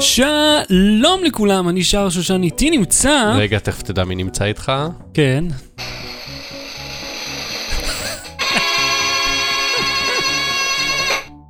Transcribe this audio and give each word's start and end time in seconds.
שלום 0.00 1.24
לכולם, 1.24 1.68
אני 1.68 1.84
שר 1.84 2.10
שושן 2.10 2.42
איתי 2.42 2.70
נמצא... 2.70 3.32
רגע, 3.36 3.58
תכף 3.58 3.82
תדע 3.82 4.04
מי 4.04 4.14
נמצא 4.14 4.44
איתך. 4.44 4.72
כן. 5.14 5.44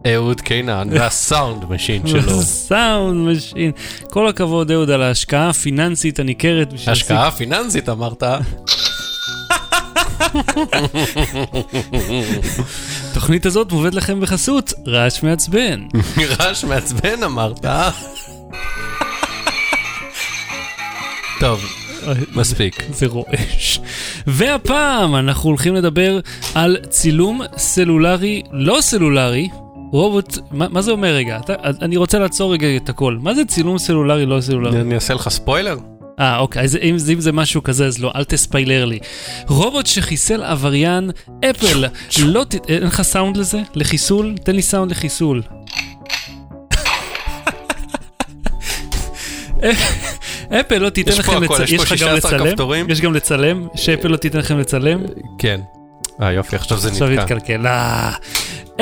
אהוד 0.06 0.40
קינן 0.40 0.88
וה 0.92 1.13
sound 1.13 1.64
machine 1.71 2.06
שלו. 2.06 2.42
sound 2.68 3.29
machine. 3.29 3.72
כל 4.11 4.29
הכבוד 4.29 4.71
אהוד 4.71 4.91
על 4.91 5.03
ההשקעה 5.03 5.48
הפיננסית 5.48 6.19
הניכרת. 6.19 6.75
השקעה 6.87 7.30
פיננסית 7.30 7.89
אמרת. 7.89 8.23
התוכנית 13.11 13.46
הזאת 13.46 13.73
מובאת 13.73 13.95
לכם 13.95 14.21
בחסות 14.21 14.73
רעש 14.87 15.23
מעצבן. 15.23 15.87
רעש 16.41 16.64
מעצבן 16.64 17.23
אמרת. 17.23 17.64
טוב, 21.40 21.64
מספיק. 22.35 22.82
זה 22.90 23.07
רועש. 23.07 23.80
והפעם 24.26 25.17
אנחנו 25.17 25.49
הולכים 25.50 25.75
לדבר 25.75 26.21
על 26.54 26.76
צילום 26.89 27.40
סלולרי, 27.57 28.43
לא 28.53 28.79
סלולרי, 28.80 29.49
רובוט, 29.93 30.39
מה, 30.50 30.68
מה 30.68 30.82
זה 30.82 30.90
אומר 30.90 31.14
רגע? 31.14 31.39
אתה, 31.44 31.54
אני 31.82 31.96
רוצה 31.96 32.19
לעצור 32.19 32.53
רגע 32.53 32.77
את 32.77 32.89
הכל. 32.89 33.19
מה 33.20 33.34
זה 33.34 33.44
צילום 33.44 33.78
סלולרי, 33.78 34.27
לא 34.27 34.41
סלולרי? 34.41 34.80
אני 34.80 34.94
אעשה 34.94 35.14
לך 35.14 35.28
ספוילר? 35.28 35.77
אה, 36.20 36.39
אוקיי, 36.39 36.62
אז 36.62 36.77
אם, 36.77 36.97
אם 37.12 37.20
זה 37.20 37.33
משהו 37.33 37.62
כזה, 37.62 37.86
אז 37.86 37.98
לא, 37.98 38.12
אל 38.14 38.25
תספיילר 38.25 38.84
לי. 38.84 38.98
רובוט 39.48 39.86
שחיסל 39.86 40.42
עבריין 40.42 41.11
אפל, 41.50 41.84
לא 42.22 42.44
ת... 42.44 42.55
אין 42.69 42.83
לך 42.83 43.02
סאונד 43.02 43.36
לזה? 43.36 43.61
לחיסול? 43.75 44.34
תן 44.44 44.56
לי 44.56 44.62
סאונד 44.62 44.91
לחיסול. 44.91 45.42
אפל 50.53 50.78
לא 50.78 50.91
תיתן 50.91 51.12
לכם 51.19 51.42
לצלם, 51.42 51.64
יש 51.64 51.92
לך 51.92 52.02
גם 52.02 52.14
לצלם? 52.14 52.91
יש 52.91 53.00
גם 53.00 53.14
לצלם? 53.14 53.69
שאפל 53.74 54.08
לא 54.08 54.16
תיתן 54.16 54.38
לכם 54.38 54.58
לצלם? 54.58 55.00
כן. 55.38 55.61
אה 56.22 56.33
יופי, 56.33 56.56
עכשיו 56.56 56.78
זה 56.78 56.91
נתקע. 56.91 57.05
עכשיו 57.05 57.20
התקלקל. 57.20 57.66
אה. 57.66 58.12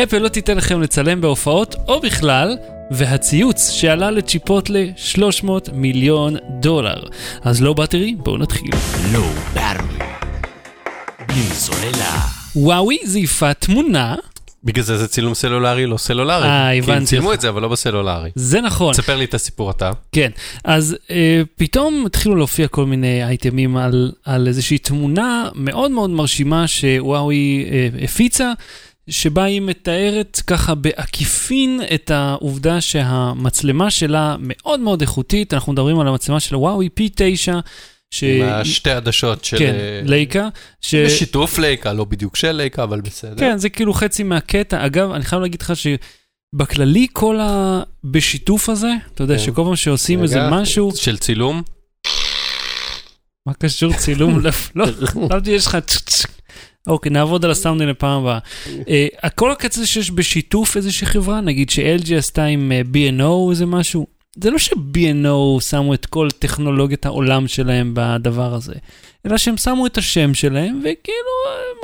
אפל 0.03 0.19
לא 0.19 0.29
תיתן 0.29 0.57
לכם 0.57 0.81
לצלם 0.83 1.20
בהופעות 1.20 1.75
או 1.89 2.01
בכלל, 2.01 2.57
והציוץ 2.91 3.70
שעלה 3.70 4.11
לצ'יפוטלה 4.11 4.84
300 4.97 5.69
מיליון 5.73 6.37
דולר. 6.61 7.03
אז 7.42 7.62
לא 7.62 7.73
באטרי, 7.73 8.14
בואו 8.19 8.39
נתחיל. 8.39 8.70
לא 9.12 9.27
באטרי. 9.55 9.98
בלי 11.29 11.42
סוללה. 11.42 12.19
וואוי 12.57 12.98
זייפה 13.05 13.55
תמונה. 13.55 14.14
בגלל 14.64 14.84
זה 14.84 14.98
זה 14.98 15.09
צילום 15.09 15.34
סלולרי, 15.34 15.87
לא 15.87 15.97
סלולרי. 15.97 16.48
אה, 16.48 16.77
הבנתי. 16.77 16.92
כי 16.92 16.98
הם 16.98 17.05
צילמו 17.05 17.33
את 17.33 17.41
זה, 17.41 17.48
אבל 17.48 17.62
לא 17.62 17.69
בסלולרי. 17.69 18.31
זה 18.34 18.61
נכון. 18.61 18.92
תספר 18.92 19.17
לי 19.17 19.25
את 19.25 19.34
הסיפור 19.34 19.70
אתה. 19.70 19.91
כן, 20.12 20.31
אז 20.64 20.97
אה, 21.11 21.42
פתאום 21.56 22.06
התחילו 22.06 22.37
להופיע 22.37 22.69
כל 22.69 22.86
מיני 22.86 23.25
אייטמים 23.25 23.77
על, 23.77 24.12
על 24.25 24.47
איזושהי 24.47 24.79
תמונה 24.79 25.48
מאוד 25.55 25.91
מאוד 25.91 26.11
מרשימה 26.11 26.67
שוואוי 26.67 27.64
אה, 27.70 28.05
הפיצה. 28.05 28.53
שבה 29.11 29.45
היא 29.45 29.61
מתארת 29.61 30.42
ככה 30.47 30.75
בעקיפין 30.75 31.81
את 31.95 32.11
העובדה 32.11 32.81
שהמצלמה 32.81 33.91
שלה 33.91 34.36
מאוד 34.41 34.81
מאוד 34.81 35.01
איכותית, 35.01 35.55
אנחנו 35.55 35.73
מדברים 35.73 36.01
על 36.01 36.09
המצלמה 36.09 36.41
של 36.41 36.56
וואוי 36.56 36.89
P9. 37.01 37.53
ש... 38.11 38.25
עם 38.25 38.42
השתי 38.42 38.91
עדשות 38.91 39.45
של... 39.45 39.59
כן, 39.59 39.75
לייקה. 40.05 40.48
ש... 40.81 40.95
בשיתוף 40.95 41.59
לייקה, 41.59 41.92
לא 41.92 42.05
בדיוק 42.05 42.37
של 42.37 42.53
לייקה, 42.53 42.83
אבל 42.83 43.01
בסדר. 43.01 43.39
כן, 43.39 43.59
זה 43.59 43.69
כאילו 43.69 43.95
חצי 43.95 44.23
מהקטע. 44.23 44.87
אגב, 44.87 45.11
אני 45.11 45.25
חייב 45.25 45.42
להגיד 45.42 45.62
לך 45.62 45.73
שבכללי 45.77 47.06
כל 47.12 47.41
ה... 47.41 47.83
בשיתוף 48.05 48.69
הזה, 48.69 48.92
אתה 49.14 49.23
יודע, 49.23 49.36
כן. 49.36 49.42
שכל 49.45 49.62
פעם 49.64 49.77
שעושים 49.77 50.23
איזה 50.23 50.51
משהו... 50.51 50.92
של 50.97 51.19
צילום? 51.19 51.62
מה 53.47 53.55
קשור 53.55 53.92
צילום? 53.92 54.41
לא, 54.75 54.86
חשבתי 55.06 55.51
יש 55.51 55.67
לך... 55.67 55.79
אוקיי, 56.86 57.11
נעבוד 57.11 57.45
על 57.45 57.51
הסאונדים 57.51 57.89
לפעם 57.89 58.20
הבאה. 58.20 58.39
uh, 58.67 59.30
כל 59.35 59.52
הקצה 59.52 59.86
שיש 59.86 60.11
בשיתוף 60.11 60.77
איזושהי 60.77 61.07
חברה, 61.07 61.40
נגיד 61.40 61.70
ש-LG 61.70 62.14
עשתה 62.14 62.45
עם 62.45 62.73
uh, 62.73 62.95
B&O 62.95 63.51
איזה 63.51 63.67
משהו, 63.67 64.07
זה 64.43 64.51
לא 64.51 64.59
ש-B&O 64.59 65.61
שמו 65.61 65.95
את 65.95 66.07
כל 66.07 66.29
טכנולוגיית 66.39 67.07
העולם 67.07 67.49
שלהם 67.49 67.93
בדבר 67.95 68.55
הזה, 68.55 68.75
אלא 69.27 69.39
שהם 69.39 69.57
שמו 69.57 69.87
את 69.87 69.99
השם 69.99 70.35
שלהם 70.35 70.81
וכאילו 70.81 71.29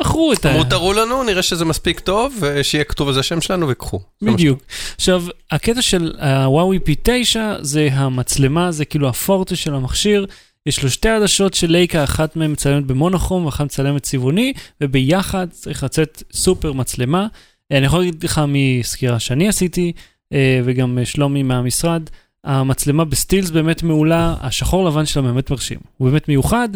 מכרו 0.00 0.32
את 0.32 0.46
ה... 0.46 0.50
אמרו 0.50 0.64
תראו 0.64 0.92
לנו, 0.92 1.24
נראה 1.24 1.42
שזה 1.42 1.64
מספיק 1.64 2.00
טוב, 2.00 2.36
ושיהיה 2.40 2.84
כתוב 2.84 3.08
איזה 3.08 3.22
שם 3.22 3.40
שלנו 3.40 3.68
וקחו. 3.68 4.00
בדיוק. 4.22 4.62
עכשיו, 4.94 5.24
הקטע 5.50 5.82
של 5.82 6.12
הוואוי 6.20 6.78
P9 6.78 7.36
זה 7.60 7.88
המצלמה, 7.92 8.72
זה 8.72 8.84
כאילו 8.84 9.08
הפורטה 9.08 9.56
של 9.56 9.74
המכשיר. 9.74 10.26
יש 10.66 10.82
לו 10.82 10.90
שתי 10.90 11.08
עדשות 11.08 11.54
של 11.54 11.70
לייקה, 11.70 12.04
אחת 12.04 12.36
מהן 12.36 12.52
מצלמת 12.52 12.84
במונוכרום 12.86 13.44
ואחת 13.46 13.64
מצלמת 13.64 14.02
צבעוני, 14.02 14.52
וביחד 14.80 15.46
צריך 15.50 15.84
לצאת 15.84 16.22
סופר 16.32 16.72
מצלמה. 16.72 17.26
אה, 17.72 17.78
אני 17.78 17.86
יכול 17.86 17.98
להגיד 17.98 18.24
לך 18.24 18.40
מסקירה 18.48 19.18
שאני 19.18 19.48
עשיתי, 19.48 19.92
אה, 20.32 20.60
וגם 20.64 20.98
שלומי 21.04 21.42
מהמשרד, 21.42 22.02
המצלמה 22.44 23.04
בסטילס 23.04 23.50
באמת 23.50 23.82
מעולה, 23.82 24.34
השחור 24.40 24.84
לבן 24.84 25.06
שלה 25.06 25.22
באמת 25.22 25.50
מרשים, 25.50 25.78
הוא 25.96 26.10
באמת 26.10 26.28
מיוחד. 26.28 26.68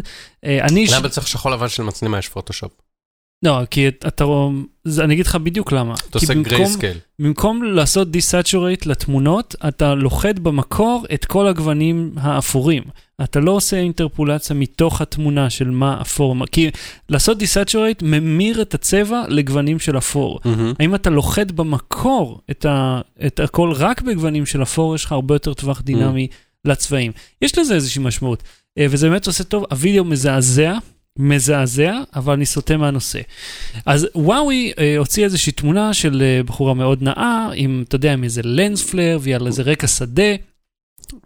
אה, 0.45 0.65
אני... 0.65 0.85
למה 0.91 1.09
צריך 1.09 1.27
שחור 1.27 1.51
לבן 1.51 1.67
של 1.67 1.83
מצלמה 1.83 2.19
יש 2.19 2.29
פוטושופ? 2.29 2.71
לא, 3.43 3.61
כי 3.69 3.87
אתה, 3.87 4.25
אני 4.99 5.13
אגיד 5.13 5.25
לך 5.25 5.35
בדיוק 5.35 5.71
למה. 5.71 5.93
אתה 6.09 6.17
עושה 6.17 6.33
grayscale. 6.33 6.97
במקום 7.19 7.63
לעשות 7.63 8.11
desaturate 8.11 8.85
לתמונות, 8.85 9.55
אתה 9.67 9.95
לוכד 9.95 10.39
במקור 10.39 11.05
את 11.13 11.25
כל 11.25 11.47
הגוונים 11.47 12.11
האפורים. 12.17 12.83
אתה 13.23 13.39
לא 13.39 13.51
עושה 13.51 13.77
אינטרפולציה 13.77 14.55
מתוך 14.55 15.01
התמונה 15.01 15.49
של 15.49 15.69
מה 15.69 16.01
אפור, 16.01 16.35
כי 16.51 16.69
לעשות 17.09 17.37
desaturate 17.37 18.01
ממיר 18.01 18.61
את 18.61 18.73
הצבע 18.73 19.23
לגוונים 19.27 19.79
של 19.79 19.97
אפור. 19.97 20.39
Mm-hmm. 20.43 20.75
האם 20.79 20.95
אתה 20.95 21.09
לוכד 21.09 21.51
במקור 21.51 22.41
את, 22.51 22.65
ה, 22.65 23.01
את 23.25 23.39
הכל 23.39 23.71
רק 23.71 24.01
בגוונים 24.01 24.45
של 24.45 24.63
אפור, 24.63 24.95
יש 24.95 25.05
לך 25.05 25.11
הרבה 25.11 25.35
יותר 25.35 25.53
טווח 25.53 25.81
דינמי 25.81 26.27
mm-hmm. 26.31 26.69
לצבעים. 26.69 27.11
יש 27.41 27.57
לזה 27.57 27.75
איזושהי 27.75 28.03
משמעות, 28.03 28.43
אה, 28.77 28.85
וזה 28.89 29.09
באמת 29.09 29.27
עושה 29.27 29.43
טוב, 29.43 29.65
הווידאו 29.69 30.05
מזעזע. 30.05 30.77
מזעזע, 31.19 31.93
אבל 32.15 32.33
אני 32.33 32.45
סוטה 32.45 32.77
מהנושא. 32.77 33.19
אז 33.85 34.07
וואוי 34.15 34.71
אה, 34.79 34.97
הוציא 34.97 35.23
איזושהי 35.23 35.51
תמונה 35.51 35.93
של 35.93 36.21
אה, 36.25 36.43
בחורה 36.43 36.73
מאוד 36.73 37.01
נאה, 37.01 37.49
עם, 37.53 37.83
אתה 37.87 37.95
יודע, 37.95 38.13
עם 38.13 38.23
איזה 38.23 38.41
lens 38.43 38.89
flare 38.89 39.19
ועל 39.21 39.47
איזה 39.47 39.63
רקע 39.63 39.87
שדה. 39.87 40.33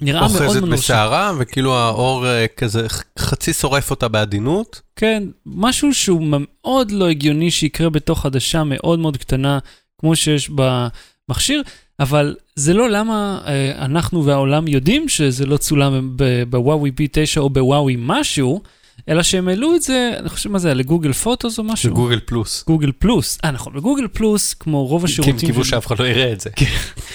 נראה 0.01 0.19
מאוד 0.19 0.31
מנושא. 0.31 0.45
אוחזת 0.45 0.61
בשערה, 0.61 1.31
וכאילו 1.39 1.77
האור 1.77 2.27
אה, 2.27 2.45
כזה 2.57 2.87
חצי 3.19 3.53
שורף 3.53 3.91
אותה 3.91 4.07
בעדינות. 4.07 4.81
כן, 4.95 5.23
משהו 5.45 5.93
שהוא 5.93 6.23
מאוד 6.29 6.91
לא 6.91 7.09
הגיוני 7.09 7.51
שיקרה 7.51 7.89
בתוך 7.89 8.25
עדשה 8.25 8.63
מאוד 8.63 8.99
מאוד 8.99 9.17
קטנה, 9.17 9.59
כמו 9.97 10.15
שיש 10.15 10.49
במכשיר, 10.49 11.61
אבל 11.99 12.35
זה 12.55 12.73
לא 12.73 12.89
למה 12.89 13.41
אה, 13.47 13.85
אנחנו 13.85 14.25
והעולם 14.25 14.67
יודעים 14.67 15.09
שזה 15.09 15.45
לא 15.45 15.57
צולם 15.57 16.17
בוואוי 16.49 16.91
P9 16.99 17.37
או 17.39 17.49
בוואוי 17.49 17.95
משהו. 17.99 18.61
אלא 19.09 19.24
שהם 19.24 19.47
העלו 19.47 19.75
את 19.75 19.81
זה, 19.81 20.12
אני 20.19 20.30
חושב 20.30 20.50
מה 20.50 20.59
זה 20.59 20.68
היה, 20.68 20.75
לגוגל 20.75 21.14
פוטוס 21.14 21.59
או 21.59 21.64
משהו? 21.64 21.90
לגוגל 21.90 22.19
פלוס. 22.25 22.64
גוגל 22.68 22.91
פלוס, 23.00 23.38
אה 23.46 23.52
נכון, 23.52 23.74
בגוגל 23.74 24.08
פלוס, 24.08 24.53
כמו 24.53 24.86
רוב 24.86 25.06
השירותים... 25.06 25.38
כי 25.38 25.46
הם 25.46 25.52
קיוו 25.52 25.66
שאף 25.66 25.88
אחד 25.88 26.00
לא 26.00 26.08
יראה 26.08 26.31
את 26.31 26.41
זה. 26.41 26.50
כן. 26.56 26.66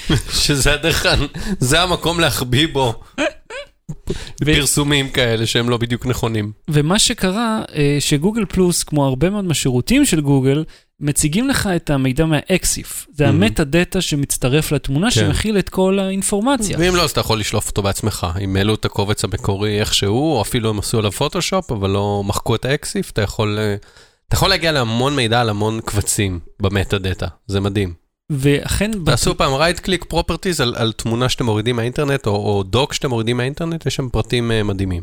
שזה 0.44 0.75
הדרך, 0.75 1.06
זה 1.59 1.82
המקום 1.82 2.21
להחביא 2.21 2.69
בו. 2.72 2.94
פרסומים 4.44 5.10
כאלה 5.10 5.47
שהם 5.47 5.71
לא 5.71 5.76
בדיוק 5.76 6.06
נכונים. 6.06 6.53
ומה 6.69 6.99
שקרה, 6.99 7.62
אה, 7.75 7.97
שגוגל 8.00 8.44
פלוס, 8.44 8.82
כמו 8.82 9.06
הרבה 9.06 9.31
מאוד 9.31 9.44
מהשירותים 9.44 10.05
של 10.05 10.20
גוגל, 10.20 10.65
מציגים 11.00 11.48
לך 11.48 11.69
את 11.76 11.91
המידע 11.91 12.25
מה 12.24 12.48
EXIF. 12.48 13.06
זה 13.12 13.25
mm-hmm. 13.25 13.28
ה 13.28 13.64
metadata 13.64 14.00
שמצטרף 14.00 14.72
לתמונה 14.72 15.06
כן. 15.06 15.20
שמכיל 15.20 15.59
את 15.59 15.69
כל 15.69 15.98
האינפורמציה. 15.98 16.76
ואם 16.81 16.97
לא, 16.97 17.04
אז 17.04 17.11
אתה 17.11 17.20
יכול 17.20 17.40
לשלוף 17.40 17.69
אותו 17.69 17.82
בעצמך. 17.82 18.26
אם 18.40 18.56
העלו 18.56 18.75
את 18.75 18.84
הקובץ 18.84 19.25
המקורי 19.25 19.81
איכשהו, 19.81 20.37
או 20.37 20.43
אפילו 20.43 20.70
הם 20.70 20.78
עשו 20.78 20.99
עליו 20.99 21.12
פוטושופ, 21.12 21.72
אבל 21.72 21.90
לא 21.90 22.22
מחקו 22.26 22.55
את 22.55 22.64
ה 22.64 22.72
EXIF, 22.72 23.10
אתה 23.11 23.22
יכול, 23.22 23.58
אה, 23.58 23.76
אתה 24.28 24.37
יכול 24.37 24.49
להגיע 24.49 24.72
להמון 24.72 25.17
מידע 25.17 25.40
על 25.40 25.49
המון 25.49 25.81
קבצים 25.81 26.40
ב 26.62 26.99
metadata. 26.99 27.26
זה 27.46 27.61
מדהים. 27.61 27.94
ואכן... 28.32 28.90
תעשו 29.05 29.31
בת... 29.31 29.38
פעם 29.38 29.52
click 29.84 30.05
properties 30.12 30.62
על, 30.62 30.75
על 30.76 30.93
תמונה 30.93 31.28
שאתם 31.28 31.44
מורידים 31.44 31.76
מהאינטרנט, 31.76 32.26
או, 32.26 32.32
או 32.32 32.62
דוק 32.62 32.93
שאתם 32.93 33.08
מורידים 33.08 33.37
מהאינטרנט, 33.37 33.87
יש 33.87 33.94
שם 33.94 34.08
פרטים 34.08 34.50
uh, 34.50 34.64
מדהימים. 34.64 35.02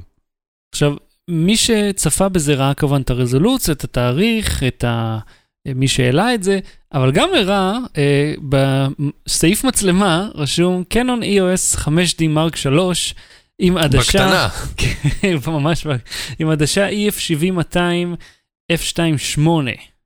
עכשיו, 0.73 0.95
מי 1.29 1.57
שצפה 1.57 2.29
בזה 2.29 2.53
ראה 2.53 2.73
כמובן 2.73 3.01
את 3.01 3.09
הרזולוציה, 3.09 3.73
את 3.73 3.83
התאריך, 3.83 4.63
את 4.63 4.83
ה... 4.83 5.19
מי 5.75 5.87
שהעלה 5.87 6.33
את 6.33 6.43
זה, 6.43 6.59
אבל 6.93 7.11
גם 7.11 7.29
הראה, 7.37 7.77
אה, 7.97 8.33
בסעיף 8.49 9.63
מצלמה 9.63 10.29
רשום 10.35 10.83
Canon 10.93 11.23
EOS 11.23 11.79
5D 11.79 12.21
Mark 12.21 12.55
3 12.55 13.15
עם 13.59 13.77
עדשה... 13.77 13.99
בקטנה. 13.99 14.49
כן, 15.21 15.35
ממש, 15.47 15.87
עם 16.39 16.49
עדשה 16.49 16.89
EF70-200 16.89 17.75
F2.8, 18.71 19.39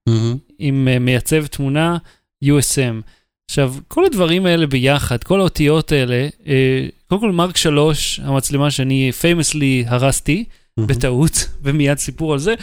mm-hmm. 0.10 0.12
עם 0.60 0.88
uh, 0.96 1.00
מייצב 1.00 1.46
תמונה 1.46 1.98
USM. 2.46 3.02
עכשיו, 3.50 3.76
כל 3.88 4.06
הדברים 4.06 4.46
האלה 4.46 4.68
ביחד, 4.68 5.24
כל 5.24 5.40
האותיות 5.40 5.92
האלה, 5.92 6.28
אה, 6.48 6.88
קודם 7.08 7.22
כל 7.22 7.32
מרק 7.32 7.58
3, 7.58 8.20
המצלמה 8.24 8.72
שאני 8.72 9.12
פיימסלי 9.12 9.86
הרסתי 9.88 10.46
בטעות, 10.80 11.32
ומיד 11.64 11.98
סיפור 11.98 12.34
על 12.34 12.40
זה. 12.40 12.54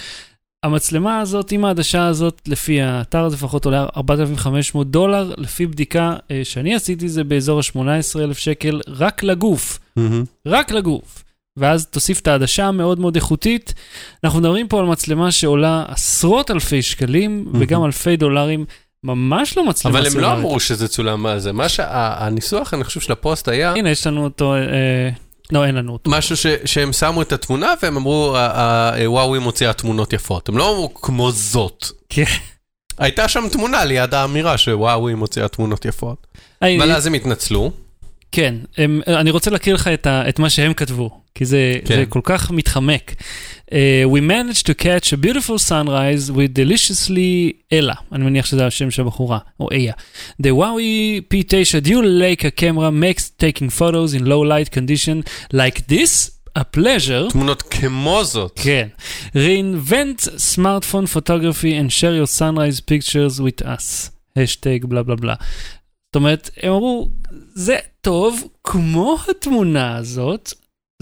המצלמה 0.67 1.21
הזאת 1.21 1.53
עם 1.53 1.65
העדשה 1.65 2.07
הזאת, 2.07 2.43
לפי 2.47 2.83
האתר 2.83 3.25
הזה 3.25 3.37
לפחות 3.37 3.65
עולה 3.65 3.87
4,500 3.97 4.91
דולר, 4.91 5.35
לפי 5.37 5.67
בדיקה 5.67 6.17
אה, 6.31 6.41
שאני 6.45 6.75
עשיתי 6.75 7.09
זה 7.09 7.25
באזור 7.25 7.59
ה-18,000 7.59 8.35
שקל 8.35 8.81
רק 8.89 9.23
לגוף, 9.23 9.79
מהמם. 9.97 10.25
רק 10.47 10.73
לגוף. 10.73 11.25
ואז 11.57 11.87
תוסיף 11.87 12.21
את 12.21 12.27
העדשה 12.27 12.67
המאוד 12.67 13.01
מאוד 13.01 13.15
איכותית. 13.15 13.75
אנחנו 14.25 14.41
מדברים 14.41 14.69
פה 14.69 14.79
על 14.79 14.87
מצלמה 14.87 15.33
שעולה 15.33 15.85
עשרות 15.89 16.51
אלפי 16.51 16.83
שקלים 16.83 17.53
וגם 17.59 17.85
אלפי 17.85 18.17
דולרים, 18.17 18.65
ממש 19.05 19.57
לא 19.57 19.69
מצלמה 19.69 19.99
אבל 19.99 20.07
הם 20.07 20.13
לא 20.13 20.21
סלולרית. 20.21 20.39
אמרו 20.39 20.61
שזה 20.61 20.89
צולם 20.89 21.23
מה 21.23 21.39
זה. 21.39 21.53
מה 21.53 21.69
שהניסוח, 21.69 22.75
אני 22.75 22.85
חושב, 22.85 23.01
של 23.01 23.13
הפוסט 23.13 23.49
היה 23.49 23.73
הנה, 23.73 23.91
יש 23.91 24.07
לנו 24.07 24.25
אותו, 24.25 24.55
אה, 24.55 25.11
לא, 25.53 25.65
אין 25.65 25.75
לנו 25.75 25.93
אותו. 25.93 26.11
משהו 26.11 26.37
ש- 26.37 26.47
שהם 26.65 26.93
שמו 26.93 27.23
את 27.23 27.33
התמונה 27.33 27.75
והם 27.83 27.97
אמרו, 27.97 28.37
"ה- 28.37 28.47
ה- 28.95 29.11
וואוי 29.11 29.39
מוציאה 29.39 29.73
תמונות 29.73 30.13
יפות. 30.13 30.49
הם 30.49 30.59
לא 30.59 30.71
אמרו 30.73 30.95
כמו 30.95 31.31
זאת. 31.33 31.87
כן. 32.09 32.25
הייתה 32.99 33.29
שם 33.29 33.45
תמונה 33.53 33.85
ליד 33.85 34.15
האמירה 34.15 34.59
שוואוי 34.59 35.15
מוציאה 35.15 35.49
תמונות 35.49 35.85
יפות. 35.85 36.27
אבל 36.63 36.93
אז 36.93 37.07
הם 37.07 37.15
התנצלו. 37.15 37.71
כן, 38.33 38.55
הם, 38.77 39.01
אני 39.07 39.31
רוצה 39.31 39.51
להקריא 39.51 39.75
לך 39.75 39.89
את, 39.89 40.07
ה, 40.07 40.29
את 40.29 40.39
מה 40.39 40.51
שהם 40.51 40.75
כתבו, 40.75 41.21
כי 41.35 41.45
זה, 41.45 41.75
כן. 41.85 41.97
זה 41.97 42.07
כל 42.07 42.21
כך 42.23 42.51
מתחמק. 42.51 43.15
Uh, 43.67 43.73
we 44.15 44.21
managed 44.21 44.67
to 44.67 44.75
catch 44.75 45.13
a 45.13 45.17
beautiful 45.17 45.59
sunrise 45.59 46.31
with 46.31 46.55
deliciously 46.55 47.53
אלה, 47.73 47.95
אני 48.13 48.25
מניח 48.25 48.47
שזה 48.47 48.67
השם 48.67 48.91
של 48.91 49.03
הבחורה, 49.03 49.39
או 49.61 49.69
איה. 49.73 49.93
The 50.43 50.47
Huawei 50.47 51.35
P9 51.35 51.87
dual 51.87 52.21
Leica 52.21 52.51
camera 52.61 52.91
makes 52.91 53.31
taking 53.45 53.71
photos 53.71 54.15
in 54.15 54.25
low 54.25 54.43
light 54.45 54.71
condition 54.71 55.23
like 55.53 55.81
this 55.89 56.31
a 56.59 56.65
pleasure. 56.77 57.31
תמונות 57.31 57.63
כמו 57.63 58.25
זאת. 58.25 58.61
כן. 58.63 58.89
reinvent 59.35 60.29
smartphone 60.55 61.07
photography 61.15 61.73
and 61.75 61.91
share 61.91 62.15
your 62.15 62.41
sunrise 62.41 62.81
pictures 62.81 63.41
with 63.41 63.67
us. 63.67 64.11
האשטג 64.37 64.85
בלה 64.85 65.03
בלה 65.03 65.17
בלה. 65.17 65.35
זאת 66.17 66.21
אומרת, 66.21 66.51
הם 66.63 66.73
אמרו, 66.73 67.11
זה 67.55 67.77
טוב 68.01 68.45
כמו 68.65 69.19
התמונה 69.31 69.97
הזאת, 69.97 70.53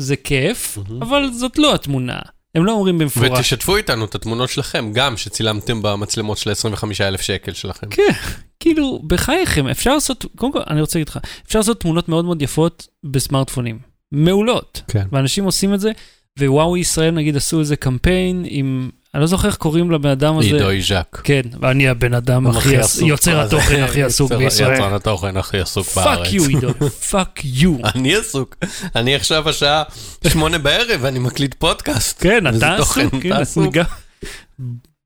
זה 0.00 0.16
כיף, 0.16 0.78
מהמם. 0.78 1.02
אבל 1.02 1.30
זאת 1.32 1.58
לא 1.58 1.74
התמונה. 1.74 2.18
הם 2.54 2.64
לא 2.64 2.72
אומרים 2.72 2.98
במפורש. 2.98 3.30
ותשתפו 3.30 3.76
איתנו 3.76 4.04
את 4.04 4.14
התמונות 4.14 4.48
שלכם, 4.48 4.90
גם 4.92 5.16
שצילמתם 5.16 5.82
במצלמות 5.82 6.38
של 6.38 6.50
25,000 6.50 7.20
שקל 7.20 7.52
שלכם. 7.52 7.86
כן, 7.90 8.12
כאילו, 8.60 9.02
בחייכם, 9.06 9.66
אפשר 9.68 9.94
לעשות, 9.94 10.24
קודם 10.36 10.52
כל, 10.52 10.60
אני 10.66 10.80
רוצה 10.80 10.98
להגיד 10.98 11.08
לך, 11.08 11.18
אפשר 11.46 11.58
לעשות 11.58 11.80
תמונות 11.80 12.08
מאוד 12.08 12.24
מאוד 12.24 12.42
יפות 12.42 12.88
בסמארטפונים. 13.04 13.78
מעולות. 14.12 14.82
כן. 14.88 15.06
ואנשים 15.12 15.44
עושים 15.44 15.74
את 15.74 15.80
זה, 15.80 15.92
ו-וואו 16.40 16.76
ישראל 16.76 17.10
נגיד 17.10 17.36
עשו 17.36 17.60
איזה 17.60 17.76
קמפיין 17.76 18.44
עם, 18.48 18.90
אני 19.14 19.20
לא 19.20 19.26
זוכר 19.26 19.48
איך 19.48 19.56
קוראים 19.56 19.90
לבן 19.90 20.08
אדם 20.08 20.38
הזה. 20.38 20.46
עידו 20.46 20.70
איז'ק. 20.70 21.20
כן, 21.24 21.40
ואני 21.60 21.88
הבן 21.88 22.14
אדם 22.14 22.46
הכי, 22.46 22.76
עס- 22.76 23.00
יוצר 23.00 23.40
התוכן 23.40 23.82
הכי 23.82 24.02
עסוק 24.02 24.30
יוצר- 24.30 24.44
בישראל. 24.44 24.74
יצרן 24.74 24.92
התוכן 24.94 25.36
הכי 25.36 25.58
עסוק 25.58 25.86
בארץ. 25.96 26.18
פאק 26.18 26.32
יו 26.32 26.44
עידו, 26.48 26.72
fuck 27.10 27.40
you. 27.44 27.76
אני 27.94 28.14
עסוק. 28.16 28.56
אני 28.96 29.14
עכשיו 29.14 29.48
השעה 29.48 29.82
שמונה 30.28 30.58
בערב 30.58 30.98
ואני 31.00 31.18
מקליט 31.18 31.54
פודקאסט. 31.54 32.22
כן, 32.22 32.56
אתה 32.56 32.74
עסוק, 32.74 33.14
כן, 33.22 33.32
עסוק. 33.32 33.74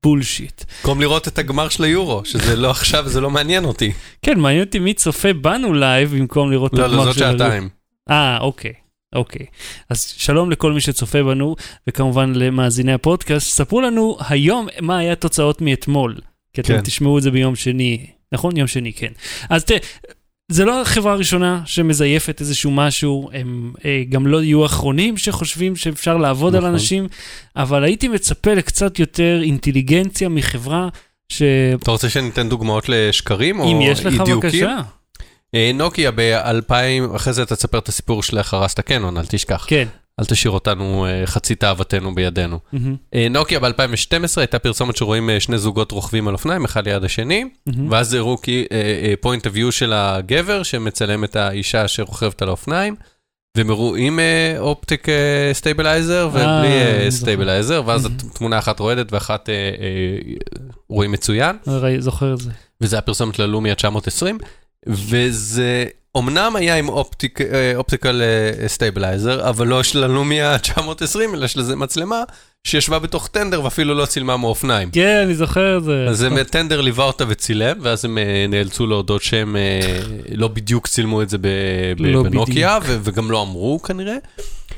bullshit. 0.03 0.63
במקום 0.81 1.01
לראות 1.01 1.27
את 1.27 1.37
הגמר 1.39 1.69
של 1.69 1.83
היורו, 1.83 2.21
שזה 2.25 2.55
לא 2.55 2.69
עכשיו, 2.71 3.09
זה 3.09 3.21
לא 3.21 3.29
מעניין 3.29 3.65
אותי. 3.65 3.91
כן, 4.21 4.39
מעניין 4.39 4.63
אותי 4.63 4.79
מי 4.79 4.93
צופה 4.93 5.33
בנו 5.33 5.73
live 5.73 6.15
במקום 6.15 6.51
לראות 6.51 6.73
את 6.73 6.79
לא, 6.79 6.85
הגמר 6.85 6.97
לא, 6.97 7.03
זאת 7.05 7.13
של 7.15 7.23
הלוב. 7.23 7.39
שעתיים. 7.41 7.69
אה, 8.09 8.37
אוקיי. 8.41 8.73
אוקיי. 9.15 9.45
אז 9.89 10.05
שלום 10.17 10.51
לכל 10.51 10.73
מי 10.73 10.81
שצופה 10.81 11.23
בנו, 11.23 11.55
וכמובן 11.87 12.33
למאזיני 12.35 12.93
הפודקאסט. 12.93 13.49
ספרו 13.49 13.81
לנו 13.81 14.17
היום 14.29 14.67
מה 14.81 14.97
היה 14.97 15.11
התוצאות 15.11 15.61
מאתמול, 15.61 16.15
כי 16.53 16.61
אתם 16.61 16.73
כן. 16.73 16.81
תשמעו 16.81 17.17
את 17.17 17.23
זה 17.23 17.31
ביום 17.31 17.55
שני, 17.55 18.05
נכון? 18.31 18.57
יום 18.57 18.67
שני, 18.67 18.93
כן. 18.93 19.11
אז 19.49 19.63
תראה, 19.63 19.79
זה 20.51 20.65
לא 20.65 20.81
החברה 20.81 21.13
הראשונה 21.13 21.61
שמזייפת 21.65 22.41
איזשהו 22.41 22.71
משהו, 22.71 23.29
הם 23.33 23.73
אה, 23.85 24.03
גם 24.09 24.27
לא 24.27 24.43
יהיו 24.43 24.63
האחרונים 24.63 25.17
שחושבים 25.17 25.75
שאפשר 25.75 26.17
לעבוד 26.17 26.55
על 26.55 26.61
נכון. 26.61 26.73
אנשים, 26.73 27.07
אבל 27.55 27.83
הייתי 27.83 28.07
מצפה 28.07 28.53
לקצת 28.53 28.99
יותר 28.99 29.39
אינטליגנציה 29.43 30.29
מחברה 30.29 30.89
ש... 31.31 31.41
אתה 31.81 31.91
רוצה 31.91 32.09
שניתן 32.09 32.49
דוגמאות 32.49 32.89
לשקרים 32.89 33.59
או 33.59 33.71
אם 33.71 33.81
יש 33.81 34.05
לך 34.05 34.13
אי-דיוקים? 34.13 34.39
בבקשה. 34.39 34.77
אה, 35.55 35.71
נוקיה 35.73 36.11
ב-2000, 36.11 37.15
אחרי 37.15 37.33
זה 37.33 37.43
אתה 37.43 37.55
תספר 37.55 37.77
את 37.77 37.87
הסיפור 37.87 38.23
של 38.23 38.37
איך 38.37 38.53
הרסת 38.53 38.79
קנון, 38.79 39.17
אל 39.17 39.25
תשכח. 39.25 39.65
כן. 39.67 39.87
אל 40.19 40.25
תשאיר 40.25 40.51
אותנו 40.51 41.05
אה, 41.05 41.25
חצי 41.25 41.55
תאוותנו 41.55 42.15
בידינו. 42.15 42.59
אה, 43.15 43.27
נוקיה 43.29 43.59
ב-2012 43.59 44.37
הייתה 44.37 44.59
פרסומת 44.59 44.97
שרואים 44.97 45.29
שני 45.39 45.57
זוגות 45.57 45.91
רוכבים 45.91 46.27
על 46.27 46.33
אופניים, 46.33 46.65
אחד 46.65 46.87
ליד 46.87 47.03
השני, 47.03 47.49
מהמם. 47.67 47.91
ואז 47.91 48.13
הראו 48.13 48.37
point 49.21 49.45
of 49.45 49.54
view 49.54 49.71
של 49.71 49.93
הגבר 49.93 50.63
שמצלם 50.63 51.23
את 51.23 51.35
האישה 51.35 51.87
שרוכבת 51.87 52.41
על 52.41 52.47
האופניים, 52.47 52.95
והם 53.57 53.69
הראו 53.69 53.95
עם 53.95 54.19
optic 54.57 55.07
stabilizer 55.53 56.29
ובלי 56.33 57.11
stabilizer, 57.11 57.83
ואז 57.85 58.03
מהמם. 58.03 58.17
התמונה 58.31 58.59
אחת 58.59 58.79
רועדת 58.79 59.13
ואחת 59.13 59.49
רואים 60.89 61.11
מצוין, 61.11 61.57
זוכר 61.99 62.33
את 62.33 62.39
זה. 62.39 62.49
וזה 62.81 62.95
היה 62.95 63.01
פרסומת 63.01 63.39
ללומיה 63.39 63.75
920, 63.75 64.37
וזה 64.87 65.85
אמנם 66.17 66.55
היה 66.55 66.75
עם 66.75 66.89
אה, 66.89 67.73
optical 67.75 68.21
stabilizer, 68.67 69.49
אבל 69.49 69.67
לא 69.67 69.83
של 69.83 70.03
הלומיה 70.03 70.57
920, 70.57 71.35
אלא 71.35 71.47
של 71.47 71.59
איזה 71.59 71.75
מצלמה 71.75 72.23
שישבה 72.63 72.99
בתוך 72.99 73.27
טנדר 73.27 73.63
ואפילו 73.63 73.93
לא 73.93 74.05
צילמה 74.05 74.37
מאופניים. 74.37 74.91
כן, 74.91 75.21
אני 75.25 75.35
זוכר 75.35 75.77
את 75.77 75.83
זה. 75.83 76.05
אז 76.09 76.23
הם, 76.23 76.43
טנדר 76.43 76.81
ליווה 76.81 77.05
אותה 77.05 77.23
וצילם, 77.27 77.77
ואז 77.81 78.05
הם 78.05 78.17
אה, 78.17 78.45
נאלצו 78.49 78.87
להודות 78.87 79.21
שהם 79.23 79.55
אה, 79.55 79.99
לא 80.35 80.47
בדיוק 80.47 80.87
צילמו 80.87 81.21
את 81.21 81.29
זה 81.29 81.37
ב- 81.37 81.47
ב- 81.97 82.01
לא 82.01 82.23
בנוקיה, 82.23 82.77
ו- 82.83 82.97
וגם 83.03 83.31
לא 83.31 83.41
אמרו 83.41 83.81
כנראה. 83.81 84.15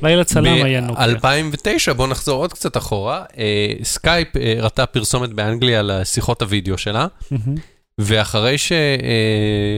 לילה 0.01 0.24
צלם 0.24 0.63
היה 0.63 0.81
נוקיה. 0.81 1.07
ב-2009, 1.07 1.94
בואו 1.94 2.07
נחזור 2.07 2.42
עוד 2.42 2.53
קצת 2.53 2.77
אחורה, 2.77 3.24
אה, 3.38 3.74
סקייפ 3.83 4.38
אה, 4.38 4.56
הראתה 4.59 4.86
פרסומת 4.86 5.30
באנגליה 5.30 5.81
לשיחות 5.81 6.42
הוידאו 6.42 6.77
שלה, 6.77 7.07
מהמם. 7.31 7.56
ואחרי 7.97 8.55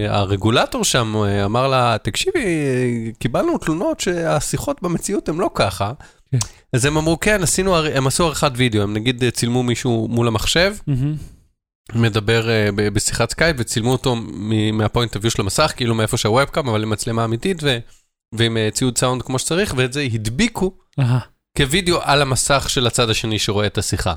שהרגולטור 0.10 0.84
שם 0.84 1.16
אה, 1.16 1.46
אמר 1.46 1.68
לה, 1.68 1.98
תקשיבי, 2.04 2.40
אה, 2.40 3.12
קיבלנו 3.20 3.58
תלונות 3.58 4.00
שהשיחות 4.00 4.82
במציאות 4.82 5.30
הן 5.30 5.38
לא 5.38 5.50
ככה. 5.54 5.92
כן. 6.32 6.38
אז 6.74 6.86
הם 6.86 6.98
אמרו, 6.98 7.20
כן, 7.20 7.44
עשינו, 7.44 7.78
הם 7.78 8.08
עשו 8.08 8.26
עריכת 8.26 8.52
וידאו, 8.56 8.82
הם 8.82 8.94
נגיד 8.94 9.24
אה, 9.24 9.32
צילמו 9.32 9.64
מישהו 9.64 10.08
מול 10.08 10.28
המחשב. 10.28 10.76
מדבר 11.96 12.48
בשיחת 12.76 13.32
סקייפ 13.32 13.56
וצילמו 13.60 13.92
אותו 13.92 14.16
מה 14.74 14.86
point 14.86 15.16
of 15.16 15.21
view 15.21 15.32
של 15.32 15.42
המסך, 15.42 15.74
כאילו 15.76 15.96
מאיפה 15.96 16.18
שה 16.18 16.33
webcam, 16.33 16.70
אבל 16.70 16.84
עם 16.84 16.90
מצלמה 16.90 17.26
אמיתית 17.26 17.58
ו- 17.64 17.78
ועם 18.36 18.58
ציוד 18.74 18.98
סאונד 18.98 19.22
כמו 19.22 19.40
שצריך, 19.40 19.74
ואת 19.78 19.94
זה 19.94 20.02
הדביקו. 20.14 20.74
כווידאו 21.58 22.02
על 22.02 22.22
המסך 22.22 22.70
של 22.70 22.88
הצד 22.88 23.10
השני 23.10 23.40
שרואה 23.40 23.66
את 23.68 23.78
השיחה. 23.78 24.14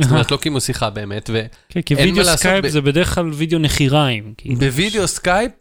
זאת 0.00 0.10
אומרת, 0.10 0.30
לא 0.32 0.36
קיימו 0.36 0.60
שיחה 0.60 0.90
באמת, 0.90 1.30
כן, 1.68 1.80
כי 1.82 1.94
אין 1.94 2.08
מה 2.08 2.10
וידאו 2.10 2.24
לעשות 2.24 2.38
סקייפ 2.38 2.68
זה 2.68 2.80
בדרך 2.80 3.14
כלל 3.14 3.30
וידאו 3.32 3.58
נחיריים. 3.58 4.34
כאילו. 4.36 4.54
ובווידאו 4.56 5.08
סקייפ, 5.08 5.52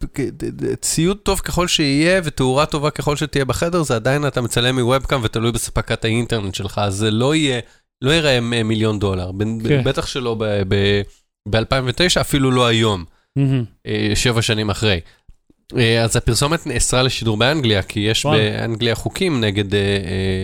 ציוד 0.82 1.18
טוב 1.18 1.40
ככל 1.40 1.68
שיהיה 1.68 2.22
ותאורה 2.24 2.66
טובה 2.66 2.90
ככל 2.92 3.16
שתהיה 3.16 3.46
בחדר, 3.46 3.84
זה 3.84 3.96
עדיין 3.96 4.28
אתה 4.28 4.42
מצלם 4.42 4.80
מ 4.80 4.86
webcam 4.86 5.20
ותלוי 5.24 5.52
באספקת 5.52 6.06
האינטרנט 6.06 6.56
שלך, 6.56 6.82
אז 6.84 6.96
זה 6.96 7.12
לא 7.12 7.36
יהיה, 7.36 7.60
לא 8.02 8.12
יראה 8.12 8.40
מ- 8.42 8.68
מיליון 8.68 9.00
דולר, 9.00 9.32
כן. 9.68 9.84
בטח 9.84 10.06
שלא 10.08 10.36
ב-2009, 11.50 12.22
אפילו 12.22 12.52
לא 12.52 12.66
היום. 12.68 13.06
אה, 13.88 14.12
שבע 14.16 14.42
שנים 14.42 14.70
אחרי. 14.70 15.00
אה, 15.78 16.04
אז 16.04 16.16
הפרסומת 16.16 16.68
נאסרה 16.68 17.04
לשידור 17.04 17.38
באנגליה, 17.38 17.84
כי 17.84 18.00
יש 18.00 18.26
וואו. 18.26 18.38
באנגליה 18.38 18.96
חוקים 18.96 19.42
נגד 19.42 19.76
אה, 19.76 19.80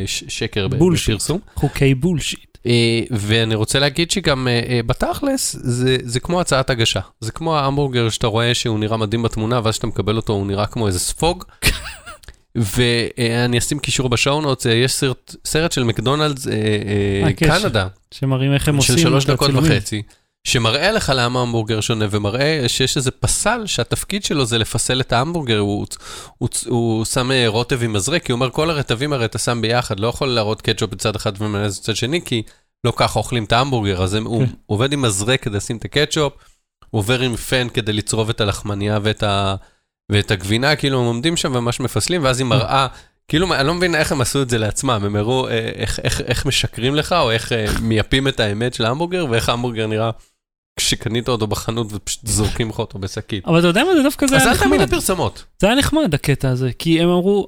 שקר 0.05 0.67
בולשיט. 0.67 1.15
בפרסום. 1.15 1.39
חוקי 1.55 1.95
בולשיט. 1.95 2.46
אה, 2.65 3.01
ואני 3.11 3.55
רוצה 3.55 3.79
להגיד 3.79 4.11
שגם 4.11 4.47
אה, 4.47 4.61
אה, 4.69 4.79
בתכלס, 4.85 5.55
זה, 5.59 5.97
זה 6.03 6.19
כמו 6.19 6.41
הצעת 6.41 6.69
הגשה. 6.69 6.99
זה 7.19 7.31
כמו 7.31 7.57
ההמבורגר 7.57 8.09
שאתה 8.09 8.27
רואה 8.27 8.53
שהוא 8.53 8.79
נראה 8.79 8.97
מדהים 8.97 9.23
בתמונה, 9.23 9.61
ואז 9.63 9.73
כשאתה 9.73 9.87
מקבל 9.87 10.17
אותו 10.17 10.33
הוא 10.33 10.47
נראה 10.47 10.65
כמו 10.65 10.87
איזה 10.87 10.99
ספוג. 10.99 11.43
ואני 12.55 13.57
אשים 13.57 13.79
קישור 13.79 14.09
בשעונות, 14.09 14.65
יש 14.65 14.93
סרט, 14.93 15.35
סרט 15.45 15.71
של 15.71 15.83
מקדונלדס 15.83 16.47
אה, 16.47 16.53
אה, 17.25 17.33
קנדה, 17.33 17.87
שמראים 18.11 18.53
איך 18.53 18.69
הם 18.69 18.77
עושים 18.77 18.97
של 18.97 19.01
שלוש 19.01 19.25
את 19.25 19.29
דקות 19.29 19.49
הצילומים. 19.49 19.71
וחצי, 19.71 20.01
שמראה 20.47 20.91
לך 20.91 21.11
למה 21.15 21.41
המבורגר 21.41 21.81
שונה, 21.81 22.05
ומראה 22.11 22.63
שיש 22.67 22.97
איזה 22.97 23.11
פסל 23.11 23.65
שהתפקיד 23.65 24.23
שלו 24.23 24.45
זה 24.45 24.57
לפסל 24.57 25.01
את 25.01 25.13
ההמבורגר, 25.13 25.57
הוא, 25.57 25.85
הוא, 26.37 26.49
הוא 26.65 27.05
שם 27.05 27.31
אה, 27.31 27.47
רוטב 27.47 27.83
עם 27.83 27.93
מזרק, 27.93 28.23
כי 28.23 28.31
הוא 28.31 28.37
אומר 28.37 28.49
כל 28.49 28.69
הרטבים 28.69 29.13
הרי 29.13 29.25
אתה 29.25 29.37
שם 29.37 29.61
ביחד, 29.61 29.99
לא 29.99 30.07
יכול 30.07 30.27
להראות 30.27 30.61
קטשופ 30.61 30.91
בצד 30.91 31.15
אחד 31.15 31.41
ומנהל 31.41 31.67
בצד 31.67 31.95
שני, 31.95 32.21
כי 32.25 32.43
לא 32.83 32.93
ככה 32.95 33.19
אוכלים 33.19 33.43
את 33.43 33.51
ההמבורגר, 33.51 34.03
אז 34.03 34.13
הם, 34.13 34.25
הוא 34.25 34.45
כן. 34.45 34.51
עובד 34.65 34.93
עם 34.93 35.01
מזרק 35.01 35.43
כדי 35.43 35.57
לשים 35.57 35.77
את 35.77 35.85
הקטשופ, 35.85 36.33
הוא 36.89 36.99
עובר 36.99 37.19
עם 37.19 37.35
פן 37.35 37.69
כדי 37.69 37.93
לצרוב 37.93 38.29
את 38.29 38.41
הלחמניה 38.41 38.99
ואת, 39.03 39.23
ה, 39.23 39.55
ואת 40.11 40.31
הגבינה, 40.31 40.75
כאילו 40.75 40.99
הם 40.99 41.05
עומדים 41.05 41.37
שם 41.37 41.55
וממש 41.55 41.79
מפסלים, 41.79 42.23
ואז 42.23 42.39
היא 42.39 42.45
מראה, 42.45 42.87
כאילו, 43.27 43.53
אני 43.53 43.67
לא 43.67 43.73
מבין 43.73 43.95
איך 43.95 44.11
הם 44.11 44.21
עשו 44.21 44.41
את 44.41 44.49
זה 44.49 44.57
לעצמם, 44.57 45.01
הם 45.05 45.15
הראו 45.15 45.47
אה, 45.47 45.71
איך, 45.75 45.99
איך, 45.99 46.21
איך 46.21 46.45
משקרים 46.45 46.95
לך, 46.95 47.13
או 47.13 47.31
איך 47.31 47.51
אה, 47.51 47.65
מייפים 47.81 48.27
את 48.27 48.39
האמת 48.39 48.73
של 48.73 48.85
ההמבורגר, 48.85 49.25
ואיך 49.29 49.49
ההמבורגר 49.49 49.87
נראה 49.87 50.11
כשקנית 50.77 51.29
אותו 51.29 51.47
בחנות 51.47 51.87
ופשוט 51.91 52.27
זורקים 52.27 52.69
לך 52.69 52.79
אותו 52.79 52.99
בשקית. 52.99 53.45
אבל 53.45 53.59
אתה 53.59 53.67
יודע 53.67 53.83
מה, 53.83 53.95
זה 53.95 54.03
דווקא 54.03 54.27
זה 54.27 54.35
אז 54.35 54.41
היה 54.41 54.51
אל 54.51 54.57
תאמין 54.57 54.73
נחמד. 54.73 54.87
לפרסומות. 54.87 55.43
זה 55.59 55.67
היה 55.67 55.75
נחמד 55.75 56.13
הקטע 56.13 56.49
הזה, 56.49 56.71
כי 56.79 57.01
הם 57.01 57.09
אמרו, 57.09 57.47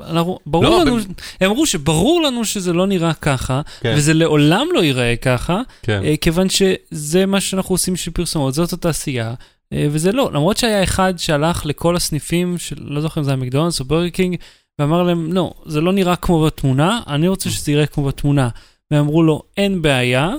אנחנו, 0.00 0.38
ברור 0.46 0.64
לא, 0.64 0.80
לנו, 0.80 0.96
הם 1.40 1.50
אמרו 1.50 1.66
שברור 1.66 2.22
לנו 2.22 2.44
שזה 2.44 2.72
לא 2.72 2.86
נראה 2.86 3.14
ככה, 3.14 3.60
כן. 3.80 3.94
וזה 3.96 4.14
לעולם 4.14 4.66
לא 4.74 4.84
ייראה 4.84 5.16
ככה, 5.16 5.60
כן. 5.82 6.02
אה, 6.04 6.16
כיוון 6.16 6.46
שזה 6.48 7.26
מה 7.26 7.40
שאנחנו 7.40 7.74
עושים 7.74 7.94
בשביל 7.94 8.14
פרסומות, 8.14 8.54
זאת 8.54 8.72
התעשייה, 8.72 9.34
אה, 9.72 9.86
וזה 9.90 10.12
לא. 10.12 10.30
למרות 10.32 10.56
שהיה 10.56 10.82
אחד 10.82 11.14
שהלך 11.16 11.66
לכל 11.66 11.96
הסניפים 11.96 12.58
של, 12.58 12.76
לא 12.78 13.00
זוכר 13.00 13.20
אם 13.20 13.24
זה 13.24 13.30
היה 13.30 13.36
מקדונלדס 13.36 13.80
או 13.80 13.84
ברגר 13.84 14.08
קינג, 14.08 14.36
ואמר 14.78 15.02
להם, 15.02 15.32
לא, 15.32 15.52
זה 15.66 15.80
לא 15.80 15.92
נראה 15.92 16.16
כמו 16.16 16.42
בתמונה, 16.42 17.00
אני 17.06 17.28
רוצה 17.28 17.50
שזה 17.50 17.72
יראה 17.72 17.86
כמו 17.86 18.04
בתמונה. 18.04 18.48
והם 18.90 19.00
אמרו 19.00 19.22
לו, 19.22 19.42
אין 19.56 19.82
בעיה, 19.82 20.30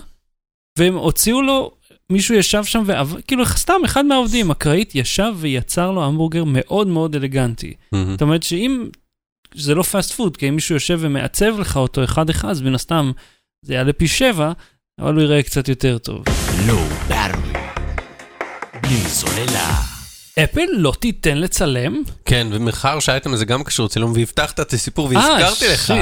והם 0.77 0.95
הוציאו 0.95 1.41
לו, 1.41 1.71
מישהו 2.11 2.35
ישב 2.35 2.63
שם, 2.63 2.83
ועב... 2.85 3.15
כאילו 3.27 3.45
סתם 3.45 3.81
אחד 3.85 4.05
מהעובדים, 4.05 4.51
אקראית, 4.51 4.95
ישב 4.95 5.33
ויצר 5.37 5.91
לו 5.91 6.03
המבורגר 6.03 6.43
מאוד 6.45 6.87
מאוד 6.87 7.15
אלגנטי. 7.15 7.73
מהמם. 7.91 8.11
זאת 8.11 8.21
אומרת 8.21 8.43
שאם, 8.43 8.85
זה 9.55 9.75
לא 9.75 9.83
fast 9.83 10.11
food, 10.11 10.37
כי 10.37 10.49
אם 10.49 10.55
מישהו 10.55 10.75
יושב 10.75 10.97
ומעצב 11.01 11.59
לך 11.59 11.77
אותו 11.77 12.03
אחד-אחד, 12.03 12.49
אז 12.49 12.61
מן 12.61 12.75
הסתם 12.75 13.11
זה 13.65 13.73
יעלה 13.73 13.93
פי 13.93 14.07
שבע, 14.07 14.51
אבל 14.99 15.13
הוא 15.13 15.21
ייראה 15.21 15.43
קצת 15.43 15.67
יותר 15.67 15.97
טוב. 15.97 16.23
לו 16.67 16.85
בארווי. 17.07 17.53
בלי 18.81 18.97
סוללה. 19.07 19.75
אפל 20.43 20.65
לא 20.73 20.93
תיתן 20.99 21.37
לצלם? 21.37 22.01
כן, 22.25 22.47
ומאחר 22.51 22.99
שהאייטם 22.99 23.33
הזה 23.33 23.45
גם 23.45 23.63
קשור 23.63 23.87
צילום, 23.87 24.13
והבטחת 24.15 24.59
את 24.59 24.73
הסיפור 24.73 25.11
אה, 25.11 25.17
והזכרתי 25.17 25.67
לך, 25.73 25.93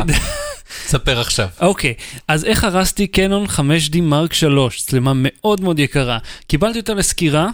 תספר 0.86 1.20
עכשיו. 1.20 1.48
אוקיי, 1.62 1.94
אז 2.28 2.46
איך 2.46 2.64
הרסתי 2.64 3.08
קנון 3.08 3.46
5D 3.46 4.02
מרק 4.02 4.34
3, 4.34 4.82
צלמה 4.82 5.12
מאוד 5.16 5.62
מאוד 5.62 5.80
יקרה. 5.80 6.18
קיבלתי 6.48 6.80
אותה 6.80 6.94
לסקירה, 6.94 7.50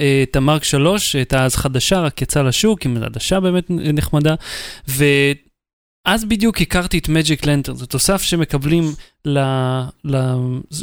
אה, 0.00 0.24
את 0.30 0.36
המרק 0.36 0.64
3, 0.64 1.16
הייתה 1.16 1.44
אז 1.44 1.56
חדשה, 1.56 2.00
רק 2.00 2.22
יצאה 2.22 2.42
לשוק, 2.42 2.86
עם 2.86 3.02
עדשה 3.02 3.40
באמת 3.40 3.64
נחמדה, 3.68 4.34
ואז 4.88 6.24
בדיוק 6.24 6.60
הכרתי 6.60 6.98
את 6.98 7.08
מג'יק 7.08 7.46
לנטר, 7.46 7.74
זה 7.74 7.86
תוסף 7.86 8.22
שמקבלים 8.22 8.84
ל... 9.24 9.38
ל... 10.04 10.16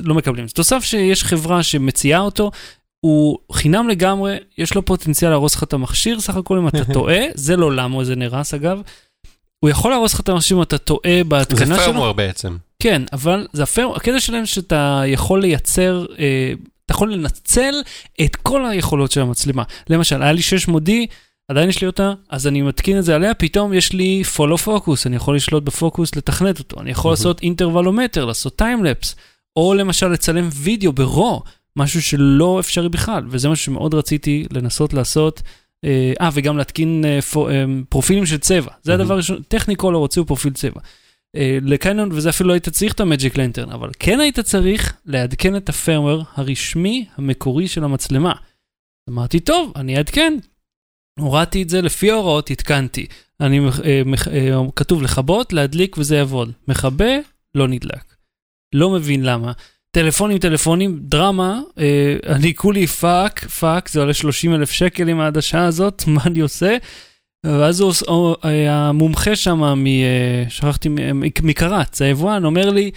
לא 0.03 0.15
מקבלים, 0.15 0.47
זה 0.47 0.53
תוסף 0.53 0.83
שיש 0.83 1.23
חברה 1.23 1.63
שמציעה 1.63 2.19
אותו. 2.19 2.51
הוא 2.99 3.37
חינם 3.51 3.89
לגמרי, 3.89 4.37
יש 4.57 4.75
לו 4.75 4.85
פוטנציאל 4.85 5.31
להרוס 5.31 5.55
לך 5.55 5.63
את 5.63 5.73
המכשיר, 5.73 6.19
סך 6.19 6.35
הכל 6.35 6.57
אם 6.57 6.67
אתה 6.67 6.85
טועה, 6.93 7.19
זה 7.33 7.55
לא 7.55 7.75
למה 7.75 8.03
זה 8.03 8.15
נהרס 8.15 8.53
אגב. 8.53 8.81
הוא 9.59 9.69
יכול 9.69 9.91
להרוס 9.91 10.13
לך 10.13 10.19
את 10.19 10.29
המכשיר 10.29 10.57
אם 10.57 10.61
אתה 10.61 10.77
טועה 10.77 11.17
זה 11.17 11.23
בהתקנה 11.23 11.75
שלו. 11.75 11.85
פרמוור 11.85 12.11
בעצם. 12.11 12.57
כן, 12.79 13.01
אבל 13.13 13.47
זה 13.53 13.63
הפייר, 13.63 13.89
הקטע 13.95 14.19
שלהם 14.19 14.45
שאתה 14.45 15.03
יכול 15.07 15.41
לייצר, 15.41 16.05
אה, 16.19 16.53
אתה 16.85 16.93
יכול 16.93 17.13
לנצל 17.13 17.73
את 18.21 18.35
כל 18.35 18.65
היכולות 18.65 19.11
של 19.11 19.21
המצלמה. 19.21 19.63
למשל, 19.89 20.23
היה 20.23 20.31
לי 20.31 20.41
600D, 20.41 20.91
עדיין 21.51 21.69
יש 21.69 21.81
לי 21.81 21.87
אותה, 21.87 22.13
אז 22.29 22.47
אני 22.47 22.61
מתקין 22.61 22.99
את 22.99 23.03
זה 23.03 23.15
עליה, 23.15 23.33
פתאום 23.33 23.73
יש 23.73 23.93
לי 23.93 24.23
follow 24.35 24.67
focus, 24.67 25.05
אני 25.05 25.15
יכול 25.15 25.35
לשלוט 25.35 25.63
בפוקוס, 25.63 26.15
לתכנת 26.15 26.59
אותו, 26.59 26.81
אני 26.81 26.91
יכול. 26.91 27.11
לעשות 27.11 27.41
אינטרוולומטר, 27.41 28.25
לעשות 28.25 28.55
טיימלפס, 28.55 29.15
או 29.55 29.73
למשל 29.73 30.07
לצלם 30.07 30.49
וידאו 30.53 30.93
ברו, 30.93 31.43
משהו 31.75 32.01
שלא 32.01 32.59
אפשרי 32.59 32.89
בכלל, 32.89 33.23
וזה 33.29 33.49
משהו 33.49 33.65
שמאוד 33.65 33.93
רציתי 33.93 34.45
לנסות 34.51 34.93
לעשות. 34.93 35.41
אה, 35.85 36.13
אה, 36.21 36.29
וגם 36.33 36.57
להתקין 36.57 37.05
אה, 37.05 37.21
פו, 37.21 37.49
אה, 37.49 37.63
פרופילים 37.89 38.25
של 38.25 38.37
צבע, 38.37 38.71
זה 38.83 38.91
מהמם. 38.91 39.01
הדבר 39.01 39.13
הראשון, 39.13 39.41
טכניקולור 39.47 40.01
הוציאו 40.01 40.25
פרופיל 40.25 40.53
צבע. 40.53 40.81
אה, 41.35 41.57
לקנון, 41.61 42.11
וזה 42.11 42.29
אפילו 42.29 42.47
לא 42.49 42.53
היית 42.53 42.69
צריך 42.69 42.93
את 42.93 42.99
המג'יק 42.99 43.37
לנטרן, 43.37 43.69
אבל 43.71 43.89
כן 43.99 44.19
היית 44.19 44.39
צריך 44.39 44.97
לעדכן 45.05 45.55
את 45.55 45.69
הפרמר 45.69 46.21
הרשמי 46.35 47.05
המקורי 47.15 47.67
של 47.67 47.83
המצלמה. 47.83 48.33
אמרתי, 49.09 49.39
טוב, 49.39 49.73
אני 49.75 49.97
אעדכן. 49.97 50.33
הורדתי 51.19 51.63
את 51.63 51.69
זה 51.69 51.81
לפי 51.81 52.11
ההוראות, 52.11 52.51
עדכנתי. 52.51 53.05
אני, 53.41 53.59
אה, 53.59 54.01
מח- 54.05 54.27
אה, 54.27 54.51
כתוב 54.75 55.01
לכבות, 55.03 55.53
להדליק 55.53 55.97
וזה 55.97 56.15
יעבוד. 56.15 56.51
מכבה, 56.67 57.09
לא 57.55 57.67
נדלק. 57.67 58.15
לא 58.75 58.89
מבין 58.89 59.23
למה. 59.23 59.51
טלפונים, 59.97 60.37
טלפונים, 60.37 60.99
דרמה, 61.01 61.59
אה, 61.79 62.15
אני 62.25 62.53
כולי 62.53 62.87
fuck, 62.87 63.45
fuck, 63.45 63.89
זה 63.89 63.99
עולה 63.99 64.13
30 64.13 64.53
אלף 64.53 64.71
שקל 64.71 65.09
עם 65.09 65.19
העדשה 65.19 65.65
הזאת, 65.65 66.03
מה 66.07 66.21
אני 66.25 66.39
עושה? 66.39 66.77
ואז 67.45 67.79
הוא, 67.79 67.93
או, 68.07 68.35
אה, 68.45 68.73
המומחה 68.75 69.35
שם, 69.35 69.59
מ, 69.59 69.87
אה, 69.87 70.43
שכחתי, 70.49 70.89
מ- 70.89 71.19
מקרץ, 71.43 72.01
היבואן, 72.01 72.45
אומר 72.45 72.69
לי, 72.69 72.91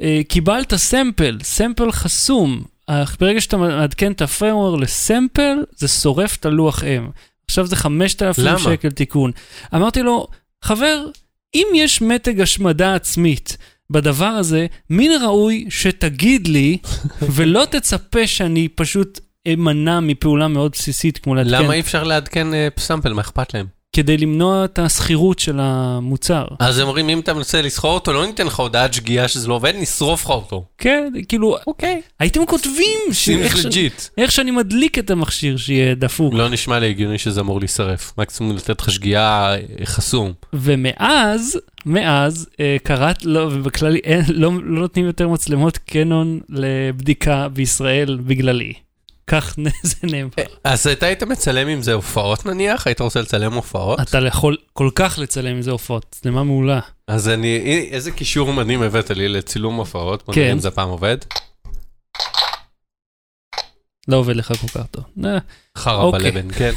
אה, 0.00 0.20
קיבלת 0.28 0.74
sample, 0.74 1.38
sample 1.42 1.92
חסום. 1.92 2.62
אה, 2.88 3.04
ברגע 3.20 3.40
שאתה 3.40 3.56
מעדכן 3.56 4.12
את 4.12 4.22
ה 4.22 4.28
firmware 4.28 4.78
ל 4.78 4.88
sample, 4.88 5.56
זה 5.76 5.88
שורף 5.88 6.36
את 6.36 6.46
הלוח 6.46 6.84
אם. 6.84 7.08
עכשיו 7.44 7.66
זה 7.66 7.76
5,000 7.76 8.44
למה? 8.44 8.58
שקל 8.58 8.90
תיקון. 8.90 9.30
אמרתי 9.74 10.02
לו, 10.02 10.26
חבר, 10.62 11.06
אם 11.54 11.66
יש 11.74 12.02
מתג 12.02 12.40
השמדה 12.40 12.94
עצמית 12.94 13.56
בדבר 13.90 14.24
הזה, 14.24 14.66
מן 14.90 15.10
הראוי 15.10 15.66
שתגיד 15.68 16.48
לי, 16.48 16.78
ולא 17.34 17.64
תצפה 17.70 18.26
שאני 18.26 18.68
פשוט 18.68 19.20
אמנע 19.52 20.00
מפעולה 20.00 20.48
מאוד 20.48 20.72
בסיסית 20.72 21.18
כמו 21.18 21.34
לעדכן, 21.34 21.64
למה 21.64 21.74
אי 21.74 21.80
אפשר 21.80 22.04
לעדכן 22.04 22.54
אה, 22.54 22.68
סאמפל? 22.78 23.12
מה 23.12 23.20
אכפת 23.20 23.54
להם? 23.54 23.66
כדי 23.94 24.16
למנוע 24.16 24.64
את 24.64 24.78
השכירות 24.78 25.38
של 25.38 25.58
המוצר. 25.60 26.44
אז 26.58 26.78
הם 26.78 26.86
אומרים, 26.86 27.08
אם 27.08 27.20
אתה 27.20 27.34
מנסה 27.34 27.62
לסחור 27.62 27.94
אותו, 27.94 28.12
לא 28.12 28.26
ניתן 28.26 28.46
לך 28.46 28.60
הודעת 28.60 28.94
שגיאה 28.94 29.28
שזה 29.28 29.48
לא 29.48 29.54
עובד, 29.54 29.72
נשרוף 29.76 30.24
לך 30.24 30.30
אותו. 30.30 30.64
כן, 30.78 31.12
כאילו, 31.28 31.56
אוקיי. 31.66 32.00
הייתם 32.20 32.46
כותבים 32.46 32.98
ש- 33.12 33.28
איך 33.28 33.56
ש-. 33.56 33.66
איך 34.18 34.32
שאני 34.32 34.50
מדליק 34.50 34.98
את 34.98 35.10
המכשיר 35.10 35.56
שיהיה 35.56 35.94
דפוק. 35.94 36.34
לא 36.34 36.48
נשמע 36.48 36.78
לי 36.78 36.88
הגיוני 36.90 37.18
שזה 37.18 37.40
אמור 37.40 37.58
להישרף. 37.58 38.12
מקסימום 38.18 38.56
לתת 38.56 38.80
לך 38.80 38.90
שגיאה 38.90 39.54
אה, 39.54 39.60
חסום. 39.84 40.32
ומאז, 40.52 41.58
מאז, 41.86 42.48
אה, 42.60 42.76
קראת, 42.82 43.24
לא, 43.24 43.40
ובכללי 43.52 43.98
אין, 44.04 44.22
לא, 44.28 44.50
לא 44.64 44.80
נותנים 44.80 45.06
יותר 45.06 45.28
מצלמות 45.28 45.78
קנון 45.78 46.40
לבדיקה 46.48 47.48
בישראל 47.48 48.18
בגללי. 48.26 48.72
כך 49.26 49.56
זה 49.82 49.96
נאמר. 50.02 50.30
אז 50.64 50.86
אתה 50.86 51.06
היית 51.06 51.22
מצלם 51.22 51.68
עם 51.68 51.82
זה 51.82 51.92
הופעות 51.92 52.46
נניח? 52.46 52.86
היית 52.86 53.00
רוצה 53.00 53.20
לצלם 53.20 53.52
הופעות? 53.52 54.00
אתה 54.00 54.18
יכול 54.26 54.56
כל 54.72 54.90
כך 54.94 55.18
לצלם 55.18 55.56
עם 55.56 55.62
זה 55.62 55.70
עופות, 55.70 56.06
מצלמה 56.18 56.44
מעולה. 56.44 56.80
אז 57.08 57.28
אני, 57.28 57.56
איזה 57.90 58.10
קישור 58.10 58.52
מדהים 58.52 58.82
הבאת 58.82 59.10
לי 59.10 59.28
לצילום 59.28 59.74
הופעות. 59.74 60.22
בוא 60.26 60.34
כן. 60.34 60.40
נראה 60.40 60.52
אם 60.52 60.58
זה 60.58 60.68
הפעם 60.68 60.88
עובד. 60.88 61.16
לא 64.08 64.16
עובד 64.16 64.36
לך 64.36 64.52
כל 64.60 64.68
כך 64.68 64.86
טוב. 64.90 65.04
אה, 65.24 65.38
חרא 65.78 66.02
אוקיי. 66.02 66.30
בלבן, 66.30 66.52
כן. 66.52 66.72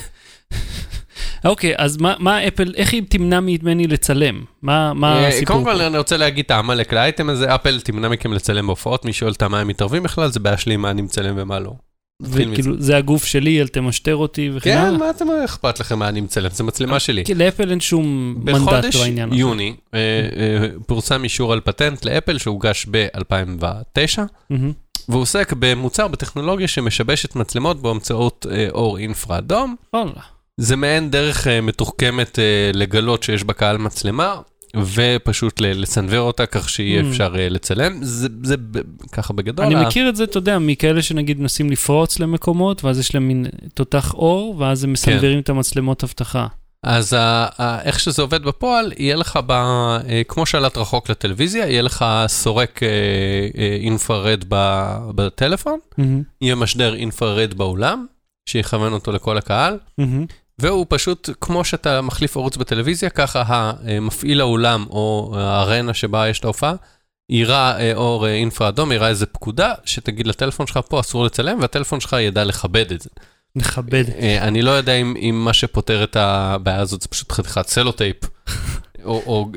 אוקיי, 1.46 1.74
אז 1.78 1.98
מה, 1.98 2.16
מה 2.20 2.48
אפל, 2.48 2.74
איך 2.76 2.94
היא 2.94 3.04
תמנע 3.10 3.40
ממני 3.40 3.88
לצלם? 3.88 4.44
מה, 4.62 4.94
מה 4.94 5.24
אה, 5.24 5.28
הסיפור? 5.28 5.64
קודם 5.64 5.78
כל? 5.78 5.82
אני 5.82 5.98
רוצה 5.98 6.18
להגיד 6.18 6.46
את 6.46 6.52
העמלק 6.52 6.94
לאייטם 6.94 7.30
הזה, 7.30 7.56
אפל 7.56 7.80
תמנע 7.80 8.10
מכם 8.10 8.34
לצלם 8.34 8.68
בהופעות, 8.68 9.06
מי 9.06 9.14
שואל 9.14 9.32
אותה 9.32 9.48
מה 9.48 9.60
הם 9.60 9.68
מתערבים 9.68 10.04
בכלל, 10.04 10.32
זה 10.32 10.40
בעיה 10.40 10.58
שלי 10.58 10.78
מה 10.78 10.92
אני 10.92 11.02
מצלם 11.02 11.36
ומה 11.38 11.60
לא. 11.60 11.74
וכאילו, 12.22 12.76
זה 12.80 12.98
הגוף 12.98 13.26
שלי, 13.26 13.62
אל 13.62 13.68
תמשטר 13.68 14.16
אותי 14.16 14.50
וכן 14.54 14.74
כן, 14.74 14.78
הלאה. 14.78 14.98
מה 14.98 15.10
אתם 15.10 15.26
אכפת 15.46 15.80
לכם 15.80 16.00
מה 16.00 16.10
אני 16.10 16.22
מצלם? 16.22 16.50
זה 16.52 16.64
מצלמה 16.64 17.00
שלי. 17.00 17.26
כי 17.26 17.34
לאפל 17.34 17.70
אין 17.70 17.80
שום 17.80 18.36
מנדט 18.44 18.62
בחודש 18.62 18.96
בעניין 18.96 19.30
הזה. 19.30 19.40
יוני 19.40 19.76
אה, 19.94 20.00
אה, 20.00 20.68
פורסם 20.86 21.24
אישור 21.24 21.54
על 21.54 21.62
פטנט 21.62 22.06
לאפל 22.06 22.38
שהוגש 22.38 22.86
ב-2009, 22.92 24.22
מהמם. 24.50 24.72
והוא 25.10 25.22
עוסק 25.22 25.54
במוצר 25.60 26.08
בטכנולוגיה 26.08 26.68
שמשבשת 26.68 27.36
מצלמות 27.36 27.82
באמצעות 27.82 28.46
אה, 28.52 28.68
אור 28.70 28.98
אינפרה 28.98 29.38
אדום. 29.38 29.76
זה 30.58 30.76
מעין 30.76 31.12
דרך 31.12 31.48
מתוחכמת 31.48 32.40
לגלות 32.74 33.24
שיש 33.24 33.44
בקהל 33.44 33.78
מצלמה, 33.78 34.36
ופשוט 34.86 35.62
לסנוור 35.62 36.20
אותה 36.20 36.46
כך 36.46 36.70
שיהיה 36.70 37.02
Mm. 37.02 37.06
אפשר 37.06 37.34
אה, 37.40 37.50
לצלם. 37.50 38.00
זה, 38.04 38.28
זה 38.44 38.56
ככה 39.12 39.34
בגדול. 39.34 39.66
אני 39.66 39.76
ה- 39.76 39.82
מכיר 39.88 40.10
את 40.10 40.16
זה, 40.16 40.24
אתה 40.24 40.38
יודע, 40.38 40.60
מכאלה 40.60 41.02
שנגיד 41.02 41.40
מנסים 41.40 41.70
לפרוץ 41.70 42.20
למקומות, 42.20 42.84
ואז 42.84 43.00
יש 43.00 43.14
להם 43.16 43.28
מין 43.28 43.46
תותח 43.74 44.14
אור, 44.14 44.56
ואז 44.58 44.84
הם 44.84 44.94
מסנוורים 44.94 45.40
את 45.40 45.50
המצלמות 45.50 46.04
אבטחה. 46.04 46.48
אז 46.84 47.14
ה, 47.14 47.20
ה, 47.58 47.82
איך 47.82 48.00
שזה 48.00 48.22
עובד 48.22 48.44
בפועל, 48.44 48.94
יהיה 48.98 49.16
לך, 49.16 49.40
ב, 49.46 49.52
אה, 49.52 50.22
כמו 50.28 50.46
שלט 50.46 50.78
רחוק 50.78 51.10
לטלוויזיה, 51.10 51.68
יהיה 51.68 51.82
לך 51.82 52.06
סורק 52.28 52.84
אה, 52.84 52.88
אה, 53.58 53.78
infrared 53.82 54.44
ב, 54.50 54.56
בטלפון, 55.16 55.80
מהמם, 55.98 56.22
יהיה 56.42 56.56
משדר 56.56 56.96
infrared 56.96 57.54
באולם, 57.54 58.06
שיכוון 58.50 58.94
אותו 58.94 59.12
לכל 59.12 59.38
הקהל, 59.38 59.78
מהמם. 59.98 60.26
והוא 60.62 60.86
פשוט, 60.90 61.30
כמו 61.42 61.66
שאתה 61.66 62.02
מחליף 62.02 62.38
ערוץ 62.38 62.58
בטלוויזיה, 62.58 63.10
ככה 63.10 63.44
המפעיל 63.84 64.42
האולם 64.42 64.86
או 64.90 65.34
הארנה 65.38 65.94
שבה 65.94 66.30
יש 66.30 66.40
את 66.40 66.44
ההופעה, 66.44 66.76
יירה 67.30 67.80
אה, 67.80 67.94
אור 67.96 68.28
אה, 68.28 68.34
אינפרה 68.34 68.68
אדום, 68.70 68.92
יירה 68.92 69.08
איזה 69.08 69.26
פקודה, 69.26 69.74
שתגיד 69.86 70.28
לטלפון 70.28 70.68
שלך, 70.68 70.80
פה 70.90 71.00
אסור 71.00 71.26
לצלם, 71.26 71.60
והטלפון 71.62 72.00
שלך 72.00 72.16
ידע 72.20 72.44
לכבד 72.44 72.92
את 72.92 73.02
זה. 73.02 73.10
נכבד. 73.56 74.04
אה, 74.20 74.48
אני 74.48 74.62
לא 74.62 74.72
יודע 74.72 74.94
אם, 74.94 75.16
אם 75.20 75.42
מה 75.46 75.54
שפותר 75.54 76.04
את 76.04 76.16
הבעיה 76.16 76.80
הזאת 76.80 77.02
זה 77.02 77.08
פשוט 77.08 77.32
חתיכת 77.32 77.68
סלוטייפ, 77.68 78.18
או, 79.04 79.24
או 79.26 79.50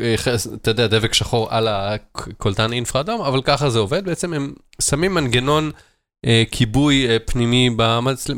אתה 0.54 0.70
יודע, 0.70 0.86
דבק 0.86 1.14
שחור 1.14 1.48
על 1.50 1.68
הקולטן 1.70 2.72
אינפרה 2.72 3.00
אדום, 3.00 3.20
אבל 3.20 3.42
ככה 3.42 3.70
זה 3.70 3.78
עובד. 3.78 4.04
בעצם 4.04 4.34
הם 4.34 4.52
שמים 4.80 5.14
מנגנון 5.14 5.70
כיבוי 6.50 7.08
אה, 7.08 7.18
פנימי. 7.18 7.70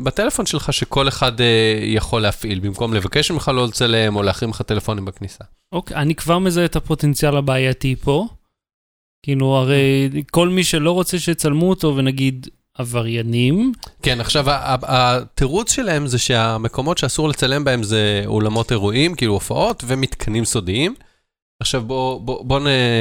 בטלפון 0.03 0.45
שלך, 0.45 0.73
שכל 0.73 1.07
אחד 1.07 1.41
אה, 1.41 1.79
יכול 1.81 2.21
להפעיל, 2.21 2.59
במקום 2.59 2.93
לבקש 2.93 3.31
ממך 3.31 3.51
לא 3.55 3.65
לצלם 3.65 4.15
או 4.15 4.23
להחרים 4.23 4.49
לך 4.49 4.61
טלפונים 4.61 5.05
בכניסה. 5.05 5.43
אוקיי, 5.71 5.97
אני 5.97 6.15
כבר 6.15 6.39
מזהה 6.39 6.65
את 6.65 6.75
הפוטנציאל 6.75 7.37
הבעייתי 7.37 7.95
פה. 7.95 8.27
כאילו, 9.23 9.55
הרי 9.55 10.09
כל 10.31 10.49
מי 10.49 10.63
שלא 10.63 10.91
רוצה 10.91 11.19
שיצלמו 11.19 11.69
אותו, 11.69 11.93
ונגיד 11.95 12.47
עבריינים, 12.77 13.73
כן, 14.01 14.21
עכשיו, 14.21 14.45
התירוץ 14.47 15.71
שלהם 15.71 16.07
זה 16.07 16.19
שהמקומות 16.19 16.97
שאסור 16.97 17.29
לצלם 17.29 17.63
בהם 17.63 17.83
זה 17.83 18.23
אולמות 18.25 18.71
אירועים, 18.71 19.15
כאילו 19.15 19.33
הופעות, 19.33 19.83
ומתקנים 19.87 20.45
סודיים. 20.45 20.95
עכשיו 21.59 21.81
בוא, 21.81 22.21
בוא, 22.21 22.45
בוא 22.45 22.59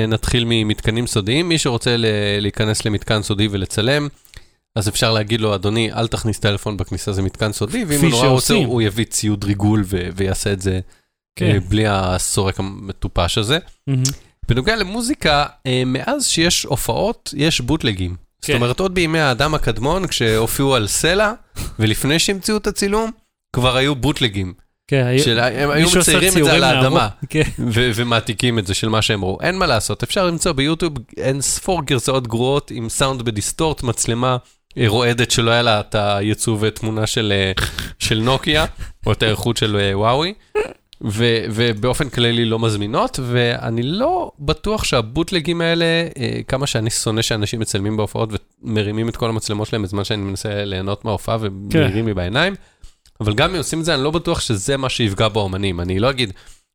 נתחיל 0.09 0.45
ממתקנים 0.47 1.07
סודיים. 1.07 1.49
מי 1.49 1.59
שרוצה 1.59 1.97
להיכנס 2.41 2.85
למתקן 2.85 3.23
סודי 3.23 3.49
ולצלם, 3.51 4.09
אז 4.77 4.89
אפשר 4.89 5.13
להגיד 5.13 5.41
לו, 5.41 5.55
אדוני, 5.55 5.93
אל 5.93 6.07
תכניס 6.09 6.39
טלפון 6.39 6.77
בכניסה, 6.77 7.13
זה 7.13 7.23
מתקן 7.23 7.53
סודי, 7.53 7.85
ואם 7.89 8.01
הוא 8.01 8.11
נורא 8.11 8.29
רוצה. 8.29 8.55
הוא 8.55 8.83
יביא 8.83 9.05
ציוד 9.05 9.45
ריגול 9.45 9.83
ו- 9.87 10.09
ויעשה 10.17 10.53
את 10.53 10.61
זה 10.63 10.81
כן. 11.37 11.47
אה, 11.47 11.61
בלי 11.69 11.85
הסורק 11.89 12.61
המטופש 12.61 13.39
הזה. 13.39 13.59
מהמם. 13.87 14.03
בנוגע 14.49 14.77
למוזיקה, 14.77 15.47
אה, 15.67 15.83
מאז 15.87 16.27
שיש 16.27 16.63
הופעות, 16.63 17.35
יש 17.37 17.61
בוטלגים. 17.61 18.17
זאת 18.41 18.47
כן. 18.47 18.55
אומרת, 18.57 18.81
עוד 18.81 18.95
בימי 18.95 19.19
האדם 19.21 19.55
הקדמון, 19.55 20.07
כשהופיעו 20.07 20.75
על 20.75 20.87
סלע, 20.87 21.33
ולפני 21.79 22.19
שהמציאו 22.19 22.57
את 22.57 22.67
הצילום, 22.67 23.11
כבר 23.53 23.77
היו 23.77 23.95
בוטלגים. 23.95 24.53
כן, 24.87 25.07
של- 25.25 25.39
הם 25.39 25.71
היו 25.71 25.89
מציירים 25.99 26.39
את 26.39 26.45
זה 26.45 26.53
על 26.53 26.65
האדמה. 26.65 27.09
כן. 27.29 27.43
ו- 27.59 27.91
ומעתיקים 27.95 28.59
את 28.59 28.67
זה 28.67 28.75
של 28.75 28.89
מה 28.89 29.03
שהם 29.03 29.25
ראו. 29.25 29.39
אין 29.41 29.59
מה 29.59 29.67
לעשות, 29.67 30.03
אפשר 30.03 30.27
למצוא 30.27 30.53
ביוטיוב 30.53 30.93
אין 31.17 31.41
ספור 31.41 31.83
גרסאות 31.85 32.27
גרועות 32.29 32.71
עם 32.71 32.89
סאונד 32.89 33.23
בדיסטורט, 33.23 33.83
מצלמה 33.83 34.37
רועדת 34.87 35.31
שלא 35.31 35.51
היה 35.51 35.63
לה 35.63 35.81
את 35.81 35.95
הייצוב 35.95 36.69
תמונה 36.71 37.07
של, 37.07 37.33
אה, 37.37 37.53
של 37.99 38.21
נוקיה, 38.21 38.65
או 39.07 39.13
את 39.13 39.23
האיכות 39.23 39.57
של 39.57 39.77
אה, 39.77 39.99
וואוי. 39.99 40.35
ו- 41.05 41.45
ובאופן 41.51 42.09
כללי 42.09 42.45
לא 42.45 42.59
מזמינות, 42.59 43.21
ואני 43.23 43.83
לא 43.83 44.33
בטוח 44.39 44.85
שהבוטלגים 44.85 45.61
האלה, 45.61 45.85
אה, 46.19 46.41
כמה 46.49 46.67
שאני 46.67 46.91
שונא 46.91 47.23
שאנשים 47.23 47.61
מצלמים 47.61 47.97
בהופעות 47.97 48.31
ומרימים 48.63 49.09
את 49.09 49.17
כל 49.17 49.29
המצלמות 49.29 49.69
שלהם 49.69 49.83
בזמן 49.83 50.05
שאני 50.05 50.23
מנסה 50.23 50.65
ליהנות 50.65 51.05
מההופעה 51.05 51.37
ומעירים 51.41 52.07
לי 52.07 52.15
בעיניים, 52.15 52.55
אבל 53.21 53.35
גם 53.35 53.51
אם 53.51 53.57
עושים 53.57 53.81
את 53.81 53.85
זה, 53.85 53.95
אני 53.95 54.03
לא 54.03 54.11
בטוח 54.11 54.41
שזה 54.41 54.77
מה 54.77 54.89
שיפגע 54.89 55.29
באמנים. 55.29 55.81
אני 55.81 55.99
לא 55.99 56.11
אגיד, 56.11 56.33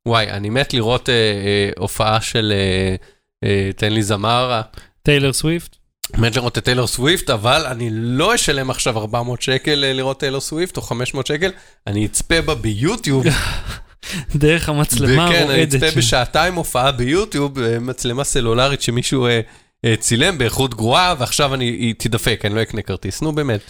וואי, 0.08 0.32
אני 0.32 0.50
מת 0.50 0.74
לראות 0.74 1.10
אה, 1.10 1.14
אה, 1.14 1.70
הופעה 1.78 2.22
של, 2.22 2.54
אה, 2.56 2.96
אה, 3.44 3.72
תן 3.76 3.94
לי 3.94 4.04
זמר, 4.04 4.62
טיילור 5.04 5.34
סוויפט. 5.34 5.77
מת 6.18 6.36
לראות 6.36 6.58
את 6.58 6.64
טיילור 6.64 6.88
סוויפט, 6.88 7.30
אבל 7.30 7.66
אני 7.66 7.90
לא 7.92 8.36
אשלם 8.36 8.70
עכשיו 8.70 8.98
400 8.98 9.42
שקל 9.42 9.84
אה, 9.84 9.94
לראות 9.94 10.20
טיילור 10.20 10.42
סוויפט, 10.42 10.78
או 10.78 10.82
500 10.82 11.28
שקל, 11.28 11.52
אני 11.88 12.06
אצפה 12.06 12.42
בה 12.42 12.56
ביוטיוב. 12.56 13.26
דרך 14.36 14.70
המצלמה 14.70 15.26
וכן, 15.26 15.36
אני 15.36 15.44
הרועדת. 15.44 15.84
אצפה 15.84 15.98
בשעתיים 15.98 16.56
הופעה 16.56 16.92
ביוטיוב, 16.92 17.60
אה, 17.60 17.80
מצלמה 17.80 18.24
סלולרית 18.24 18.82
שמישהו 18.82 19.28
אה, 19.28 19.42
אה, 19.86 19.96
צילם 20.00 20.38
באיכות 20.38 20.74
גרועה, 20.76 21.16
ועכשיו 21.20 21.54
אני, 21.54 21.66
היא 21.66 21.96
תדפק, 21.98 22.42
אני 22.46 22.56
לא 22.56 22.62
אקנה 22.62 22.82
כרטיס. 22.82 23.22
נו 23.22 23.32
באמת. 23.32 23.62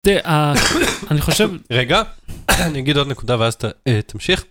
תראה, 0.00 0.52
אני 1.10 1.20
חושב, 1.20 1.50
רגע, 1.70 2.02
אני 2.48 2.78
אגיד 2.78 2.96
עוד 2.96 3.08
נקודה 3.08 3.40
ואז 3.40 3.56
ת, 3.56 3.64
אה, 3.64 4.00
תמשיך. 4.06 4.44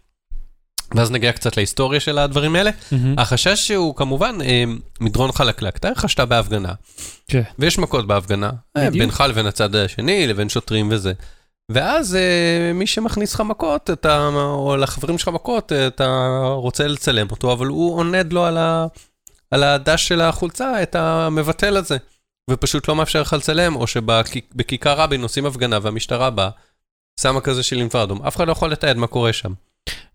ואז 0.96 1.12
נגיע 1.12 1.32
קצת 1.32 1.58
להיסטוריה 1.58 2.00
של 2.00 2.18
הדברים 2.18 2.56
האלה. 2.56 2.72
החשש 3.18 3.68
שהוא 3.68 3.96
כמובן 3.96 4.38
אה, 4.42 4.64
מדרון 5.02 5.32
חלקלק. 5.32 5.78
תאר 5.78 5.92
לך 5.92 6.10
שאתה 6.10 6.26
בהפגנה, 6.26 6.74
כן. 7.28 7.42
ויש 7.60 7.80
מכות 7.80 8.08
בהפגנה, 8.08 8.52
אה, 8.78 8.88
בדיוק. 8.88 9.02
בינך 9.02 9.24
לבין 9.30 9.46
הצד 9.46 9.76
השני, 9.76 10.28
לבין 10.28 10.50
שוטרים 10.50 10.88
וזה. 10.92 11.14
ואז 11.72 12.16
אה, 12.16 12.72
מי 12.74 12.88
שמכניס 12.88 13.34
לך 13.34 13.42
מכות, 13.42 13.90
אתה, 13.90 14.28
או 14.36 14.78
לחברים 14.78 15.18
שלך 15.18 15.28
מכות, 15.28 15.72
אתה 15.72 16.40
רוצה 16.54 16.88
לצלם 16.88 17.28
אותו, 17.32 17.54
אבל 17.54 17.68
הוא 17.68 17.98
עונד 17.98 18.34
לו 18.34 18.46
על, 18.46 18.58
ה, 18.58 18.86
על 19.52 19.64
הדש 19.64 20.08
של 20.08 20.22
החולצה 20.22 20.84
את 20.84 20.96
המבטל 20.96 21.78
הזה, 21.78 21.98
ופשוט 22.50 22.88
לא 22.88 22.96
מאפשר 22.96 23.22
לך 23.22 23.34
לצלם, 23.34 23.76
או 23.76 23.88
שבכיכר 23.88 24.94
רבין 24.94 25.22
עושים 25.22 25.46
הפגנה 25.46 25.80
והמשטרה 25.82 26.30
באה, 26.30 26.50
שמה 27.20 27.42
כזה 27.42 27.64
של 27.64 27.80
אינפרה 27.80 28.04
אדום, 28.04 28.22
אף 28.26 28.36
אחד 28.36 28.48
לא 28.48 28.52
יכול 28.52 28.72
לתעד 28.72 28.98
מה 28.98 29.08
קורה 29.08 29.34
שם. 29.34 29.54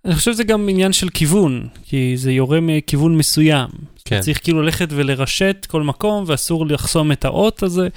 אני 0.05 0.15
חושב 0.15 0.33
שזה 0.33 0.45
גם 0.45 0.69
עניין 0.69 0.93
של 0.93 1.09
כיוון, 1.09 1.69
כי 1.85 2.17
זה 2.17 2.33
יורה 2.33 2.59
מכיוון 2.61 3.17
מסוים. 3.17 3.69
כן. 4.05 4.21
צריך 4.21 4.43
כאילו 4.43 4.63
ללכת 4.63 4.89
ולרשת 4.91 5.67
כל 5.71 5.83
מקום, 5.83 6.25
ואסור 6.27 6.67
לחסום 6.67 7.13
את 7.13 7.25
האות 7.25 7.63
הזה. 7.63 7.89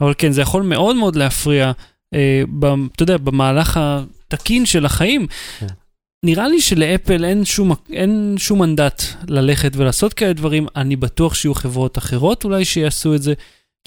אבל 0.00 0.14
כן, 0.18 0.32
זה 0.32 0.42
יכול 0.42 0.62
מאוד 0.62 0.96
מאוד 0.96 1.16
להפריע, 1.16 1.72
אה, 2.14 2.42
ב, 2.58 2.66
אתה 2.66 3.02
יודע, 3.02 3.16
במהלך 3.16 3.80
התקין 3.80 4.66
של 4.66 4.86
החיים. 4.86 5.26
כן. 5.58 5.66
נראה 6.24 6.48
לי 6.48 6.60
שלאפל 6.60 7.24
אין 7.24 7.44
שום, 7.44 7.72
אין 7.92 8.34
שום 8.38 8.58
מנדט 8.58 9.02
ללכת 9.28 9.72
ולעשות 9.76 10.14
כאלה 10.14 10.32
דברים, 10.32 10.66
אני 10.76 10.96
בטוח 10.96 11.34
שיהיו 11.34 11.54
חברות 11.54 11.98
אחרות 11.98 12.44
אולי 12.44 12.64
שיעשו 12.64 13.14
את 13.14 13.22
זה, 13.22 13.34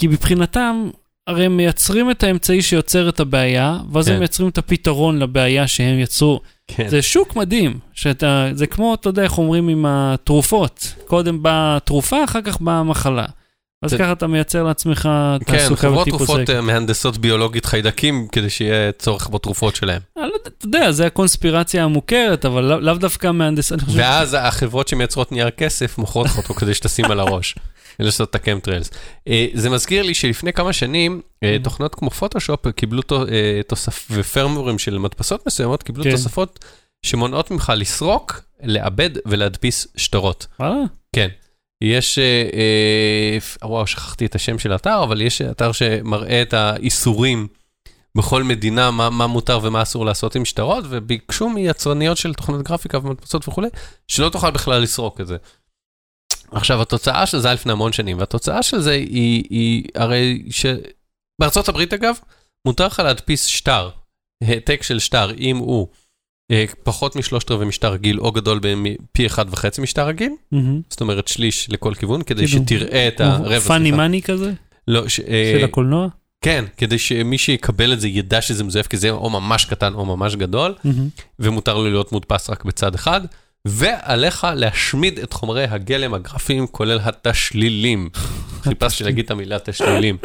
כי 0.01 0.07
מבחינתם, 0.07 0.89
הרי 1.27 1.45
הם 1.45 1.57
מייצרים 1.57 2.11
את 2.11 2.23
האמצעי 2.23 2.61
שיוצר 2.61 3.09
את 3.09 3.19
הבעיה, 3.19 3.77
ואז 3.91 4.05
כן. 4.05 4.13
הם 4.13 4.19
מייצרים 4.19 4.49
את 4.49 4.57
הפתרון 4.57 5.19
לבעיה 5.19 5.67
שהם 5.67 5.99
יצרו. 5.99 6.41
כן. 6.67 6.89
זה 6.89 7.01
שוק 7.01 7.35
מדהים, 7.35 7.79
שאתה, 7.93 8.49
זה 8.53 8.67
כמו, 8.67 8.93
אתה 8.93 9.09
יודע 9.09 9.23
איך 9.23 9.37
אומרים 9.37 9.69
עם 9.69 9.85
התרופות, 9.87 10.93
קודם 11.05 11.43
באה 11.43 11.77
התרופה, 11.77 12.23
אחר 12.23 12.41
כך 12.41 12.61
באה 12.61 12.79
המחלה. 12.79 13.25
אז 13.83 13.93
ככה 13.93 14.11
אתה 14.11 14.27
מייצר 14.27 14.63
לעצמך 14.63 15.09
כן, 15.45 15.57
תעסוקה 15.57 15.81
חברות 15.81 16.07
בטיפוס 16.07 16.27
תרופות 16.27 16.47
זה. 16.47 16.55
אה, 16.55 16.61
מהנדסות 16.61 17.17
ביולוגית 17.17 17.65
חיידקים 17.65 18.27
כדי 18.31 18.49
שיהיה 18.49 18.91
צורך 18.91 19.29
בתרופות 19.29 19.75
שלהם. 19.75 20.01
אני 20.17 20.27
לא 20.27 20.35
אתה 20.43 20.65
יודע, 20.65 20.91
זה 20.91 21.05
הקונספירציה 21.05 21.83
המוכרת, 21.83 22.45
אבל 22.45 22.63
לאו 22.63 22.93
דווקא 22.93 23.31
מהנדס, 23.31 23.71
אני 23.71 23.81
חושב, 23.81 23.97
ואז 23.97 24.37
החברות 24.39 24.87
שמייצרות 24.87 25.31
נייר 25.31 25.49
כסף 25.49 25.97
מוכרות 25.97 26.25
לך 26.25 26.37
אותו 26.37 26.53
כדי 26.53 26.73
שתשים 26.73 27.11
על 27.11 27.19
הראש. 27.19 27.55
לעשות 27.99 28.29
את 28.29 28.35
הקמטריילס. 28.35 28.89
זה 29.53 29.69
מזכיר 29.69 30.03
לי 30.03 30.13
שלפני 30.13 30.53
כמה 30.53 30.73
שנים, 30.73 31.21
אה, 31.43 31.57
תוכנות 31.63 31.95
כמו 31.95 32.09
פוטושופ 32.09 32.67
קיבלו 32.67 33.01
תו- 33.01 33.27
אה, 33.27 33.61
תוסף, 33.67 34.07
ופרמורים 34.11 34.79
של 34.79 34.97
מדפסות 34.97 35.47
מסוימות 35.47 35.83
קיבלו 35.83 36.03
כן. 36.03 36.11
תוספות 36.11 36.65
שמונעות 37.05 37.51
ממך 37.51 37.73
לסרוק, 37.75 38.41
לעבד 38.63 39.09
ולהדפיס 39.25 39.87
שטרות. 39.95 40.47
כן. 41.15 41.27
יש, 41.83 42.19
אה, 42.19 42.49
אה, 42.53 43.67
וואו, 43.67 43.87
שכחתי 43.87 44.25
את 44.25 44.35
השם 44.35 44.59
של 44.59 44.71
האתר, 44.71 45.03
אבל 45.03 45.21
יש 45.21 45.41
אתר 45.41 45.71
שמראה 45.71 46.41
את 46.41 46.53
האיסורים 46.53 47.47
בכל 48.17 48.43
מדינה, 48.43 48.91
מה, 48.91 49.09
מה 49.09 49.27
מותר 49.27 49.59
ומה 49.63 49.81
אסור 49.81 50.05
לעשות 50.05 50.35
עם 50.35 50.45
שטרות, 50.45 50.83
וביקשו 50.89 51.49
מיצרניות 51.49 52.17
של 52.17 52.33
תוכנות 52.33 52.61
גרפיקה 52.61 52.97
ומדפסות 52.97 53.47
וכולי, 53.47 53.67
שלא 54.07 54.29
תוכל 54.29 54.51
בכלל 54.51 54.81
לסרוק 54.81 55.21
את 55.21 55.27
זה. 55.27 55.37
עכשיו, 56.51 56.81
התוצאה 56.81 57.25
של 57.25 57.39
זה 57.39 57.47
היה 57.47 57.53
לפני 57.53 57.71
המון 57.71 57.93
שנים, 57.93 58.19
והתוצאה 58.19 58.63
של 58.63 58.79
זה 58.79 58.91
היא, 58.91 59.43
היא 59.49 59.83
הרי 59.95 60.43
ש... 60.51 60.65
בארצות 61.39 61.69
הברית, 61.69 61.93
אגב, 61.93 62.15
מותר 62.67 62.87
לך 62.87 62.99
להדפיס 62.99 63.45
שטר, 63.45 63.89
העתק 64.43 64.83
של 64.83 64.99
שטר, 64.99 65.31
אם 65.37 65.57
הוא 65.57 65.87
פחות 66.83 67.15
משלושת 67.15 67.51
רבעי 67.51 67.67
משטר 67.67 67.91
רגיל, 67.91 68.19
או 68.19 68.31
גדול 68.31 68.59
בפי 68.63 69.25
אחד 69.25 69.45
וחצי 69.51 69.81
משטר 69.81 70.07
רגיל, 70.07 70.31
מהמם. 70.51 70.81
זאת 70.89 71.01
אומרת 71.01 71.27
שליש 71.27 71.69
לכל 71.69 71.93
כיוון, 71.93 72.21
כדי 72.21 72.47
כאילו, 72.47 72.63
שתראה 72.65 73.07
את 73.07 73.21
הרבע. 73.21 73.59
פאני. 73.59 73.91
מאני 73.91 74.21
כזה, 74.21 74.51
לא, 74.87 75.07
ש- 75.09 75.19
אה, 75.19 75.53
של 75.57 75.63
הקולנוע. 75.63 76.07
כן, 76.41 76.65
כדי 76.77 76.99
שמי 76.99 77.37
שיקבל 77.37 77.93
את 77.93 78.01
זה 78.01 78.07
ידע 78.07 78.41
שזה 78.41 78.63
מזויף, 78.63 78.87
כי 78.87 78.97
זה 78.97 79.09
או 79.09 79.29
ממש 79.29 79.65
קטן 79.65 79.93
או 79.93 80.05
ממש 80.05 80.35
גדול, 80.35 80.73
מהמם. 80.83 81.07
ומותר 81.39 81.73
לו 81.77 81.89
להיות 81.89 82.11
מודפס 82.11 82.49
רק 82.49 82.65
בצד 82.65 82.95
אחד, 82.95 83.21
ועליך 83.67 84.47
להשמיד 84.55 85.19
את 85.19 85.33
חומרי 85.33 85.63
הגלם 85.63 86.13
הגרפיים, 86.13 86.67
כולל 86.67 86.99
התשלילים. 87.03 88.09
חיפשתי 88.63 89.03
להגיד 89.03 89.25
את 89.25 89.31
המילה 89.31 89.59
תשלילים. 89.59 90.17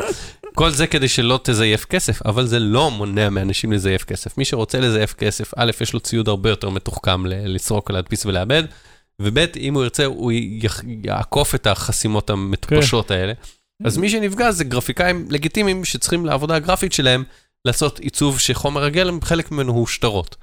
כל 0.55 0.71
זה 0.71 0.87
כדי 0.87 1.09
שלא 1.09 1.41
תזייף 1.43 1.85
כסף, 1.85 2.23
אבל 2.27 2.47
זה 2.47 2.59
לא 2.59 2.91
מונע 2.91 3.31
מאנשים 3.31 3.73
לזייף 3.73 4.05
כסף. 4.05 4.39
מי 4.39 4.45
שרוצה 4.45 4.81
לזייף 4.81 5.13
כסף, 5.13 5.53
א', 5.57 5.71
יש 5.81 5.93
לו 5.93 6.01
ציוד 6.01 6.29
הרבה 6.29 6.51
יותר 6.51 6.71
מתוחכם 6.71 7.27
לסרוק, 7.27 7.91
להדפיס 7.91 8.27
ולאבד, 8.27 8.63
וב', 9.23 9.39
אם 9.57 9.75
הוא 9.75 9.83
ירצה, 9.83 10.05
הוא 10.05 10.33
יעקוף 11.05 11.55
את 11.55 11.67
החסימות 11.67 12.31
המטופשות 12.31 13.11
האלה. 13.11 13.33
אז 13.85 13.99
מי 13.99 14.11
שנפגע 14.11 14.51
זה 14.51 14.65
גרפיקאים 14.65 15.27
לגיטימיים 15.31 15.85
שצריכים 15.85 16.27
לעבודה 16.27 16.55
הגרפית 16.55 16.93
שלהם 16.93 17.25
לעשות 17.65 17.99
עיצוב 17.99 18.39
שחומר 18.41 18.85
הגלם, 18.85 19.21
חלק 19.21 19.51
ממנו 19.51 19.73
הוא 19.73 19.87
שטרות. 19.87 20.37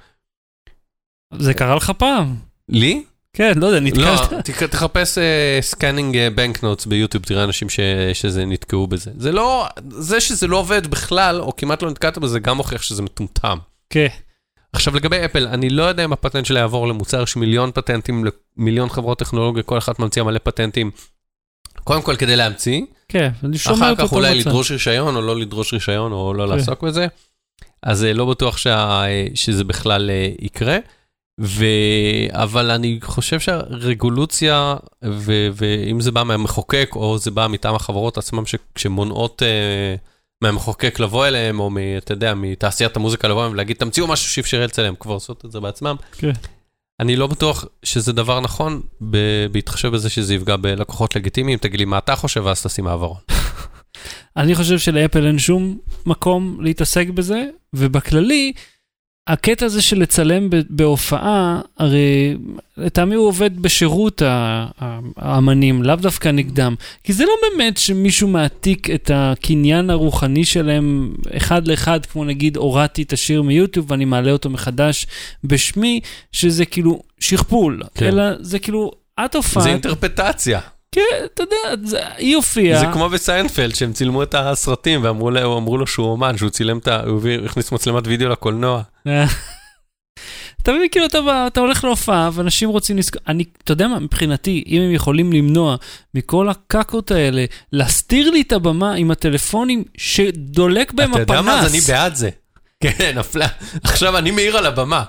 זה 1.38 1.54
קרה 1.54 1.74
לך 1.74 1.92
פעם. 1.98 2.36
לי? 2.68 3.04
כן, 3.36 3.52
לא 3.56 3.66
יודע, 3.66 3.80
לא, 3.80 3.86
נתקלת. 3.86 4.46
תק- 4.46 4.62
תחפש 4.62 5.18
scanning 5.60 6.16
bank 6.34 6.62
notes 6.62 6.86
ביוטיוב, 6.86 7.24
תראה 7.24 7.44
אנשים 7.44 7.68
ש- 7.70 7.80
שזה 8.12 8.44
נתקעו 8.46 8.86
בזה. 8.86 9.10
זה 9.18 9.32
לא, 9.32 9.66
זה 9.88 10.20
שזה 10.20 10.46
לא 10.46 10.56
עובד 10.56 10.86
בכלל, 10.86 11.40
או 11.40 11.56
כמעט 11.56 11.82
לא 11.82 11.90
נתקעת 11.90 12.18
בזה, 12.18 12.38
גם 12.40 12.56
מוכיח 12.56 12.82
שזה 12.82 13.02
מטומטם. 13.02 13.58
כן. 13.90 14.06
עכשיו 14.72 14.96
לגבי 14.96 15.24
אפל, 15.24 15.46
אני 15.46 15.70
לא 15.70 15.82
יודע 15.82 16.04
אם 16.04 16.12
הפטנט 16.12 16.46
שלה 16.46 16.60
יעבור 16.60 16.88
למוצר, 16.88 17.22
יש 17.22 17.36
מיליון 17.36 17.70
פטנטים 17.74 18.24
למיליון 18.58 18.88
חברות 18.88 19.18
טכנולוגיה, 19.18 19.62
כל 19.62 19.78
אחת 19.78 19.98
ממציאה 19.98 20.24
מלא 20.24 20.38
פטנטים. 20.42 20.90
קודם 21.84 22.02
כל 22.02 22.16
כדי 22.16 22.36
להמציא, 22.36 22.82
כן, 23.08 23.30
אני 23.44 23.58
שומע 23.58 23.92
אחר 23.92 24.06
כך 24.06 24.12
אולי. 24.12 24.40
לדרוש 24.40 24.70
רישיון 24.70 25.16
או 25.16 25.22
לא 25.22 25.36
לדרוש 25.40 25.72
רישיון 25.74 26.12
או 26.12 26.34
לא 26.34 26.44
כן. 26.50 26.56
לעסוק 26.56 26.82
בזה. 26.82 27.06
אז 27.82 28.04
אה, 28.04 28.12
לא 28.12 28.24
בטוח 28.24 28.56
שה... 28.56 29.02
שזה 29.34 29.64
בכלל 29.64 30.10
אה, 30.10 30.28
יקרה. 30.38 30.78
ו... 31.40 31.64
אבל 32.30 32.70
אני 32.70 32.98
חושב 33.02 33.40
שהרגולוציה, 33.40 34.76
ו... 35.04 35.48
ואם 35.52 36.00
זה 36.00 36.12
בא 36.12 36.22
מהמחוקק 36.22 36.90
או 36.96 37.18
זה 37.18 37.30
בא 37.30 37.46
מטעם 37.46 37.74
החברות 37.74 38.18
עצמם 38.18 38.46
ש... 38.46 38.54
שמונעות 38.76 39.42
אה, 39.42 39.94
מהמחוקק 40.42 41.00
לבוא 41.00 41.26
אליהם, 41.26 41.60
או 41.60 41.70
מ... 41.70 41.76
אתה 41.98 42.12
יודע, 42.12 42.34
מתעשיית 42.34 42.96
המוזיקה 42.96 43.28
לבוא 43.28 43.40
אליהם 43.40 43.52
ולהגיד, 43.52 43.76
תמציאו 43.76 44.06
משהו 44.06 44.28
שאפשר 44.30 44.64
לצלם, 44.64 44.94
כבר 45.00 45.14
עושות 45.14 45.44
את 45.44 45.52
זה 45.52 45.60
בעצמם. 45.60 45.96
כן. 46.12 46.32
אני 47.00 47.16
לא 47.16 47.26
בטוח 47.26 47.64
שזה 47.82 48.12
דבר 48.12 48.40
נכון, 48.40 48.80
ב... 49.10 49.16
בהתחשב 49.52 49.88
בזה 49.88 50.10
שזה 50.10 50.34
יפגע 50.34 50.56
בלקוחות 50.56 51.16
לגיטימיים. 51.16 51.58
תגיד 51.58 51.80
לי 51.80 51.84
מה 51.84 51.98
אתה 51.98 52.16
חושב, 52.16 52.42
ואז 52.44 52.62
תשים 52.62 52.86
העברות. 52.86 53.32
אני 54.36 54.54
חושב 54.54 54.78
שלאפל 54.78 55.26
אין 55.26 55.38
שום 55.38 55.78
מקום 56.06 56.58
להתעסק 56.60 57.08
בזה, 57.08 57.44
ובכללי, 57.72 58.52
הקטע 59.26 59.66
הזה 59.66 59.82
של 59.82 59.98
לצלם 59.98 60.48
בהופעה, 60.70 61.60
הרי 61.78 62.36
לטעמי 62.76 63.14
הוא 63.14 63.28
עובד 63.28 63.62
בשירות 63.62 64.22
האמנים, 65.16 65.82
לאו 65.82 65.96
דווקא 65.96 66.28
נגדם. 66.28 66.74
כי 67.04 67.12
זה 67.12 67.24
לא 67.24 67.32
באמת 67.42 67.76
שמישהו 67.76 68.28
מעתיק 68.28 68.90
את 68.90 69.10
הקניין 69.14 69.90
הרוחני 69.90 70.44
שלהם 70.44 71.14
אחד 71.36 71.68
לאחד, 71.68 72.06
כמו 72.06 72.24
נגיד 72.24 72.56
הורדתי 72.56 73.02
את 73.02 73.12
השיר 73.12 73.42
מיוטיוב 73.42 73.90
ואני 73.90 74.04
מעלה 74.04 74.32
אותו 74.32 74.50
מחדש 74.50 75.06
בשמי, 75.44 76.00
שזה 76.32 76.64
כאילו 76.64 77.02
שכפול, 77.20 77.82
כן. 77.94 78.06
אלא 78.06 78.24
זה 78.40 78.58
כאילו, 78.58 78.90
את 79.24 79.34
הופעת, 79.34 79.62
זה 79.62 79.68
אינטרפטציה. 79.68 80.60
כן, 80.92 81.00
אתה 81.24 81.42
יודע, 81.42 81.88
זה, 81.88 82.00
היא 82.16 82.36
הופיעה. 82.36 82.80
זה 82.80 82.86
כמו 82.92 83.08
בסיינפלד, 83.08 83.74
שהם 83.74 83.92
צילמו 83.92 84.22
את 84.22 84.34
הסרטים 84.34 85.04
ואמרו 85.04 85.30
לו, 85.30 85.58
אמרו 85.58 85.78
לו 85.78 85.86
שהוא 85.86 86.06
אומן, 86.06 86.38
שהוא 86.38 86.50
צילם 86.50 86.78
את 86.78 86.88
ה... 86.88 87.00
הוא 87.00 87.20
הכניס 87.44 87.72
מצלמת 87.72 88.06
וידאו 88.06 88.28
לקולנוע. 88.28 88.82
אתה 90.62 90.72
מבין, 90.72 90.88
כאילו, 90.90 91.06
אתה, 91.06 91.18
אתה 91.46 91.60
הולך 91.60 91.84
להופעה, 91.84 92.30
ואנשים 92.32 92.68
רוצים 92.68 92.98
לזכור, 92.98 93.22
אני, 93.28 93.44
אתה 93.64 93.72
יודע 93.72 93.88
מה, 93.88 93.98
מבחינתי, 93.98 94.64
אם 94.66 94.82
הם 94.82 94.90
יכולים 94.92 95.32
למנוע 95.32 95.76
מכל 96.14 96.48
הקקות 96.48 97.10
האלה, 97.10 97.44
להסתיר 97.72 98.30
לי 98.30 98.40
את 98.40 98.52
הבמה 98.52 98.94
עם 98.94 99.10
הטלפונים 99.10 99.84
שדולק 99.96 100.92
בהם 100.92 101.10
אתה 101.12 101.22
הפנס. 101.22 101.36
יודע 101.36 101.42
מה? 101.42 101.60
אז 101.60 101.72
אני 101.72 101.80
בעד 101.80 102.14
זה. 102.14 102.30
כן, 102.82 103.18
נפלה. 103.18 103.46
עכשיו 103.84 104.18
אני 104.18 104.30
מעיר 104.30 104.56
על 104.56 104.66
הבמה. 104.66 105.04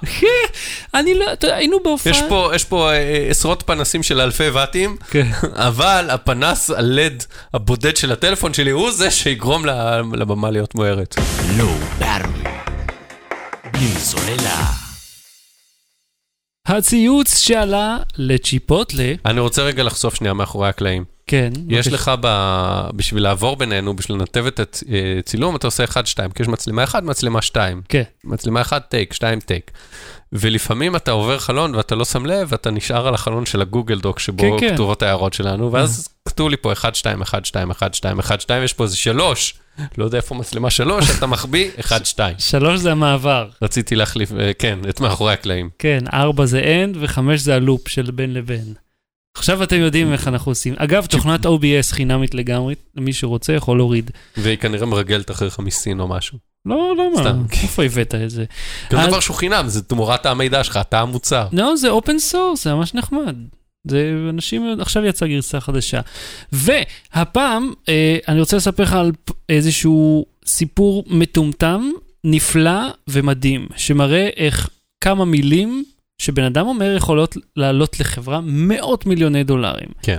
אני 0.94 1.14
לא, 1.20 1.34
אתה 1.34 1.48
יודע, 1.48 1.56
היינו 1.58 1.78
בהופעה. 1.84 2.12
יש 2.14 2.22
פה, 2.30 2.52
יש 2.56 2.66
פה 2.66 2.92
אה, 2.94 3.28
עשרות 3.30 3.64
פנסים 3.66 4.04
של 4.04 4.22
אלפי 4.22 4.50
ואטים, 4.50 4.98
כן. 5.10 5.28
אבל 5.70 6.08
הפנס 6.10 6.70
הלד 6.70 7.24
הבודד 7.54 7.98
של 7.98 8.12
הטלפון 8.12 8.54
שלי 8.54 8.70
הוא 8.72 8.92
זה 8.92 9.12
שיגרום 9.12 9.66
ל- 9.66 9.72
לבמה 10.14 10.52
להיות 10.52 10.76
מוארת. 10.76 11.16
Low 11.58 12.02
Battery. 12.04 12.48
בלי 13.74 13.88
סוללה. 14.00 14.66
הציוץ 16.68 17.38
שעלה 17.38 17.98
לצ'יפוטלה, 18.18 19.14
אני 19.26 19.40
רוצה 19.40 19.62
רגע 19.62 19.84
לחשוף 19.84 20.16
שנייה 20.16 20.34
מאחורי 20.34 20.70
הקלעים. 20.70 21.17
כן. 21.28 21.54
יש. 21.70 21.88
לך, 21.88 22.12
ב... 22.22 22.28
בשביל 22.96 23.24
לעבור 23.24 23.56
בינינו, 23.56 23.96
בשביל 23.96 24.18
לנתב 24.18 24.46
את 24.46 24.60
הצילום, 25.20 25.56
אתה 25.56 25.68
עושה 25.68 25.84
1-2, 25.84 25.88
כי 26.36 26.44
יש 26.44 26.48
מצלמה 26.48 26.84
1, 26.84 27.04
מצלמה 27.04 27.42
2. 27.42 27.82
כן. 27.90 28.04
מצלמה 28.24 28.62
1 28.62 28.90
טייק, 28.90 29.14
2 29.14 29.40
טייק. 29.40 29.72
ולפעמים 30.34 30.96
אתה 30.96 31.12
עובר 31.12 31.40
חלון 31.40 31.76
ואתה 31.76 31.96
לא 31.96 32.06
שם 32.06 32.26
לב, 32.26 32.48
ואתה 32.52 32.72
נשאר 32.72 33.08
על 33.08 33.14
החלון 33.14 33.46
של 33.46 33.62
הגוגל 33.62 34.00
דוק 34.00 34.20
שבו 34.20 34.58
כן, 34.60 34.68
כן. 34.68 34.74
כתובות 34.74 35.02
ההערות 35.02 35.34
שלנו, 35.34 35.72
ואז 35.72 36.10
כתוב 36.26 36.50
לי 36.50 36.58
פה 36.58 36.74
1, 36.74 36.96
2, 36.96 37.22
1, 37.22 37.46
2, 37.46 37.70
1, 37.70 37.94
2, 37.94 38.20
1, 38.20 38.42
2, 38.42 38.64
יש 38.64 38.74
פה 38.74 38.84
איזה 38.84 38.98
3. 38.98 39.54
לא 39.98 40.06
יודע 40.06 40.18
איפה 40.18 40.36
מצלמה 40.36 40.70
3, 40.70 41.10
אתה 41.18 41.28
מחביא 41.28 41.70
1, 41.80 42.06
2. 42.06 42.36
שלוש 42.40 42.80
זה 42.80 42.92
המעבר. 42.92 43.50
רציתי 43.62 43.96
להחליף, 43.96 44.32
אה, 44.40 44.52
כן, 44.60 44.80
את 44.90 45.00
מאחורי 45.00 45.34
הקלעים. 45.34 45.70
כן, 45.80 46.04
ארבע 46.14 46.46
זה 46.46 46.62
end 46.62 46.98
וחמש 47.00 47.42
זה 47.42 47.56
הלופ 47.56 47.88
של 47.88 48.12
בין 48.12 48.34
לבין. 48.34 48.74
עכשיו 49.38 49.64
אתם 49.64 49.76
יודעים 49.76 50.14
איך 50.14 50.28
אנחנו 50.28 50.52
עושים. 50.52 50.74
אגב, 50.78 51.06
תוכנת 51.06 51.46
OBS 51.46 51.92
חינמית 51.92 52.34
לגמרי, 52.34 52.76
למי 52.96 53.14
שרוצה 53.14 53.54
יכול 53.54 53.78
להוריד. 53.78 54.12
והיא 54.38 54.58
כנראה 54.58 54.86
מרגלת 54.86 55.32
אחריך 55.32 55.60
מסין 55.60 56.00
או 56.00 56.08
משהו. 56.08 56.38
לא, 56.66 56.94
לא 56.98 57.12
מה, 57.16 57.22
סתם. 57.22 57.44
איפה 57.64 57.84
הבאת 57.84 58.16
את 58.16 58.30
זה? 58.30 58.46
גם 58.92 59.00
אז- 59.00 59.08
דבר 59.08 59.20
שהוא 59.20 59.36
חינם, 59.36 59.68
זה 59.68 59.82
תמורת 59.84 60.26
המידע 60.26 60.64
שלך, 60.64 60.78
אתה 60.82 61.00
המוצר. 61.00 61.48
לא, 61.54 61.76
זה 61.76 61.90
open 61.90 62.20
source, 62.20 62.64
זה 62.64 62.74
ממש 62.74 62.94
נחמד. 62.94 63.36
זה 63.88 64.12
אנשים, 64.30 64.76
עכשיו 64.82 65.06
יצאה 65.06 65.28
גרסה 65.28 65.60
חדשה. 65.60 66.02
והפעם, 66.52 67.74
אה, 67.90 68.18
אני 68.28 68.40
רוצה 68.40 68.58
לספר 68.58 68.84
לך 68.84 68.94
על 68.94 69.12
איזשהו 69.50 70.26
סיפור 70.46 71.04
מטומטם, 71.08 71.92
נפלא 72.24 72.80
ומדהים, 73.08 73.68
שמראה 73.76 74.30
איך 74.38 74.70
כמה 75.02 75.26
מילים 75.26 75.84
שבן 76.22 76.44
אדם 76.44 76.68
אומר 76.68 76.96
יכולות 76.96 77.38
לעלות 77.56 78.00
לחברה 78.00 78.40
מאות 78.44 79.06
מיליוני 79.06 79.44
דולרים. 79.44 79.90
כן. 80.02 80.18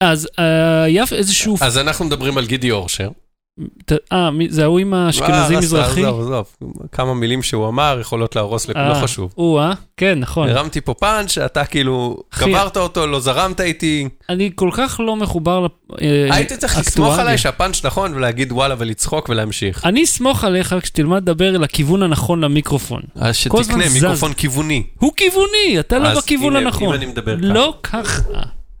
אז 0.00 0.28
אה, 0.38 0.82
היה 0.82 1.04
איזשהו... 1.12 1.56
אז 1.60 1.78
אנחנו 1.78 2.04
מדברים 2.04 2.38
על 2.38 2.46
גידי 2.46 2.70
אורשר. 2.70 3.08
אה, 4.12 4.30
זה 4.48 4.64
ההוא 4.64 4.78
עם 4.78 4.94
האשכנזי 4.94 5.54
אה, 5.54 5.60
מזרחי? 5.60 6.04
עזוב, 6.04 6.20
עזוב, 6.20 6.46
כמה 6.92 7.14
מילים 7.14 7.42
שהוא 7.42 7.68
אמר 7.68 7.98
יכולות 8.00 8.36
להרוס 8.36 8.68
לא 8.68 8.74
אה, 8.76 9.02
חשוב. 9.02 9.34
או-אה, 9.38 9.72
כן, 9.96 10.18
נכון. 10.18 10.48
הרמתי 10.48 10.80
פה 10.80 10.94
פאנץ' 10.94 11.30
שאתה 11.30 11.64
כאילו 11.64 12.16
קברת 12.28 12.76
אותו, 12.76 13.06
לא 13.06 13.20
זרמת 13.20 13.60
איתי. 13.60 14.08
אני 14.28 14.50
כל 14.54 14.70
כך 14.72 15.00
לא 15.06 15.16
מחובר 15.16 15.60
לאקטואליה. 15.60 16.34
הייתי 16.34 16.56
צריך 16.56 16.78
לסמוך 16.78 17.18
עליי 17.18 17.38
שהפאנץ' 17.38 17.84
נכון 17.84 18.14
ולהגיד 18.14 18.52
וואלה 18.52 18.74
ולצחוק 18.78 19.28
ולהמשיך. 19.28 19.86
אני 19.86 20.04
אסמוך 20.04 20.44
עליך 20.44 20.74
כשתלמד 20.82 21.22
לדבר 21.22 21.58
לכיוון 21.58 22.02
הנכון 22.02 22.44
למיקרופון. 22.44 23.02
אז 23.14 23.36
הזמן 23.46 23.62
שתקנה. 23.62 23.84
מיקרופון 23.94 24.32
כיווני. 24.32 24.82
הוא 24.98 25.12
כיווני, 25.16 25.80
אתה 25.80 25.98
לא 25.98 26.08
אז 26.08 26.18
בכיוון 26.18 26.56
הנה, 26.56 26.66
הנכון. 26.66 26.88
אם 26.88 26.94
אני 26.94 27.06
מדבר 27.06 27.36
ככה. 27.38 27.46
לא 27.46 27.74
ככה. 27.82 28.22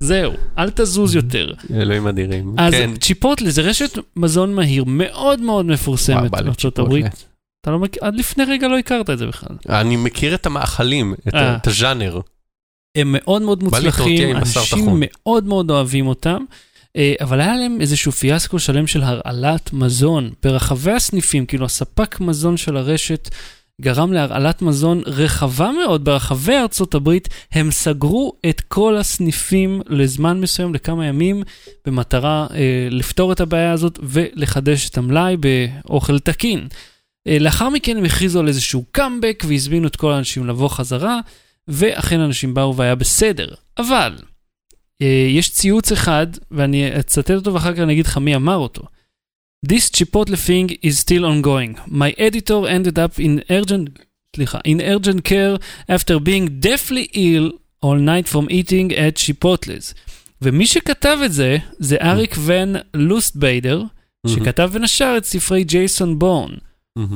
זהו, 0.04 0.32
אל 0.58 0.70
תזוז 0.70 1.14
יותר. 1.14 1.52
אלוהים 1.74 2.06
אדירים. 2.06 2.54
אז 2.58 2.72
כן. 2.72 2.96
צ'יפוטלה 2.96 3.50
זה 3.50 3.62
רשת 3.62 3.98
מזון 4.16 4.54
מהיר 4.54 4.84
מאוד 4.86 5.40
מאוד 5.40 5.66
מפורסמת 5.66 6.30
בארצות. 6.30 6.78
הברית. 6.78 7.24
אתה 7.60 7.70
לא 7.70 7.78
מכיר, 7.78 8.04
עד 8.04 8.16
לפני 8.16 8.44
רגע 8.44 8.68
לא 8.68 8.78
הכרת 8.78 9.10
את 9.10 9.18
זה 9.18 9.26
בכלל. 9.26 9.56
אני 9.68 9.96
מכיר 9.96 10.34
את 10.34 10.46
המאכלים, 10.46 11.14
את 11.28 11.34
אה. 11.34 11.56
את 11.56 11.66
הז'אנר. 11.66 12.20
הם 12.96 13.08
מאוד 13.18 13.42
מאוד 13.42 13.62
מוצלחים, 13.62 14.36
אנשים. 14.36 15.00
מאוד 15.00 15.44
מאוד 15.44 15.70
אוהבים 15.70 16.06
אותם, 16.06 16.44
אה, 16.96 17.14
אבל 17.20 17.40
היה 17.40 17.56
להם 17.56 17.80
איזשהו 17.80 18.12
פיאסקו 18.12 18.58
שלם 18.58 18.86
של 18.86 19.02
הרעלת 19.02 19.72
מזון 19.72 20.30
ברחבי 20.42 20.92
הסניפים, 20.92 21.46
כאילו 21.46 21.66
הספק 21.66 22.20
מזון 22.20 22.56
של 22.56 22.76
הרשת 22.76 23.30
גרם 23.80 24.12
להרעלת 24.12 24.62
מזון 24.62 25.02
רחבה 25.06 25.70
מאוד 25.72 26.04
ברחבי 26.04 26.56
ארצות 26.56 26.94
הברית, 26.94 27.28
הם 27.52 27.70
סגרו 27.70 28.32
את 28.48 28.60
כל 28.60 28.96
הסניפים 28.96 29.80
לזמן 29.86 30.40
מסוים, 30.40 30.74
לכמה 30.74 31.06
ימים, 31.06 31.42
במטרה 31.86 32.46
אה, 32.54 32.88
לפתור 32.90 33.32
את 33.32 33.40
הבעיה 33.40 33.72
הזאת 33.72 33.98
ולחדש 34.02 34.88
את 34.88 34.98
המלאי 34.98 35.36
באוכל 35.36 36.18
תקין. 36.18 36.68
אה, 37.28 37.38
לאחר 37.38 37.68
מכן 37.68 37.96
הם 37.96 38.04
הכריזו 38.04 38.40
על 38.40 38.48
איזשהו 38.48 38.84
קאמבק 38.90 39.44
והזמינו 39.48 39.86
את 39.86 39.96
כל 39.96 40.12
האנשים 40.12 40.46
לבוא 40.46 40.68
חזרה, 40.68 41.20
ואכן 41.68 42.20
אנשים 42.20 42.54
באו 42.54 42.76
והיה 42.76 42.94
בסדר. 42.94 43.48
אבל, 43.78 44.18
אה, 45.02 45.26
יש 45.30 45.50
ציוץ 45.50 45.92
אחד, 45.92 46.26
ואני 46.50 46.98
אצטט 46.98 47.30
אותו 47.30 47.54
ואחר 47.54 47.74
כך 47.74 47.78
אני 47.78 47.92
אגיד 47.92 48.06
לך 48.06 48.18
מי 48.18 48.36
אמר 48.36 48.56
אותו. 48.56 48.82
This 49.66 49.88
Chipotle 49.88 50.36
thing 50.36 50.76
is 50.82 50.98
still 50.98 51.24
ongoing. 51.24 51.78
My 51.86 52.10
editor 52.18 52.68
ended 52.68 52.98
up 52.98 53.18
in 53.18 53.42
urgent, 53.48 53.88
סליחה, 54.36 54.60
in 54.66 54.82
urgent 54.82 55.24
care 55.24 55.56
after 55.88 56.18
being 56.18 56.60
deathly 56.60 57.08
ill 57.14 57.50
all 57.80 57.96
night 57.96 58.28
from 58.28 58.46
eating 58.50 58.92
at 58.92 59.16
Chipotle's. 59.16 59.94
ומי 60.42 60.66
שכתב 60.66 61.18
את 61.24 61.32
זה, 61.32 61.56
זה 61.78 61.96
אריק 62.00 62.36
ון 62.38 62.74
לוסטביידר, 62.94 63.82
שכתב 64.26 64.70
בין 64.72 64.84
השאר 64.84 65.16
את 65.16 65.24
ספרי 65.24 65.64
ג'ייסון 65.64 66.18
בורן. 66.18 66.50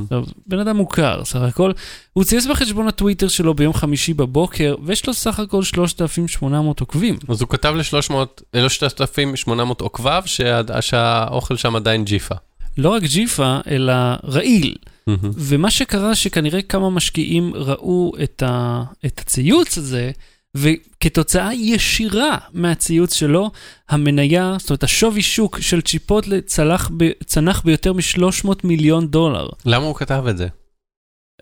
עכשיו, 0.03 0.23
בן 0.47 0.59
אדם 0.59 0.77
מוכר, 0.77 1.21
סך 1.25 1.41
הכל. 1.41 1.71
הוא 2.13 2.23
צייץ 2.23 2.45
בחשבון 2.45 2.87
הטוויטר 2.87 3.27
שלו 3.27 3.53
ביום 3.53 3.73
חמישי 3.73 4.13
בבוקר, 4.13 4.75
ויש 4.83 5.07
לו 5.07 5.13
סך 5.13 5.39
הכל 5.39 5.63
3,800 5.63 6.79
עוקבים. 6.79 7.15
אז 7.29 7.41
הוא 7.41 7.49
כתב 7.49 7.73
ל-300, 7.75 8.13
אלו 8.55 8.69
3,800 8.69 9.81
עוקביו, 9.81 10.23
שה- 10.25 10.81
שהאוכל 10.81 11.57
שם 11.57 11.75
עדיין 11.75 12.03
ג'יפה. 12.05 12.35
לא 12.77 12.89
רק 12.89 13.03
ג'יפה, 13.03 13.57
אלא 13.69 13.93
רעיל. 14.23 14.75
ומה 15.21 15.71
שקרה 15.71 16.15
שכנראה 16.15 16.61
כמה 16.61 16.89
משקיעים 16.89 17.51
ראו 17.55 18.13
את, 18.23 18.43
ה, 18.45 18.83
את 19.05 19.19
הציוץ 19.19 19.77
הזה, 19.77 20.11
וכתוצאה 20.55 21.53
ישירה 21.53 22.37
מהציוץ 22.53 23.13
שלו, 23.13 23.51
המניה, 23.89 24.55
זאת 24.59 24.69
אומרת, 24.69 24.83
השווי 24.83 25.21
שוק 25.21 25.59
של 25.59 25.81
צ'יפוטלה 25.81 26.41
צלח 26.41 26.91
ב, 26.97 27.09
צנח 27.25 27.61
ביותר 27.61 27.93
מ-300 27.93 28.49
מיליון 28.63 29.07
דולר. 29.07 29.49
למה 29.65 29.85
הוא 29.85 29.95
כתב 29.95 30.23
את 30.29 30.37
זה? 30.37 30.47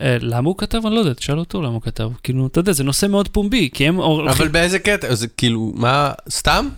אה, 0.02 0.18
למה 0.22 0.48
הוא 0.48 0.58
כתב? 0.58 0.82
אני 0.86 0.96
לא 0.96 1.00
יודע, 1.00 1.14
תשאל 1.14 1.40
אותו 1.40 1.62
למה 1.62 1.74
הוא 1.74 1.82
כתב. 1.82 2.10
כאילו, 2.24 2.48
אתה 2.48 2.60
יודע, 2.60 2.72
זה 2.72 2.84
נושא 2.84 3.06
מאוד 3.06 3.28
פומבי, 3.28 3.70
כי 3.74 3.88
הם. 3.88 4.00
אבל 4.02 4.48
באיזה 4.48 4.80
קטע? 4.80 5.16
זה 5.16 5.28
כאילו, 5.28 5.72
מה, 5.76 6.12
סתם? 6.30 6.70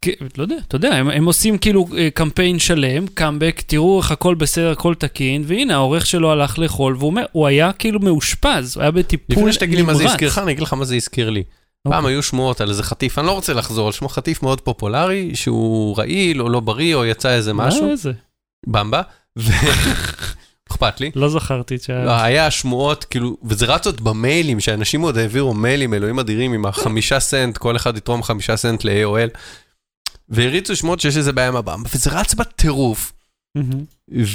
כן, 0.00 0.12
לא 0.38 0.42
יודע, 0.42 0.56
אתה 0.68 0.76
יודע, 0.76 0.94
הם, 0.94 1.10
הם 1.10 1.24
עושים 1.24 1.58
כאילו 1.58 1.88
אה, 1.96 2.08
קמפיין 2.14 2.58
שלם, 2.58 3.06
קאמבק, 3.06 3.62
תראו 3.66 3.98
איך 3.98 4.10
הכל 4.10 4.34
בסדר, 4.34 4.70
הכל 4.70 4.94
תקין, 4.94 5.44
והנה 5.46 5.74
העורך 5.74 6.06
שלו 6.06 6.32
הלך 6.32 6.58
לאכול, 6.58 6.96
והוא 6.98 7.10
אומר, 7.10 7.24
הוא 7.32 7.46
היה 7.46 7.72
כאילו 7.72 8.00
מאושפז, 8.00 8.76
הוא 8.76 8.82
היה 8.82 8.90
בטיפול 8.90 9.36
לפני 9.38 9.52
שתגיד 9.52 9.76
לי 9.76 9.82
מה 9.82 9.94
זה 9.94 10.00
נמרץ. 10.02 10.12
הזכיר 10.12 10.28
לך, 10.28 10.38
אני 10.38 10.52
אגיד 10.52 10.62
לך 10.62 10.72
מה 10.72 10.84
זה 10.84 10.94
הזכיר 10.96 11.30
לי. 11.30 11.42
פעם 11.88 12.06
היו 12.06 12.22
שמועות 12.22 12.60
על 12.60 12.68
איזה 12.68 12.82
חטיף, 12.82 13.18
אני 13.18 13.26
לא 13.26 13.32
רוצה 13.32 13.52
לחזור 13.54 13.86
על 13.86 13.92
שמו 13.92 14.08
חטיף 14.08 14.42
מאוד 14.42 14.60
פופולרי, 14.60 15.30
שהוא 15.34 15.98
רעיל 15.98 16.42
או 16.42 16.48
לא 16.48 16.60
בריא, 16.60 16.94
או 16.94 17.04
יצא 17.04 17.30
איזה 17.30 17.52
משהו, 17.52 17.88
מה 17.88 17.96
זה? 17.96 18.12
במבה, 18.66 19.02
ו... 19.38 19.52
אכפת 20.70 21.00
לי. 21.00 21.10
לא 21.14 21.28
זכרתי 21.28 21.76
את 21.76 21.82
שה... 21.82 22.04
לא, 22.04 22.10
היה 22.10 22.50
שמועות, 22.50 23.04
כאילו, 23.04 23.36
וזה 23.44 23.66
רץ 23.66 23.86
עוד 23.86 24.00
במיילים, 24.00 24.60
שאנשים 24.60 25.00
עוד 25.00 25.18
העבירו 25.18 25.54
מיילים, 25.54 25.94
אלוהים 25.94 26.18
אדירים, 26.18 26.52
עם 26.52 26.66
החמישה 26.66 27.20
סנט, 27.20 27.58
כל 27.58 27.76
אחד 27.76 27.96
יתרום 27.96 28.22
חמישה 28.22 28.56
סנט 28.56 28.84
ל-AOL, 28.84 29.38
והריצו 30.30 30.76
שמועות 30.76 31.00
שיש 31.00 31.16
איזה 31.16 31.32
בעיה 31.32 31.48
עם 31.48 31.56
הבמבה, 31.56 31.90
וזה 31.94 32.10
רץ 32.10 32.34
בטירוף. 32.34 33.12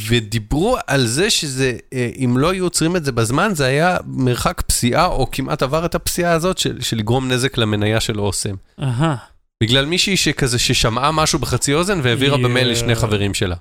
ודיברו 0.07 0.77
על 0.87 1.05
זה 1.07 1.29
שזה, 1.29 1.77
אה, 1.93 2.09
אם 2.17 2.37
לא 2.37 2.49
היו 2.51 2.63
עוצרים 2.63 2.95
את 2.95 3.05
זה 3.05 3.11
בזמן, 3.11 3.51
זה 3.55 3.65
היה 3.65 3.97
מרחק 4.05 4.61
פסיעה, 4.61 5.05
או 5.05 5.31
כמעט 5.31 5.63
עבר 5.63 5.85
את 5.85 5.95
הפסיעה 5.95 6.31
הזאת, 6.31 6.57
של, 6.57 6.81
של 6.81 6.97
לגרום 6.97 7.31
נזק 7.31 7.57
למניה 7.57 7.99
של 7.99 8.19
אוסם. 8.19 8.55
אהה. 8.81 9.15
בגלל 9.63 9.85
מישהי 9.85 10.17
שכזה, 10.17 10.59
ששמעה 10.59 11.11
משהו 11.11 11.39
בחצי 11.39 11.73
אוזן, 11.73 11.99
והעבירה 12.03 12.37
במייל 12.37 12.71
לשני 12.71 12.95
חברים 12.95 13.33
שלה. 13.33 13.55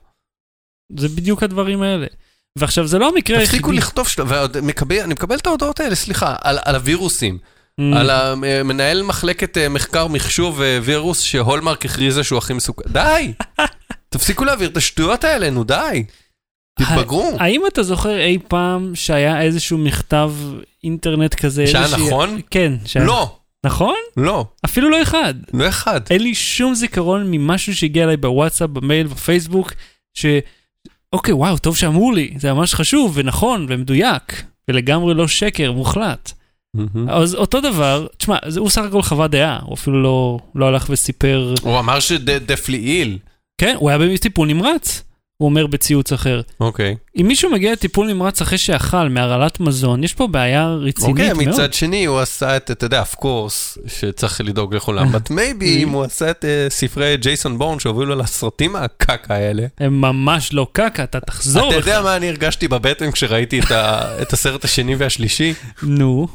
זה 0.99 1.09
בדיוק 1.09 1.43
הדברים 1.43 1.83
האלה. 1.83 2.07
ועכשיו, 2.59 2.87
זה 2.87 2.99
לא 2.99 3.09
המקרה 3.09 3.39
היחידי. 3.39 3.59
תפסיקו 3.59 3.73
לכתוב, 3.73 4.09
של- 4.09 4.23
ועוד 4.27 4.61
מקבל- 4.61 5.01
אני 5.01 5.15
מקבל 5.15 5.37
את 5.37 5.47
ההודעות 5.47 5.81
האלה, 5.81 5.95
סליחה, 5.95 6.37
על 6.41 6.59
על 6.65 6.75
הווירוסים. 6.75 7.39
Mm, 7.81 7.97
על 7.97 8.11
המנהל 8.11 9.03
מחלקת 9.03 9.59
אה, 9.59 9.69
מחקר 9.69 10.07
מחשוב 10.07 10.61
אה, 10.63 10.79
וירוס 10.83 11.21
שהולמרק 11.21 11.85
הכריזה 11.85 12.25
שהוא 12.25 12.39
הכי 12.39 12.53
מסוכן. 12.53 12.93
די! 12.93 13.33
תפסיקו 14.09 14.45
להעביר 14.45 14.69
את 14.69 14.77
השטויות 14.77 15.25
האלה, 15.25 15.51
נו 15.51 15.65
די. 15.65 16.05
תתבגרו. 16.79 17.37
האם 17.41 17.63
אתה 17.69 17.83
זוכר 17.83 18.19
אי 18.21 18.39
פעם 18.49 18.93
שהיה 18.95 19.43
איזשהו 19.43 19.79
מכתב 19.79 20.33
אינטרנט 20.85 21.35
כזה? 21.35 21.67
שהיה 21.67 21.87
נכון? 22.07 22.41
כן. 22.51 22.73
שהיה- 22.85 23.05
לא, 23.07 23.37
נכון? 23.67 23.95
לא, 24.17 24.45
אפילו 24.65 24.91
לא 24.91 25.03
אחד. 25.03 25.35
לא 25.55 25.69
אחד. 25.69 26.01
אין 26.11 26.23
לי 26.23 26.35
שום 26.35 26.75
זיכרון 26.75 27.27
ממשהו 27.31 27.75
שהגיע 27.77 28.05
אליי 28.05 28.17
בוואטסאפ, 28.17 28.71
במייל, 28.71 29.07
בפייסבוק, 29.07 29.73
ש... 30.15 30.27
אוקיי, 31.13 31.35
וואו, 31.35 31.59
טוב 31.59 31.77
שאמרו 31.77 32.13
לי, 32.13 32.35
זה 32.39 32.53
ממש 32.53 32.75
חשוב 32.75 33.13
ונכון 33.15 33.67
ומדויק, 33.69 34.43
ולגמרי 34.69 35.15
לא 35.15 35.29
שקר 35.29 35.73
מוחלט. 35.73 36.33
אז 37.09 37.35
אותו 37.35 37.61
דבר, 37.61 38.07
תשמע, 38.17 38.37
זה- 38.49 38.61
הוא 38.61 38.71
סך 38.71 38.83
הכל 38.89 39.03
חוות 39.03 39.31
דעה, 39.31 39.59
הוא 39.63 39.75
אפילו 39.75 40.03
לא, 40.03 40.39
לא 40.55 40.67
הלך 40.67 40.87
וסיפר, 40.91 41.55
הוא 41.63 41.79
אמר 41.79 42.01
שדפלי 42.01 42.79
איל. 42.79 43.19
כן, 43.59 43.75
הוא 43.79 43.91
היה 43.91 43.99
בטיפול 43.99 44.49
נמרץ, 44.49 45.03
הוא 45.37 45.49
אומר 45.49 45.67
בציוץ 45.67 46.13
אחר. 46.13 46.41
אוקיי. 46.61 46.97
אם 47.21 47.27
מישהו 47.29 47.51
מגיע 47.51 47.73
לטיפול 47.73 48.07
נמרץ 48.13 48.43
אחרי 48.43 48.59
שאכל 48.59 49.09
מהרעלת 49.09 49.61
מזון, 49.61 50.05
יש 50.05 50.15
פה 50.15 50.27
בעיה 50.27 50.69
רצינית 50.69 51.11
אוקיי, 51.11 51.33
מאוד. 51.33 51.49
מצד 51.55 51.73
שני 51.73 52.05
הוא 52.05 52.21
עשה 52.21 52.57
את, 52.57 52.71
אתה 52.71 52.87
יודע, 52.87 53.03
of 53.03 53.17
course, 53.19 53.79
שצריך 53.89 54.41
לדאוג 54.45 54.75
לכולם, 54.75 55.15
but 55.15 55.29
maybe 55.31 55.65
אם 55.83 55.89
הוא 55.89 56.05
עשה 56.05 56.31
את 56.31 56.45
אה, 56.45 56.67
ספרי 56.71 57.17
ג'ייסון 57.17 57.59
בורן 57.59 57.79
שהובילו 57.81 58.15
לסרטים 58.15 58.77
הקקה 58.77 59.35
האלה. 59.35 59.67
הם 59.81 60.01
ממש 60.01 60.53
לא 60.53 60.67
קקה, 60.73 61.05
אתה 61.05 61.21
תחזור 61.21 61.69
אתה. 61.69 61.77
יודע 61.77 62.03
מה 62.03 62.17
אני 62.17 62.29
הרגשתי 62.29 62.69
בבטן 62.69 63.11
כשראיתי 63.11 63.61
את 63.61 63.71
ה- 63.71 64.23
את 64.23 64.33
הסרט 64.33 64.65
השני 64.65 64.95
והשלישי? 64.97 65.55
נו. 65.83 66.29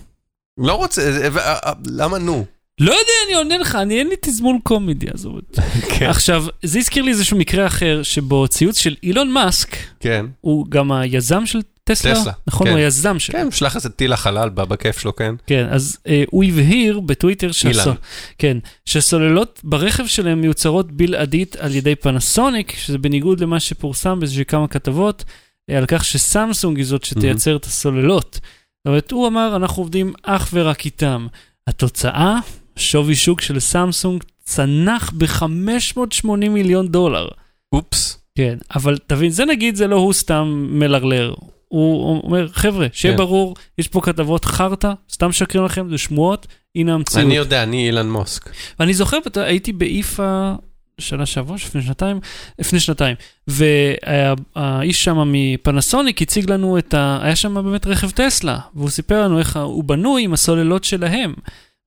לא 0.58 0.74
רוצה, 0.74 1.02
אה, 1.02 1.28
אה, 1.38 1.54
אה, 1.66 1.74
למה 1.88 2.18
נו? 2.18 2.46
לא 2.80 2.92
יודע, 2.92 3.14
אני 3.28 3.36
עונה 3.36 3.58
לך, 3.58 3.76
אני 3.76 4.00
אין 4.00 4.08
לי 4.08 4.16
תזמון 4.22 4.60
קומדי, 4.64 5.06
עזוב 5.14 5.36
אותי. 5.36 5.62
כן. 5.98 6.10
עכשיו, 6.10 6.46
זה 6.64 6.80
הזכיר 6.80 7.04
לי 7.04 7.12
איזשהו 7.12 7.38
מקרה 7.38 7.68
אחר, 7.68 8.04
שבו 8.04 8.48
ציוץ 8.48 8.78
של 8.78 8.96
אילון 9.04 9.32
מאסק, 9.32 9.76
כן. 10.00 10.26
הוא 10.42 10.66
גם 10.70 10.92
היזם 10.92 11.46
של 11.46 11.62
טסלה, 11.84 12.16
טסלה, 12.16 12.32
נכון? 12.48 12.68
כן. 12.68 12.74
הוא 12.74 12.80
היזם 12.80 13.20
שלו. 13.20 13.40
כן, 13.40 13.52
שלח 13.52 13.76
איזה 13.76 13.90
טיל 13.90 14.14
לחלל 14.14 14.50
בכיף 14.50 15.00
שלו, 15.00 15.16
כן? 15.16 15.36
כן, 15.48 15.68
אז 15.70 15.98
אה, 16.08 16.24
הוא 16.30 16.44
הבהיר 16.44 17.00
בטוויטר 17.00 17.52
שהסול-. 17.52 17.94
כן, 18.38 18.58
שהסוללות 18.86 19.62
ברכב 19.64 20.08
שלהם 20.08 20.42
מיוצרות 20.42 20.92
בלעדית 20.92 21.56
על 21.56 21.76
ידי 21.76 21.96
פנסוניק, 21.96 22.76
שזה 22.78 22.98
בניגוד 22.98 23.40
למה 23.40 23.60
שפורסם 23.60 24.20
באיזושהי 24.20 24.46
כמה 24.46 24.68
כתבות, 24.68 25.24
על 25.72 25.86
כך 25.88 26.06
שסמסונג 26.06 26.78
היא 26.78 26.86
זאת 26.86 27.04
שתייצר 27.04 27.56
את 27.56 27.66
הסוללות. 27.66 28.40
זאת 28.88 28.90
אומרת, 28.90 29.12
הוא 29.12 29.28
אמר, 29.28 29.56
אנחנו 29.56 29.84
עובדים 29.84 30.14
אך 30.24 30.50
ורק 30.54 30.86
איתם. 30.86 31.28
התוצאה, 31.68 32.40
שווי 32.76 33.16
שוק 33.16 33.42
של 33.42 33.60
סמסונג 33.60 34.24
צנח 34.44 35.12
ב-580 35.18 36.28
מיליון 36.28 36.88
דולר. 36.88 37.28
אופס. 37.74 38.20
כן, 38.36 38.58
אבל 38.76 38.98
תבין, 39.08 39.30
זה 39.30 39.46
נגיד, 39.46 39.76
זה 39.76 39.88
לא 39.88 39.96
הוא 39.96 40.14
סתם 40.14 40.68
מלרלר. 40.70 41.34
הוא 41.68 42.22
אומר, 42.24 42.48
חבר'ה, 42.48 42.88
שיהיה 42.94 43.14
כן. 43.14 43.18
ברור, 43.18 43.56
יש 43.78 43.88
פה 43.88 44.02
כתבות 44.02 44.46
חרטא, 44.46 44.94
סתם 45.12 45.28
משקרים 45.30 45.66
לכם, 45.66 45.90
זה 45.90 45.98
שמועות, 45.98 46.48
הנה 46.76 46.94
המציאות. 46.94 47.26
אני 47.26 47.36
יודע, 47.36 47.64
אני 47.64 47.88
אילן 47.88 48.10
מוסק. 48.10 48.50
ואני 48.80 48.94
זוכר, 48.94 49.18
הייתי 49.36 49.74
באיפה 49.74 50.54
שנה 51.00 51.26
שעברה, 51.26 51.56
לפני 51.56 51.82
שנתיים, 51.82 52.20
לפני 52.60 52.80
שנתיים, 52.80 53.16
והאיש 53.48 55.04
שם 55.04 55.18
מפנסוניק 55.26 56.22
הציג 56.22 56.52
לנו 56.52 56.78
את 56.78 56.94
ה... 56.94 57.20
היה 57.22 57.36
שם 57.36 57.54
באמת 57.54 57.88
רכב 57.88 58.10
טסלה, 58.10 58.60
והוא 58.76 58.90
סיפר 58.90 59.22
לנו 59.22 59.40
איך 59.40 59.58
הוא 59.58 59.84
בנוי 59.84 60.24
עם 60.24 60.34
הסוללות 60.34 60.84
שלהם. 60.84 61.34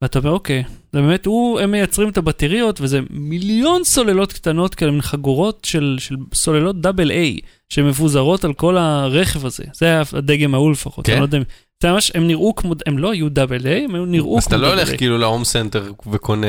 ואתה 0.03 0.19
אומר, 0.19 0.31
אוקיי, 0.31 0.65
זה 0.93 1.01
באמת, 1.03 1.27
הוא, 1.27 1.61
הם 1.61 1.71
מייצרים 1.71 2.09
את 2.09 2.19
הבטריות, 2.19 2.81
וזה 2.81 3.01
מיליון 3.11 3.85
סוללות 3.85 4.33
קטנות 4.33 4.75
כאלה, 4.75 4.91
מין 4.91 5.03
חגורות 5.03 5.65
של, 5.65 5.97
של 6.01 6.17
סוללות 6.35 6.81
דאבל 6.81 7.11
איי, 7.11 7.39
שמפוזרות 7.69 8.45
על 8.45 8.53
כל 8.53 8.77
הרכב 8.77 9.47
הזה. 9.47 9.65
זה 9.73 9.87
היה 9.87 10.03
הדגם 10.13 10.55
ההוא 10.55 10.73
לפחות, 10.73 11.07
כן? 11.07 11.13
אני 11.13 11.21
לא 11.21 11.25
יודע, 11.25 11.39
זה 11.83 11.93
ממש, 11.93 12.13
הם 12.15 12.27
נראו 12.27 12.55
כמו, 12.55 12.75
הם 12.87 12.99
לא 12.99 13.13
היו 13.13 13.29
double 13.29 13.67
A, 13.67 13.85
הם 13.85 14.11
נראו 14.11 14.39
אז 14.39 14.47
כמו 14.47 14.49
אתה 14.49 14.63
לא 14.63 14.69
double 14.69 14.79
הולך 14.79 14.89
A. 14.91 14.99
כאילו 14.99 15.19
להום 15.19 15.45
סנטר 15.45 15.93
וקונה 16.13 16.47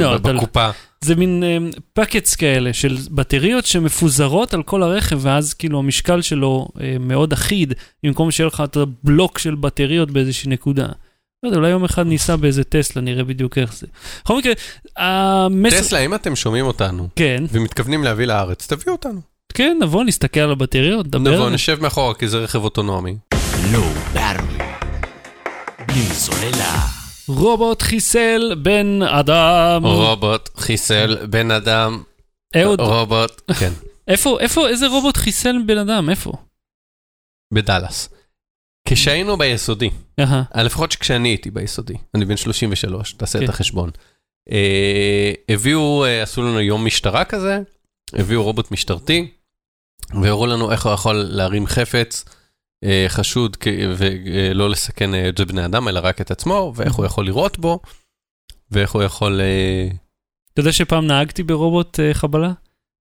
לא, 0.00 0.16
אתה 0.16 0.32
לא. 0.32 0.40
בקופה. 0.40 0.70
זה 1.04 1.14
מין 1.14 1.42
packs 1.92 2.34
כאלה 2.34 2.72
של 2.72 2.96
בטריות 3.10 3.66
שמפוזרות 3.66 4.54
על 4.54 4.62
כל 4.62 4.82
הרכב, 4.82 5.18
ואז 5.20 5.54
כאילו 5.54 5.78
המשקל 5.78 6.22
שלו 6.22 6.68
אה, 6.80 6.96
מאוד 7.00 7.32
אחיד, 7.32 7.74
במקום 8.02 8.30
שיהיה 8.30 8.46
לך 8.46 8.62
את 8.64 8.76
הבלוק 8.76 9.38
של 9.38 9.54
בטריות 9.54 10.10
באיזושהי 10.10 10.50
נקודה. 10.50 10.86
לא 11.42 11.48
יודע, 11.48 11.58
אולי 11.58 11.68
יום 11.68 11.84
אחד 11.84 12.06
ניסע 12.06 12.36
באיזה 12.36 12.64
טסלה, 12.64 13.02
נראה 13.02 13.24
בדיוק 13.24 13.58
איך 13.58 13.74
זה. 13.74 13.86
בכל 14.24 14.38
מקרה, 14.38 14.52
המסר... 14.96 15.80
טסלה, 15.80 15.98
אם 15.98 16.14
אתם 16.14 16.36
שומעים 16.36 16.66
אותנו 16.66 17.08
כן, 17.16 17.44
ומתכוונים 17.52 18.04
להביא 18.04 18.26
לארץ, 18.26 18.66
תביאו 18.66 18.92
אותנו. 18.92 19.20
כן, 19.54 19.76
נבוא, 19.82 20.04
נסתכל 20.04 20.40
על 20.40 20.50
הבטריות, 20.50 21.06
נדבר. 21.06 21.34
נבוא. 21.34 21.50
נשב 21.50 21.78
מאחורה 21.80 22.14
כי 22.14 22.28
זה 22.28 22.38
רכב 22.38 22.64
אוטונומי. 22.64 23.16
Battery. 24.14 24.62
בלי 25.86 26.02
סוללה. 26.02 26.93
רובוט 27.28 27.82
חיסל 27.82 28.54
בן 28.62 29.02
אדם. 29.02 29.86
רובוט 29.86 30.48
חיסל 30.56 31.26
בן 31.26 31.50
אדם. 31.50 32.02
אהוד, 32.56 32.80
רובוט, 32.80 33.52
כן, 33.58 33.72
איפה, 34.08 34.40
איפה, 34.40 34.68
איזה 34.68 34.86
רובוט 34.86 35.16
חיסל 35.16 35.56
בן 35.66 35.78
אדם? 35.78 36.10
איפה? 36.10 36.32
בדאלאס. 37.54 38.08
כשהיינו 38.88 39.36
ביסודי, 39.36 39.90
אה, 40.18 40.62
לפחות 40.62 40.94
כשאני 40.94 41.28
הייתי 41.28 41.50
ביסודי, 41.50 41.94
אני 42.14 42.24
בן 42.24 42.36
33, 42.36 43.12
תעשה 43.12 43.38
כן. 43.38 43.44
את 43.44 43.48
החשבון. 43.48 43.90
אה, 44.52 45.32
הביאו, 45.48 46.04
אה, 46.04 46.22
עשו 46.22 46.42
לנו 46.42 46.60
יום 46.60 46.86
משטרה 46.86 47.24
כזה, 47.24 47.60
הביאו 48.12 48.42
רובוט 48.42 48.70
משטרתי, 48.70 49.30
והראו 50.22 50.46
לנו 50.46 50.72
איך 50.72 50.86
הוא 50.86 50.92
יכול 50.92 51.16
להרים 51.16 51.66
חפץ 51.66 52.24
חשוד 53.08 53.56
כ- 53.60 53.66
ולא 53.96 54.70
לסכן 54.70 55.14
אה, 55.14 55.28
את 55.28 55.40
בני 55.40 55.64
אדם, 55.64 55.88
אלא 55.88 56.00
רק 56.02 56.20
את 56.20 56.30
עצמו, 56.30 56.72
ואיך 56.76 56.94
הוא 56.94 57.06
יכול 57.06 57.24
לירות 57.24 57.58
בו, 57.58 57.78
ואיך 58.70 58.92
הוא 58.92 59.02
יכול... 59.02 59.40
אה, 59.40 59.88
אתה 60.52 60.60
יודע 60.60 60.72
שפעם 60.72 61.06
נהגתי 61.06 61.42
ברובוט 61.42 62.00
אה, 62.00 62.14
חבלה? 62.14 62.52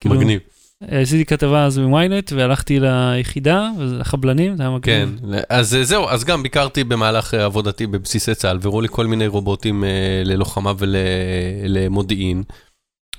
כאילו, 0.01 0.15
מגניב. 0.15 0.39
עשיתי 0.87 1.25
כתבה 1.25 1.65
אז 1.65 1.79
בוויינט 1.79 2.31
והלכתי 2.31 2.79
ליחידה, 2.79 3.69
לחבלנים, 3.79 4.57
זה 4.57 4.63
היה 4.63 4.69
מגניב. 4.71 5.19
כן, 5.21 5.39
אז 5.49 5.75
אה, 5.75 5.83
זהו, 5.83 6.09
אז 6.09 6.23
גם 6.23 6.43
ביקרתי 6.43 6.83
במהלך 6.83 7.33
אה, 7.33 7.45
עבודתי 7.45 7.87
בבסיסי 7.87 8.35
צה"ל, 8.35 8.57
והראו 8.61 8.81
לי 8.81 8.87
כל 8.91 9.05
מיני 9.07 9.27
רובוטים 9.27 9.83
אה, 9.83 9.89
ללוחמה 10.25 10.73
ולמודיעין. 10.77 12.43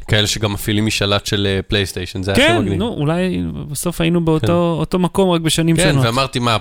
כאלה 0.09 0.27
שגם 0.27 0.53
מפעילים 0.53 0.87
משלט 0.87 1.27
של 1.27 1.47
אה, 1.51 1.63
פלייסטיישן, 1.63 2.23
זה 2.23 2.33
היה 2.35 2.45
הכי 2.45 2.55
כן, 2.55 2.59
מגניב. 2.63 2.79
נו, 2.79 2.89
אולי 2.89 3.43
בסוף 3.71 4.01
היינו 4.01 4.25
באותו 4.25 4.77
אותו 4.81 4.99
מקום, 4.99 5.31
רק 5.31 5.41
בשנים 5.41 5.77
כן, 5.77 5.89
שונות. 5.91 6.05
ואמרתי, 6.07 6.39
מה, 6.39 6.57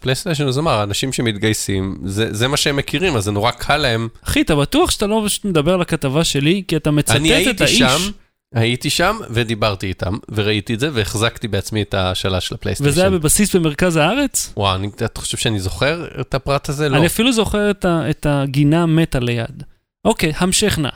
פלייסטיישן? 0.00 0.46
אז 0.48 0.58
אמר, 0.58 0.82
אנשים 0.82 1.12
שמתגייסים, 1.12 1.98
זה 2.04 2.34
זה 2.34 2.48
מה 2.48 2.56
שהם 2.56 2.76
מכירים, 2.76 3.16
אז 3.16 3.24
זה 3.24 3.30
נורא 3.32 3.50
קל 3.50 3.76
להם. 3.76 4.08
אחי, 4.24 4.40
אתה 4.40 4.56
בטוח 4.56 4.90
שאתה 4.90 5.06
לא 5.06 5.24
מדבר 5.44 5.74
על 5.74 5.80
הכתבה 5.80 6.24
שלי, 6.24 6.62
כי 6.68 6.76
אתה 6.76 6.90
מצטט 6.90 7.16
אני 7.16 7.30
את 7.42 7.46
הייתי 7.46 7.64
האיש. 7.64 7.78
שם, 7.78 8.10
הייתי 8.54 8.90
שם 8.90 9.16
ודיברתי 9.30 9.86
איתם, 9.86 10.16
וראיתי 10.28 10.74
את 10.74 10.80
זה, 10.80 10.88
והחזקתי 10.92 11.48
בעצמי 11.48 11.82
את 11.82 11.94
השלט 11.94 12.42
של 12.42 12.54
הפלייסטיישן. 12.54 12.90
וזה 12.90 13.00
היה 13.00 13.10
בבסיס 13.10 13.56
במרכז 13.56 13.96
הארץ? 13.96 14.52
וואו, 14.56 14.74
אני- 14.74 14.88
אתה 15.04 15.20
חושב 15.20 15.36
שאני 15.38 15.60
זוכר 15.60 16.06
את 16.20 16.34
הפרט 16.34 16.68
הזה? 16.68 16.88
לא. 16.88 16.96
אני 16.96 17.06
אפילו 17.06 17.32
זוכר 17.32 17.70
את 17.70 17.84
ה- 17.84 18.10
את 18.10 18.26
הגינה 18.30 18.86
מתה 18.86 19.18
ליד. 19.20 19.62
אוקיי, 20.04 20.32
המשך 20.36 20.78
נא. 20.78 20.88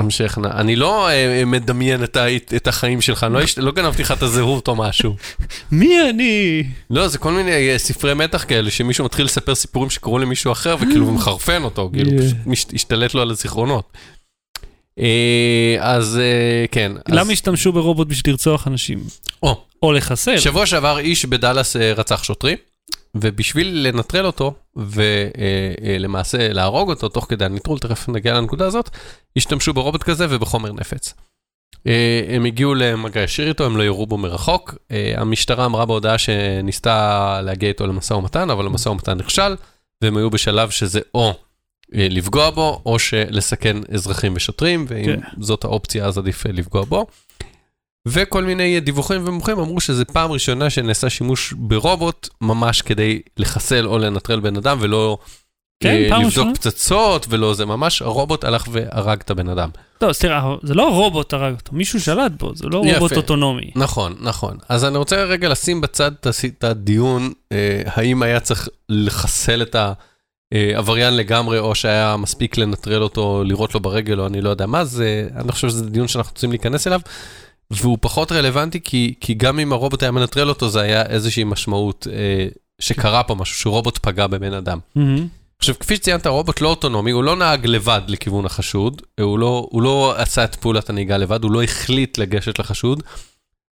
המשך 0.00 0.38
נא. 0.38 0.48
אני 0.54 0.76
לא 0.76 1.08
אה, 1.08 1.42
מדמיין 1.46 2.04
את 2.04 2.16
ה- 2.16 2.26
את 2.56 2.68
החיים 2.68 3.00
שלך, 3.00 3.24
אני 3.24 3.32
לא 3.34 3.40
לא 3.56 3.72
גנבתי 3.72 4.02
לך 4.02 4.12
את 4.12 4.22
הזהות 4.22 4.68
או 4.68 4.76
משהו. 4.76 5.16
מי 5.72 6.10
אני? 6.10 6.64
לא, 6.90 7.08
זה 7.08 7.18
כל 7.18 7.32
מיני 7.32 7.70
אה, 7.72 7.78
ספרי 7.78 8.14
מתח 8.14 8.44
כאלה, 8.48 8.70
שמישהו 8.70 9.04
מתחיל 9.04 9.24
לספר 9.24 9.54
סיפורים 9.54 9.90
שקרו 9.90 10.18
למישהו 10.18 10.52
אחר, 10.52 10.76
וכאילו 10.80 11.04
הוא 11.06 11.12
מחרפן 11.14 11.62
אותו, 11.64 11.90
כאילו. 11.92 12.10
פשוט 12.52 12.74
השתלט 12.74 13.14
לו 13.14 13.22
על 13.22 13.30
הזיכרונות. 13.30 13.92
אה, 14.98 15.76
אז 15.80 16.18
אה, 16.18 16.64
כן. 16.70 16.92
למה 17.08 17.32
השתמשו 17.32 17.72
ברובוט 17.72 18.08
בשביל 18.08 18.32
לרצוח 18.34 18.68
אנשים? 18.68 18.98
או, 19.42 19.62
או 19.82 19.92
לחסל? 19.92 20.38
שבוע 20.38 20.66
שעבר 20.66 20.98
איש 20.98 21.24
בדאלאס 21.24 21.76
אה, 21.76 21.92
רצח 21.96 22.22
שוטרים, 22.22 22.56
ובשביל 23.14 23.88
לנטרל 23.88 24.26
אותו, 24.26 24.54
ולמעשה 24.76 26.52
להרוג 26.52 26.90
אותו 26.90 27.08
תוך 27.08 27.26
כדי 27.28 27.44
הנטרול, 27.44 27.78
תכף 27.78 28.08
נגיע 28.08 28.34
לנקודה 28.34 28.66
הזאת, 28.66 28.90
השתמשו 29.36 29.74
ברובוט 29.74 30.02
כזה 30.02 30.26
ובחומר 30.30 30.72
נפץ. 30.72 31.14
אה, 31.86 32.22
הם 32.28 32.44
הגיעו 32.44 32.74
למגע 32.74 33.20
ישיר 33.22 33.48
איתו, 33.48 33.66
הם 33.66 33.76
לא 33.76 33.82
יורו 33.82 34.06
בו 34.06 34.18
מרחוק. 34.18 34.74
אה, 34.90 35.14
המשטרה 35.16 35.64
אמרה 35.64 35.86
בהודעה 35.86 36.18
שניסתה 36.18 37.40
להגיע 37.42 37.68
איתו 37.68 37.86
למשא 37.86 38.14
ומתן, 38.14 38.50
אבל 38.50 38.66
המשא 38.66 38.88
ומתן 38.88 39.18
נכשל, 39.18 39.56
והם 40.02 40.16
היו 40.16 40.30
בשלב 40.30 40.70
שזה 40.70 41.00
או 41.14 41.34
אה, 41.94 42.06
לפגוע 42.10 42.50
בו, 42.50 42.82
או 42.86 42.98
שלסכן 42.98 43.76
אזרחים 43.94 44.32
ושוטרים, 44.36 44.84
ואם 44.88 45.04
כן. 45.04 45.20
זאת 45.40 45.64
האופציה 45.64 46.06
אז 46.06 46.18
עדיף 46.18 46.46
אה, 46.46 46.52
לפגוע 46.52 46.84
בו. 46.84 47.06
וכל 48.08 48.44
מיני 48.44 48.80
דיווחים 48.80 49.28
ומומחים 49.28 49.58
אמרו 49.58 49.80
שזו 49.80 50.04
פעם 50.12 50.32
ראשונה 50.32 50.70
שנעשה 50.70 51.10
שימוש 51.10 51.52
ברובוט 51.52 52.28
ממש 52.40 52.82
כדי 52.82 53.20
לחסל 53.36 53.86
או 53.86 53.98
לנטרל 53.98 54.40
בן 54.40 54.56
אדם 54.56 54.78
ולא 54.80 55.18
כן, 55.82 55.88
אה, 55.88 56.00
לבדוק 56.00 56.24
ראשונה. 56.24 56.54
פצצות 56.54 57.26
ולא 57.28 57.54
זה 57.54 57.66
ממש 57.66 58.02
הרובוט 58.02 58.44
הלך 58.44 58.64
והרג 58.70 59.20
את 59.20 59.30
הבן 59.30 59.48
אדם. 59.48 59.70
לא, 60.02 60.10
תראה, 60.20 60.54
זה 60.62 60.74
לא 60.74 60.94
רובוט 60.94 61.32
הרג 61.32 61.54
אותו, 61.54 61.72
מישהו 61.72 62.00
שלט 62.00 62.32
בו, 62.38 62.54
זה 62.54 62.66
לא 62.66 62.82
יפה. 62.86 62.98
רובוט 62.98 63.16
אוטונומי. 63.16 63.70
נכון, 63.76 64.14
נכון. 64.20 64.56
אז 64.68 64.84
אני 64.84 64.98
רוצה 64.98 65.24
רגע 65.24 65.48
לשים 65.48 65.80
בצד 65.80 66.10
את 66.46 66.64
הדיון, 66.64 67.32
אה, 67.52 67.82
האם 67.86 68.22
היה 68.22 68.40
צריך 68.40 68.68
לחסל 68.88 69.62
את 69.62 69.76
העבריין 70.52 71.16
לגמרי, 71.16 71.58
או 71.58 71.74
שהיה 71.74 72.16
מספיק 72.16 72.58
לנטרל 72.58 73.02
אותו, 73.02 73.42
לירות 73.44 73.74
לו 73.74 73.80
ברגל, 73.80 74.20
או 74.20 74.26
אני 74.26 74.40
לא 74.40 74.50
יודע 74.50 74.66
מה, 74.66 74.84
זה, 74.84 75.28
אני 75.36 75.52
חושב 75.52 75.68
שזה 75.68 75.90
דיון 75.90 76.08
שאנחנו 76.08 76.32
רוצים 76.32 76.50
להיכנס 76.50 76.86
אליו, 76.86 77.00
והוא 77.70 77.98
פחות 78.00 78.32
רלוונטי, 78.32 78.80
כי, 78.84 79.14
כי 79.20 79.34
גם 79.34 79.58
אם 79.58 79.72
הרובוט 79.72 80.02
היה 80.02 80.12
מנטרל 80.12 80.48
אותו, 80.48 80.68
זה 80.68 80.80
היה 80.80 81.02
איזושהי 81.06 81.44
משמעות 81.44 82.06
אה, 82.12 82.46
שקרה 82.78 83.22
פה 83.22 83.34
משהו, 83.34 83.56
שרובוט 83.56 83.98
פגע 83.98 84.26
בבן 84.26 84.52
אדם. 84.52 84.78
מהמם. 84.94 85.26
עכשיו, 85.58 85.74
כפי 85.80 85.96
שציינת, 85.96 86.26
רובוט 86.26 86.60
לא 86.60 86.68
אוטונומי, 86.68 87.10
הוא 87.10 87.24
לא 87.24 87.36
נהג 87.36 87.66
לבד 87.66 88.00
לכיוון 88.08 88.46
החשוד, 88.46 89.02
הוא 89.20 89.38
לא, 89.38 89.68
הוא 89.70 89.82
לא 89.82 90.14
עשה 90.16 90.44
את 90.44 90.54
פעולת 90.54 90.90
הנהיגה 90.90 91.16
לבד, 91.16 91.44
הוא 91.44 91.52
לא 91.52 91.62
החליט 91.62 92.18
לגשת 92.18 92.58
לחשוד. 92.58 93.02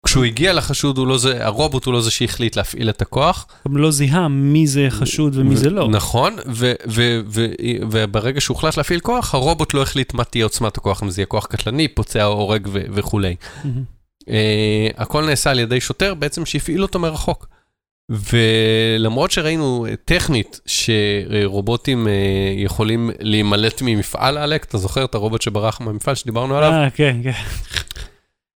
כשהוא 0.04 0.24
הגיע 0.24 0.52
לחשוד, 0.52 0.98
הוא 0.98 1.06
לא 1.06 1.18
זה, 1.18 1.46
הרובוט 1.46 1.84
הוא 1.84 1.94
לא 1.94 2.00
זה 2.00 2.10
שהחליט 2.10 2.56
להפעיל 2.56 2.90
את 2.90 3.02
הכוח. 3.02 3.46
גם 3.68 3.76
לא 3.76 3.90
זיהה 3.90 4.28
מי 4.28 4.66
זה 4.66 4.86
חשוד 4.90 5.36
ומי 5.36 5.56
זה 5.56 5.70
לא. 5.70 5.88
נכון, 5.88 6.36
ו- 6.46 6.72
ו- 6.88 7.20
ו- 7.26 7.46
וברגע 7.90 8.40
שהוחלט 8.40 8.76
להפעיל 8.76 9.00
כוח, 9.00 9.34
הרובוט 9.34 9.74
לא 9.74 9.82
החליט 9.82 10.14
מה 10.14 10.24
תהיה 10.24 10.44
עוצמת 10.44 10.76
הכוח, 10.76 11.02
אם 11.02 11.10
זה 11.10 11.20
יהיה 11.20 11.26
כוח 11.26 11.46
קטלני, 11.46 11.88
פוצע, 11.88 12.24
הורג 12.24 12.68
ו- 12.72 12.84
וכולי. 12.92 13.36
אה, 14.28 14.88
הכל 14.96 15.24
נעשה 15.24 15.50
על 15.50 15.58
ידי 15.58 15.80
שוטר 15.80 16.14
בעצם 16.14 16.46
שהפעיל 16.46 16.82
אותו 16.82 16.98
מרחוק. 16.98 17.46
ולמרות 18.10 19.30
שראינו 19.30 19.86
אה, 19.88 19.96
טכנית 20.04 20.60
שרובוטים 20.66 22.08
אה, 22.08 22.12
יכולים 22.56 23.10
להימלט 23.20 23.82
ממפעל 23.82 24.38
עלק, 24.38 24.64
אתה 24.64 24.78
זוכר 24.78 25.04
את 25.04 25.14
הרובוט 25.14 25.42
שברח 25.42 25.80
מהמפעל 25.80 26.14
שדיברנו 26.14 26.56
עליו? 26.56 26.70
אה, 26.72 26.90
כן, 26.90 27.16
כן. 27.22 27.32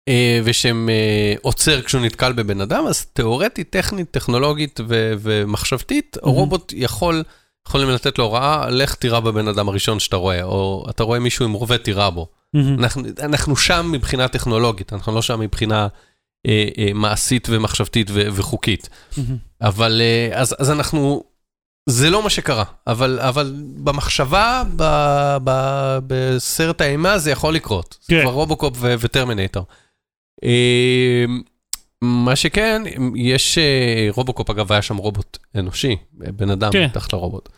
אה, 0.08 0.40
ושהם 0.44 0.88
אה, 0.88 1.34
עוצר 1.42 1.82
כשהוא 1.82 2.02
נתקל 2.02 2.32
בבן 2.32 2.60
אדם, 2.60 2.86
אז 2.86 3.04
תיאורטית, 3.04 3.70
טכנית, 3.70 4.10
טכנולוגית 4.10 4.80
ומחשבתית, 5.20 6.16
מהמם. 6.22 6.36
הרובוט 6.36 6.72
יכול, 6.76 7.22
יכולים 7.68 7.88
לתת 7.88 8.18
לו 8.18 8.24
הוראה, 8.24 8.70
לך 8.70 8.94
תירה 8.94 9.20
בבן 9.20 9.48
אדם 9.48 9.68
הראשון 9.68 10.00
שאתה 10.00 10.16
רואה, 10.16 10.42
או 10.42 10.86
אתה 10.90 11.02
רואה 11.02 11.18
מישהו 11.18 11.44
עם 11.44 11.52
רובה, 11.52 11.78
תירה 11.78 12.10
בו. 12.10 12.28
מהמם. 12.54 12.78
אנחנו, 12.78 13.02
אנחנו 13.22 13.56
שם 13.56 13.88
מבחינה 13.92 14.28
טכנולוגית, 14.28 14.92
אנחנו 14.92 15.14
לא 15.14 15.22
שם 15.22 15.40
מבחינה 15.40 15.88
אה, 16.46 16.68
אה, 16.78 16.90
מעשית 16.94 17.48
ומחשבתית 17.50 18.10
ו- 18.10 18.28
וחוקית. 18.32 18.88
מהמם. 19.16 19.36
אבל 19.62 20.00
אה, 20.04 20.40
אז, 20.40 20.56
אז 20.58 20.70
אנחנו, 20.70 21.24
זה 21.88 22.10
לא 22.10 22.22
מה 22.22 22.30
שקרה, 22.30 22.64
אבל, 22.86 23.18
אבל 23.20 23.54
במחשבה, 23.76 24.62
ב, 24.76 24.82
ב, 25.44 25.50
בסרט 26.06 26.80
האימה 26.80 27.18
זה 27.18 27.30
יכול 27.30 27.54
לקרות. 27.54 27.98
כן. 28.08 28.22
כבר 28.22 28.32
רובוקופ 28.32 28.76
וטרמינטור. 28.80 29.66
אה, 30.44 31.24
מה 32.02 32.36
שכן, 32.36 32.82
יש 33.16 33.58
אה, 33.58 34.08
רובוקופ, 34.10 34.50
אגב, 34.50 34.72
היה 34.72 34.82
שם 34.82 34.96
רובוט 34.96 35.38
אנושי, 35.54 35.96
בן 36.12 36.50
אדם 36.50 36.72
כן. 36.72 36.84
מתחת 36.84 37.12
לרובוט. 37.12 37.48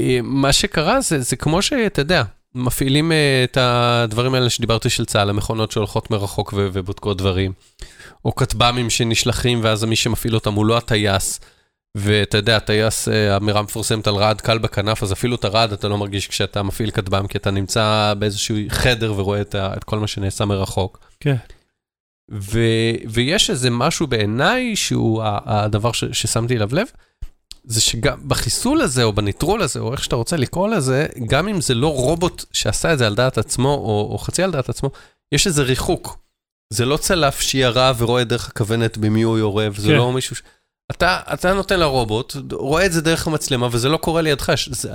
אה, 0.00 0.18
מה 0.22 0.52
שקרה 0.52 1.00
זה, 1.00 1.20
זה 1.20 1.36
כמו 1.36 1.62
שאתה 1.62 2.00
יודע, 2.00 2.22
מפעילים 2.54 3.12
אה, 3.12 3.44
את 3.44 3.56
הדברים 3.60 4.34
האלה 4.34 4.50
שדיברתי 4.50 4.90
של 4.90 5.04
צה"ל, 5.04 5.30
המכונות 5.30 5.72
שהולכות 5.72 6.10
מרחוק 6.10 6.52
ו- 6.56 6.68
ובודקות 6.72 7.18
דברים, 7.18 7.52
או 8.24 8.34
כטב"מים 8.34 8.90
שנשלחים 8.90 9.60
ואז 9.62 9.84
מי 9.84 9.96
שמפעיל 9.96 10.34
אותם 10.34 10.54
הוא 10.54 10.66
לא 10.66 10.76
הטייס, 10.76 11.40
ואתה 11.94 12.38
יודע, 12.38 12.56
הטייס, 12.56 13.08
אה, 13.08 13.34
האמירה 13.34 13.62
מפורסמת 13.62 14.06
על 14.06 14.14
רעד 14.14 14.40
קל 14.40 14.58
בכנף, 14.58 15.02
אז 15.02 15.12
אפילו 15.12 15.34
את 15.36 15.44
הרעד 15.44 15.72
אתה 15.72 15.88
לא 15.88 15.98
מרגיש 15.98 16.28
כשאתה 16.28 16.62
מפעיל 16.62 16.90
כטב"ם, 16.90 17.26
כי 17.26 17.38
אתה 17.38 17.50
נמצא 17.50 18.14
באיזשהו 18.18 18.56
חדר 18.68 19.12
ורואה 19.16 19.40
את, 19.40 19.54
ה- 19.54 19.74
את 19.76 19.84
כל 19.84 19.98
מה 19.98 20.06
שנעשה 20.06 20.44
מרחוק. 20.44 20.98
כן. 21.20 21.36
ו- 22.30 22.94
ויש 23.10 23.50
איזה 23.50 23.70
משהו 23.70 24.06
בעיניי 24.06 24.76
שהוא 24.76 25.22
הדבר 25.24 25.92
ש- 25.92 26.04
ששמתי 26.12 26.56
אליו 26.56 26.68
לב, 26.72 26.86
זה 27.64 27.80
שגם 27.80 28.28
בחיסול 28.28 28.80
הזה 28.80 29.04
או 29.04 29.12
בניטרול 29.12 29.62
הזה, 29.62 29.80
או 29.80 29.92
איך 29.92 30.04
שאתה 30.04 30.16
רוצה 30.16 30.36
לקרוא 30.36 30.68
לזה, 30.68 31.06
גם 31.26 31.48
אם 31.48 31.60
זה 31.60 31.74
לא 31.74 31.94
רובוט 31.94 32.44
שעשה 32.52 32.92
את 32.92 32.98
זה 32.98 33.06
על 33.06 33.14
דעת 33.14 33.38
עצמו, 33.38 33.68
או, 33.74 34.08
או 34.12 34.18
חצי 34.18 34.42
על 34.42 34.50
דעת 34.50 34.68
עצמו, 34.68 34.90
יש 35.32 35.46
איזה 35.46 35.62
ריחוק. 35.62 36.18
זה 36.72 36.84
לא 36.84 36.96
צלף 36.96 37.40
שירה 37.40 37.92
ורואה 37.98 38.24
דרך 38.24 38.48
הכוונת 38.48 38.98
במי 38.98 39.22
הוא 39.22 39.38
יורה, 39.38 39.68
וזה 39.72 39.88
כן. 39.88 39.94
לא 39.94 40.12
מישהו 40.12 40.36
ש... 40.36 40.42
אתה, 40.90 41.20
אתה 41.32 41.54
נותן 41.54 41.80
לרובוט, 41.80 42.36
רואה 42.52 42.86
את 42.86 42.92
זה 42.92 43.00
דרך 43.00 43.26
המצלמה, 43.26 43.68
וזה 43.72 43.88
לא 43.88 43.96
קורה 43.96 44.22
לידך. 44.22 44.52
ש- 44.56 44.68
זה, 44.68 44.92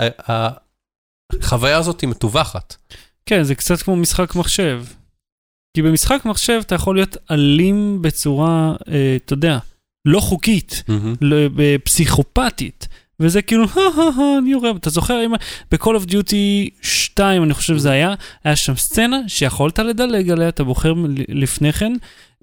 החוויה 1.41 1.77
הזאת 1.77 2.01
היא 2.01 2.09
מטווחת. 2.09 2.75
כן, 3.25 3.43
זה 3.43 3.55
קצת 3.55 3.81
כמו 3.81 3.95
משחק 3.95 4.35
מחשב. 4.35 4.83
כי 5.75 5.81
במשחק 5.81 6.25
מחשב 6.25 6.61
אתה 6.65 6.75
יכול 6.75 6.95
להיות 6.95 7.17
אלים 7.31 8.01
בצורה, 8.01 8.75
אה, 8.87 9.17
אתה 9.25 9.33
יודע, 9.33 9.57
לא 10.05 10.19
חוקית, 10.19 10.83
ב- 11.55 11.77
פסיכופתית. 11.83 12.87
וזה 13.19 13.41
כאילו, 13.41 13.65
אני 14.39 14.51
יורה, 14.51 14.71
אתה 14.71 14.89
זוכר, 14.89 15.25
אם 15.25 15.33
ב-call 15.71 15.95
of 16.03 16.09
duty 16.09 16.69
2, 16.81 17.43
אני 17.43 17.53
חושב 17.53 17.77
שזה 17.77 17.91
היה, 17.91 18.13
היה 18.43 18.55
שם 18.55 18.75
סצנה 18.75 19.19
שיכולת 19.27 19.79
לדלג 19.79 20.29
עליה, 20.29 20.49
אתה 20.49 20.63
בוחר 20.63 20.93
לפני 21.29 21.73
כן, 21.73 21.93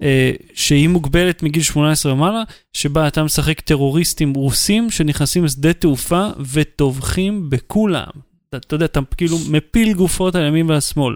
אה, 0.01 0.31
שהיא 0.53 0.87
מוגבלת 0.87 1.43
מגיל 1.43 1.63
18 1.63 2.13
ומעלה, 2.13 2.43
שבה 2.73 3.07
אתה 3.07 3.23
משחק 3.23 3.61
טרוריסטים 3.61 4.33
רוסים 4.33 4.91
שנכנסים 4.91 5.45
לשדה 5.45 5.73
תעופה 5.73 6.27
וטובחים 6.53 7.49
בכולם. 7.49 8.11
אתה, 8.49 8.57
אתה 8.57 8.75
יודע, 8.75 8.85
אתה 8.85 8.99
כאילו 9.17 9.37
מפיל 9.49 9.93
גופות 9.93 10.35
על 10.35 10.47
ימין 10.47 10.69
ועל 10.69 10.79
שמאל. 10.79 11.15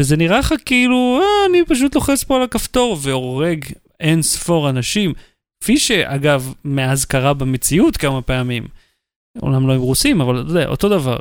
וזה 0.00 0.16
נראה 0.16 0.38
לך 0.38 0.54
כאילו, 0.64 1.20
אה, 1.22 1.46
אני 1.50 1.64
פשוט 1.66 1.94
לוחץ 1.94 2.24
פה 2.24 2.36
על 2.36 2.42
הכפתור 2.42 2.98
והורג 3.00 3.64
אין 4.00 4.22
ספור 4.22 4.70
אנשים. 4.70 5.12
כפי 5.60 5.78
שאגב, 5.78 6.54
מאז 6.64 7.04
קרה 7.04 7.34
במציאות 7.34 7.96
כמה 7.96 8.22
פעמים. 8.22 8.68
אומנם 9.42 9.68
לא 9.68 9.72
עם 9.72 9.80
רוסים, 9.80 10.20
אבל 10.20 10.40
אתה 10.40 10.50
יודע, 10.50 10.66
אותו 10.66 10.88
דבר. 10.88 11.18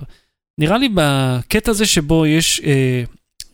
נראה 0.58 0.78
לי 0.78 0.90
בקטע 0.94 1.72
הזה 1.72 1.86
שבו 1.86 2.26
יש, 2.26 2.62
אה, 2.66 3.04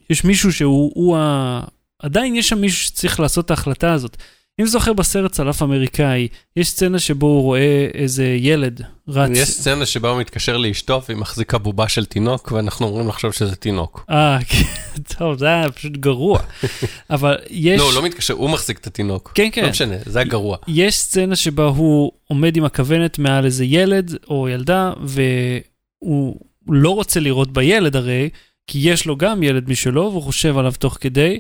יש 0.10 0.24
מישהו 0.24 0.54
שהוא, 0.54 0.92
הוא 0.96 1.18
ה... 1.18 1.62
עדיין 2.00 2.36
יש 2.36 2.50
שם 2.50 2.62
מישהו 2.62 2.86
שצריך 2.86 3.20
לעשות 3.20 3.46
את 3.46 3.52
ההחלטה 3.52 3.94
הזאת. 3.94 4.18
אם 4.62 4.66
זוכר 4.66 4.94
בסרט 4.94 5.32
צלף 5.32 5.62
אמריקאי, 5.62 6.28
יש 6.56 6.70
סצנה 6.70 7.00
שבו 7.00 7.28
הוא 7.28 7.42
רואה 7.42 7.88
איזה 7.94 8.26
ילד 8.26 8.82
רץ. 9.08 9.30
יש 9.34 9.50
סצנה 9.50 9.86
שבה 9.86 10.10
הוא 10.10 10.20
מתקשר 10.20 10.58
לאשתו 10.58 11.02
והיא 11.08 11.18
מחזיקה 11.18 11.58
בובה 11.58 11.90
של 11.90 12.06
תינוק, 12.06 12.52
ואנחנו 12.52 12.88
אומרים 12.88 13.08
לחשוב 13.08 13.32
שזה 13.32 13.56
תינוק. 13.56 14.06
אה, 14.10 14.38
כן. 14.48 14.64
טוב, 15.18 15.38
זה 15.38 15.46
היה 15.46 15.72
פשוט 15.72 15.92
גרוע. 15.92 16.40
אבל 17.10 17.38
יש... 17.50 17.80
לא, 17.80 17.84
הוא 17.84 17.94
לא 17.94 18.04
מתקשר, 18.04 18.34
הוא 18.34 18.50
מחזיק 18.50 18.78
את 18.78 18.88
התינוק. 18.88 19.32
כן, 19.36 19.50
כן. 19.52 19.64
לא 19.64 19.70
משנה, 19.70 19.96
זה 20.06 20.20
היה 20.20 20.28
גרוע. 20.28 20.58
יש 20.68 20.98
סצנה 20.98 21.36
שבה 21.36 21.66
הוא 21.66 22.12
עומד 22.28 22.58
עם 22.58 22.66
הכוונת 22.66 23.20
מעל 23.20 23.46
איזה 23.46 23.66
ילד 23.66 24.16
או 24.30 24.50
ילדה, 24.50 24.94
והוא 25.02 26.40
לא 26.68 26.90
רוצה 26.90 27.20
לראות 27.20 27.54
בילד 27.54 27.96
הרי, 27.96 28.30
כי 28.68 28.80
יש 28.82 29.06
לו 29.06 29.18
גם 29.18 29.44
ילד 29.44 29.70
משלו, 29.70 30.02
והוא 30.02 30.24
חושב 30.24 30.58
עליו 30.58 30.74
תוך 30.80 30.98
כדי, 31.02 31.40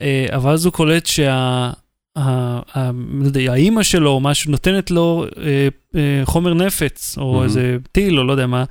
אה, 0.00 0.26
אבל 0.30 0.52
אז 0.52 0.64
הוא 0.64 0.72
קולט 0.72 1.06
שה... 1.06 1.70
לא 2.16 3.40
האימא 3.48 3.82
שלו 3.82 4.10
או 4.10 4.20
משהו 4.20 4.50
נותנת 4.50 4.90
לו 4.90 5.24
אה, 5.38 5.68
אה, 5.94 6.20
חומר 6.24 6.54
נפץ, 6.54 7.18
או. 7.18 7.44
איזה 7.44 7.76
טיל, 7.92 8.18
או 8.18 8.24
לא 8.24 8.32
יודע 8.32 8.46
מה, 8.46 8.64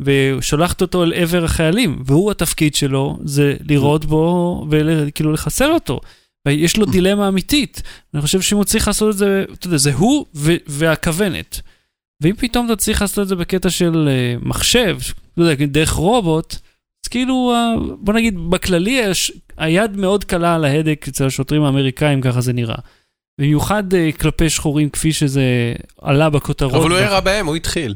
ושולחת 0.00 0.82
אותו 0.82 1.04
אל 1.04 1.12
עבר 1.12 1.44
החיילים, 1.44 2.02
והוא 2.06 2.30
התפקיד 2.30 2.74
שלו 2.74 3.18
זה 3.24 3.56
לראות 3.68 4.04
בו 4.04 4.66
וכאילו 4.70 5.32
לחסל 5.32 5.70
אותו. 5.70 6.00
ויש 6.48 6.76
לו 6.76 6.86
דילמה 6.92 7.28
אמיתית. 7.28 7.82
אני 8.14 8.22
חושב 8.22 8.40
שאם 8.40 8.56
הוא 8.56 8.64
צריך 8.64 8.88
לעשות 8.88 9.10
את 9.10 9.18
זה, 9.18 9.44
אתה 9.52 9.66
יודע, 9.66 9.76
זה 9.76 9.94
הוא 9.94 10.26
והכוונת. 10.66 11.60
ואם 12.22 12.34
פתאום 12.38 12.66
אתה 12.66 12.76
צריך 12.76 13.02
לעשות 13.02 13.22
את 13.22 13.28
זה 13.28 13.36
בקטע 13.36 13.70
של 13.70 14.08
uh, 14.08 14.48
מחשב, 14.48 14.98
לא 15.36 15.44
יודע, 15.44 15.66
דרך 15.66 15.90
רובוט, 15.90 16.56
כאילו, 17.10 17.54
uh, 17.54 17.80
בוא 17.98 18.14
נגיד, 18.14 18.50
בכללי 18.50 18.90
יש, 18.90 19.32
היד 19.56 19.96
מאוד 19.96 20.24
קלה 20.24 20.54
על 20.54 20.64
ההדק 20.64 21.04
אצל 21.08 21.26
השוטרים 21.26 21.62
האמריקאים, 21.62 22.20
ככה 22.20 22.40
זה 22.40 22.52
נראה. 22.52 22.78
במיוחד 23.40 23.84
uh, 23.92 24.20
כלפי 24.20 24.50
שחורים, 24.50 24.90
כפי 24.90 25.12
שזה 25.12 25.74
עלה 26.02 26.30
בכותרות. 26.30 26.74
אבל 26.74 26.90
הוא 26.90 26.98
ירה 26.98 27.20
בהם, 27.20 27.46
הוא 27.46 27.56
התחיל. 27.56 27.94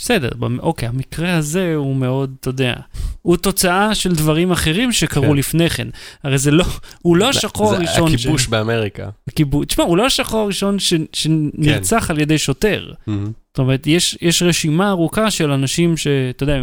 בסדר, 0.00 0.28
אוקיי, 0.58 0.88
המקרה 0.88 1.36
הזה 1.36 1.74
הוא 1.74 1.96
מאוד, 1.96 2.34
אתה 2.40 2.48
יודע, 2.48 2.74
הוא 3.22 3.36
תוצאה 3.36 3.94
של 3.94 4.12
דברים 4.14 4.52
אחרים 4.52 4.92
שקרו 4.92 5.22
כן. 5.24 5.36
לפני 5.36 5.70
כן. 5.70 5.88
הרי 6.24 6.38
זה 6.38 6.50
לא, 6.50 6.64
הוא 7.02 7.16
לא 7.16 7.24
זה- 7.32 7.38
השחור 7.38 7.70
זה 7.70 7.76
הראשון 7.76 8.14
הכיבוש 8.14 8.46
באמריקה. 8.46 9.08
הכיבוש. 9.28 9.66
תשמע, 9.66 9.84
הוא 9.84 9.96
לא 9.96 10.06
השחור 10.06 10.40
הראשון 10.40 10.78
ש... 10.78 10.94
שנרצח 11.12 12.04
כן. 12.06 12.14
על 12.14 12.20
ידי 12.20 12.38
שוטר. 12.38 12.92
מהמם. 13.06 13.24
זאת 13.50 13.58
אומרת, 13.58 13.86
יש, 13.86 14.18
יש 14.22 14.42
רשימה 14.42 14.90
ארוכה 14.90 15.30
של 15.30 15.50
אנשים 15.50 15.96
שאתה 15.96 16.42
יודע, 16.42 16.56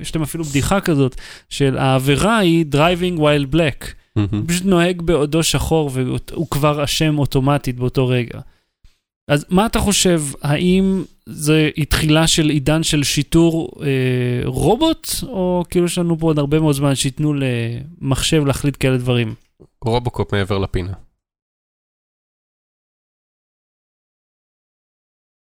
יש 0.00 0.14
להם 0.14 0.22
אפילו 0.22 0.44
בדיחה 0.44 0.80
כזאת, 0.80 1.16
של 1.50 1.78
העבירה 1.78 2.38
היא 2.38 2.64
driving 2.72 3.18
while 3.18 3.54
black. 3.54 3.86
מהמם. 4.16 4.28
הוא 4.32 4.42
פשוט 4.48 4.64
נוהג 4.64 5.02
בעודו 5.02 5.42
שחור 5.42 5.90
והוא 5.94 6.46
כבר 6.50 6.84
אשם 6.84 7.18
אוטומטית 7.18 7.76
באותו 7.76 8.06
רגע. 8.08 8.40
אז 9.28 9.46
מה 9.48 9.66
אתה 9.66 9.78
חושב, 9.80 10.22
האם 10.42 11.04
זה 11.28 11.70
תחילה 11.88 12.26
של 12.26 12.48
עידן 12.48 12.82
של 12.82 13.02
שיטור 13.02 13.70
אה, 13.82 14.40
רובוט, 14.44 15.08
או 15.22 15.64
כאילו 15.70 15.86
יש 15.86 15.98
לנו 15.98 16.18
פה 16.18 16.26
עוד 16.26 16.38
הרבה 16.38 16.60
מאוד 16.60 16.74
זמן 16.74 16.94
שייתנו 16.94 17.34
למחשב 17.34 18.44
להחליט 18.46 18.76
כאלה 18.80 18.98
דברים? 18.98 19.34
רובוקופ 19.84 20.34
מעבר 20.34 20.58
לפינה. 20.58 20.92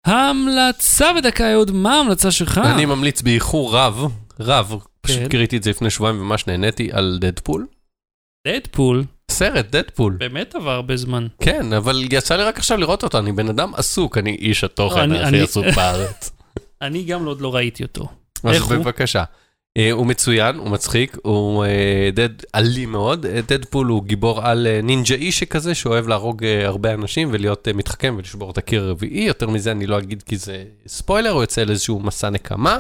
המלצה 0.05 1.05
בדקה, 1.17 1.53
אהוד, 1.53 1.71
מה 1.71 1.93
ההמלצה 1.93 2.31
שלך? 2.31 2.61
אני 2.75 2.85
ממליץ 2.85 3.21
באיחור 3.21 3.75
רב, 3.75 3.95
רב, 4.39 4.73
פשוט 5.01 5.19
כן. 5.19 5.29
קראתי 5.29 5.57
את 5.57 5.63
זה 5.63 5.69
לפני 5.69 5.89
שבועיים 5.89 6.21
וממש 6.21 6.47
נהניתי 6.47 6.91
על 6.91 7.17
דדפול. 7.21 7.67
דדפול, 8.47 9.03
סרט, 9.39 9.65
דדפול. 9.69 10.15
באמת 10.19 10.55
עבר 10.55 10.71
הרבה 10.71 10.97
זמן. 10.97 11.27
כן, 11.39 11.73
אבל 11.73 12.03
יצא 12.11 12.35
לי 12.35 12.43
רק 12.43 12.57
עכשיו 12.57 12.77
לראות 12.77 13.03
אותו, 13.03 13.19
אני 13.19 13.31
בן 13.31 13.49
אדם 13.49 13.75
עסוק, 13.75 14.17
אני 14.17 14.31
איש 14.31 14.63
התוכן 14.63 15.11
הכי 15.11 15.41
עסוק 15.41 15.65
בארץ. 15.75 16.31
אני 16.81 17.03
גם 17.03 17.25
עוד 17.25 17.41
לא 17.41 17.55
ראיתי 17.55 17.83
אותו. 17.83 18.07
אז? 18.43 18.67
בבקשה. 18.69 19.23
אה, 19.77 19.91
הוא 19.91 20.05
מצוין, 20.05 20.55
הוא 20.55 20.69
מצחיק, 20.69 21.17
הוא 21.23 21.65
אה, 21.65 22.09
דד 22.13 22.29
אלים 22.55 22.91
מאוד. 22.91 23.25
אה, 23.25 23.39
דדפול 23.47 23.87
הוא 23.87 24.03
גיבור 24.03 24.45
על 24.45 24.67
אה, 24.67 24.81
נינג'ה 24.83 25.15
אישי 25.15 25.45
כזה, 25.45 25.75
שאוהב 25.75 26.07
להרוג 26.07 26.43
אה, 26.43 26.65
הרבה 26.67 26.93
אנשים 26.93 27.29
ולהיות 27.31 27.67
אה, 27.67 27.73
מתחכם 27.73 28.15
ולשבור 28.17 28.51
את 28.51 28.57
הקיר 28.57 28.83
הרביעי. 28.83 29.23
יותר 29.23 29.49
מזה 29.49 29.71
אני 29.71 29.87
לא 29.87 29.99
אגיד 29.99 30.23
כי 30.23 30.37
זה 30.37 30.63
ספוילר, 30.87 31.29
הוא 31.29 31.43
יוצא 31.43 31.63
לאיזשהו 31.63 31.99
מסע 31.99 32.29
נקמה. 32.29 32.79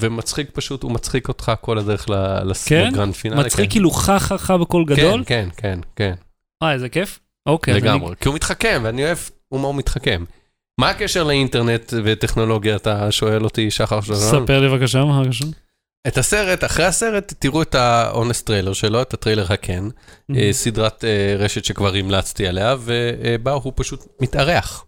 ומצחיק 0.00 0.50
פשוט, 0.52 0.82
הוא 0.82 0.92
מצחיק 0.92 1.28
אותך 1.28 1.52
כל 1.60 1.78
הדרך 1.78 2.10
ל- 2.10 2.50
לס- 2.50 2.68
כן? 2.68 2.88
ל 2.92 2.96
grand 2.96 3.14
finale. 3.14 3.40
מצחיק 3.44 3.64
כן. 3.64 3.70
כאילו 3.70 3.90
חה 3.90 4.18
חה 4.18 4.38
חה 4.38 4.58
בקול 4.58 4.84
גדול? 4.84 5.24
כן, 5.26 5.48
כן, 5.56 5.78
כן, 5.78 5.80
כן, 5.96 6.14
אה, 6.62 6.72
איזה 6.72 6.88
כיף. 6.88 7.20
אוקיי, 7.48 7.74
אז 7.74 7.80
אני- 7.82 7.88
לגמרי. 7.88 8.14
כי 8.20 8.28
הוא 8.28 8.34
מתחכם, 8.34 8.80
ואני 8.84 9.04
אוהב 9.04 9.18
הומור 9.48 9.74
מתחכם. 9.74 10.24
מה 10.80 10.90
הקשר 10.90 11.22
לאינטרנט 11.24 11.92
וטכנולוגיה, 12.04 12.76
אתה 12.76 13.12
שואל 13.12 13.44
אותי, 13.44 13.70
שחר 13.70 14.00
שלום? 14.00 14.18
ספר 14.18 14.60
לי 14.60 14.68
בבקשה, 14.68 15.04
מה 15.04 15.22
בבקשה. 15.22 15.44
את 16.06 16.18
הסרט, 16.18 16.64
אחרי 16.64 16.84
הסרט, 16.84 17.32
תראו 17.38 17.62
את 17.62 17.74
ה 17.74 17.84
honest 17.84 18.42
trailer 18.42 18.72
שלו, 18.72 19.02
את 19.02 19.14
הטריילר 19.14 19.52
הכן, 19.52 19.84
אה, 20.36 20.48
סדרת 20.52 21.04
אה, 21.04 21.36
רשת 21.38 21.64
שכבר 21.64 21.94
המלצתי 21.94 22.46
עליה, 22.46 22.76
ובה 22.80 23.52
הוא 23.52 23.72
פשוט 23.76 24.04
מתארח. 24.20 24.84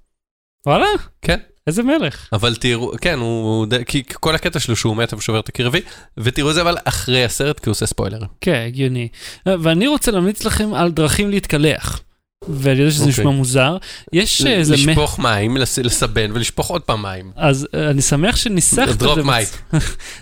וואלה? 0.67 0.87
כן. 1.23 1.41
איזה 1.67 1.83
מלך. 1.83 2.29
אבל 2.33 2.55
תראו, 2.55 2.93
כן, 3.01 3.19
הוא, 3.19 3.67
כי 3.87 4.03
כל 4.07 4.35
הקטע 4.35 4.61
שלו 4.61 4.77
שהוא 4.77 4.97
מת 4.97 5.13
ושובר 5.15 5.41
את 5.41 5.49
הקיר 5.49 5.65
הרביעי, 5.67 5.83
ותראו 6.19 6.51
את 6.51 6.55
זה 6.55 6.61
אבל 6.63 6.77
אחרי 6.85 7.25
הסרט, 7.25 7.61
כי 7.61 7.69
הוא 7.69 7.73
עושה 7.73 7.87
ספוילר. 7.87 8.19
כן, 8.41 8.65
הגיוני. 8.67 9.09
אה, 9.47 9.55
ואני 9.61 9.87
רוצה 9.87 10.11
להמליץ 10.11 10.45
לכם 10.45 10.75
על 10.75 10.91
דרכים 10.91 11.31
להתקלח. 11.31 12.01
ואני 12.49 12.79
יודע 12.79 12.91
שזה 12.91 13.01
אוקיי. 13.05 13.13
נשמע 13.13 13.31
מוזר. 13.31 13.77
יש 14.13 14.47
איזה... 14.47 14.75
מ- 14.77 14.89
לשפוך 14.91 15.19
מים, 15.19 15.57
לס- 15.57 15.79
לסבן 15.79 16.31
ולשפוך 16.35 16.71
עוד 16.71 16.83
פעם 16.83 17.03
מים. 17.03 17.31
אז 17.37 17.69
אה, 17.75 17.91
אני 17.91 18.03
שמח 18.03 18.37
שניסחת 18.37 18.89
את 18.89 18.97
דרופ 18.99 19.15
זה. 19.19 19.23
מייק. 19.23 19.49
בצ- 19.75 19.79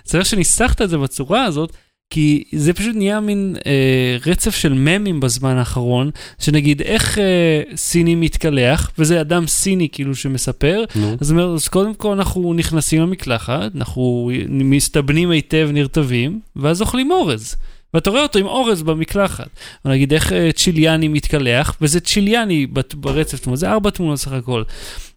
שמח 0.10 0.24
שניסחת 0.24 0.82
את 0.82 0.90
זה 0.90 0.98
בצורה 0.98 1.44
הזאת, 1.44 1.72
כי 2.10 2.44
זה 2.52 2.72
פשוט 2.72 2.96
נהיה 2.96 3.20
מין 3.20 3.56
אה, 3.66 4.16
רצף 4.26 4.54
של 4.54 4.72
ממים 4.72 5.20
בזמן 5.20 5.56
האחרון, 5.56 6.10
שנגיד 6.38 6.82
איך 6.82 7.18
אה, 7.18 7.62
סיני 7.76 8.14
מתקלח, 8.14 8.90
וזה 8.98 9.20
אדם 9.20 9.46
סיני 9.46 9.88
כאילו 9.92 10.14
שמספר, 10.14 10.84
נו. 10.96 11.16
אז, 11.20 11.30
אומר, 11.30 11.54
אז 11.54 11.68
קודם 11.68 11.94
כל 11.94 12.12
אנחנו 12.12 12.54
נכנסים 12.54 13.02
למקלחת, 13.02 13.76
אנחנו 13.76 14.30
מסתבנים 14.48 15.30
היטב, 15.30 15.68
נרטבים, 15.72 16.40
ואז 16.56 16.80
אוכלים 16.80 17.10
אורז. 17.10 17.56
ואתה 17.94 18.10
רואה 18.10 18.22
אותו 18.22 18.38
עם 18.38 18.46
אורז 18.46 18.82
במקלחת. 18.82 19.48
נגיד 19.84 20.12
איך 20.12 20.32
אה, 20.32 20.52
צ'יליאני 20.52 21.08
מתקלח, 21.08 21.76
וזה 21.80 22.00
צ'יליאני 22.00 22.66
ברצף 22.94 23.40
תמונות, 23.40 23.58
זה 23.58 23.70
ארבע 23.70 23.90
תמונות 23.90 24.18
סך 24.18 24.32
הכל. 24.32 24.62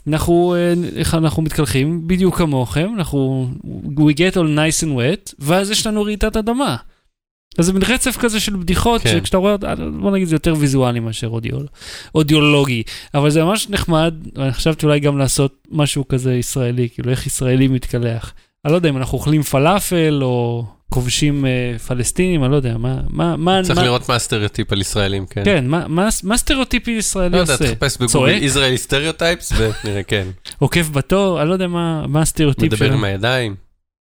אנחנו, 0.07 0.55
אה, 0.57 0.73
איך 0.95 1.15
אנחנו 1.15 1.41
מתקלחים 1.41 2.07
בדיוק 2.07 2.37
כמוכם, 2.37 2.89
אנחנו, 2.97 3.49
we 3.95 4.13
get 4.13 4.33
all 4.33 4.57
nice 4.57 4.83
and 4.83 4.97
wet, 4.97 5.33
ואז 5.39 5.71
יש 5.71 5.87
לנו 5.87 6.03
רעידת 6.03 6.37
אדמה. 6.37 6.75
אז 7.57 7.65
זה 7.65 7.73
מין 7.73 7.81
רצף 7.87 8.17
כזה 8.17 8.39
של 8.39 8.55
בדיחות, 8.55 9.01
כן. 9.01 9.09
שכשאתה 9.09 9.37
רואה, 9.37 9.55
אה, 9.63 9.75
בוא 9.99 10.11
נגיד 10.11 10.27
זה 10.27 10.35
יותר 10.35 10.53
ויזואלי 10.57 10.99
מאשר 10.99 11.27
אודיול, 11.27 11.67
אודיולוגי, 12.15 12.83
אבל 13.13 13.29
זה 13.29 13.43
ממש 13.43 13.69
נחמד, 13.69 14.15
ואני 14.35 14.53
חשבתי 14.53 14.85
אולי 14.85 14.99
גם 14.99 15.17
לעשות 15.17 15.67
משהו 15.71 16.07
כזה 16.07 16.35
ישראלי, 16.35 16.89
כאילו 16.93 17.11
איך 17.11 17.27
ישראלי 17.27 17.67
מתקלח. 17.67 18.33
אני 18.65 18.71
לא 18.71 18.77
יודע 18.77 18.89
אם 18.89 18.97
אנחנו 18.97 19.17
אוכלים 19.17 19.43
פלאפל 19.43 20.19
או 20.23 20.65
כובשים 20.89 21.45
אה, 21.45 21.79
פלסטינים, 21.87 22.43
אני 22.43 22.51
לא 22.51 22.55
יודע, 22.55 22.77
מה, 22.77 22.99
מה, 23.09 23.37
מה, 23.37 23.59
צריך 23.63 23.77
מה, 23.77 23.85
לראות 23.85 24.09
מה 24.09 24.15
הסטריאוטיפ 24.15 24.71
על 24.71 24.81
ישראלים, 24.81 25.25
כן. 25.25 25.41
כן, 25.45 25.67
מה, 25.67 25.87
מה, 25.87 26.09
מה 26.23 26.37
סטריאוטיפי 26.37 26.91
ישראלי 26.91 27.29
לא 27.29 27.37
יודע, 27.37 27.53
עושה? 27.53 27.75
תחפש 27.75 27.97
בגוגל? 27.97 28.29
Israeli 28.29 28.77
stereotypes, 28.77 29.51
ונראה, 29.57 30.03
כן. 30.03 30.27
עוקף 30.59 30.89
בתור, 30.89 31.41
אני 31.41 31.49
לא 31.49 31.53
יודע 31.53 31.67
מה, 31.67 32.07
מה 32.07 32.21
הסטריאוטיפ 32.21 32.73
מדבר 32.73 32.85
שלו. 32.85 32.95
עם 32.97 33.03
הידיים. 33.03 33.55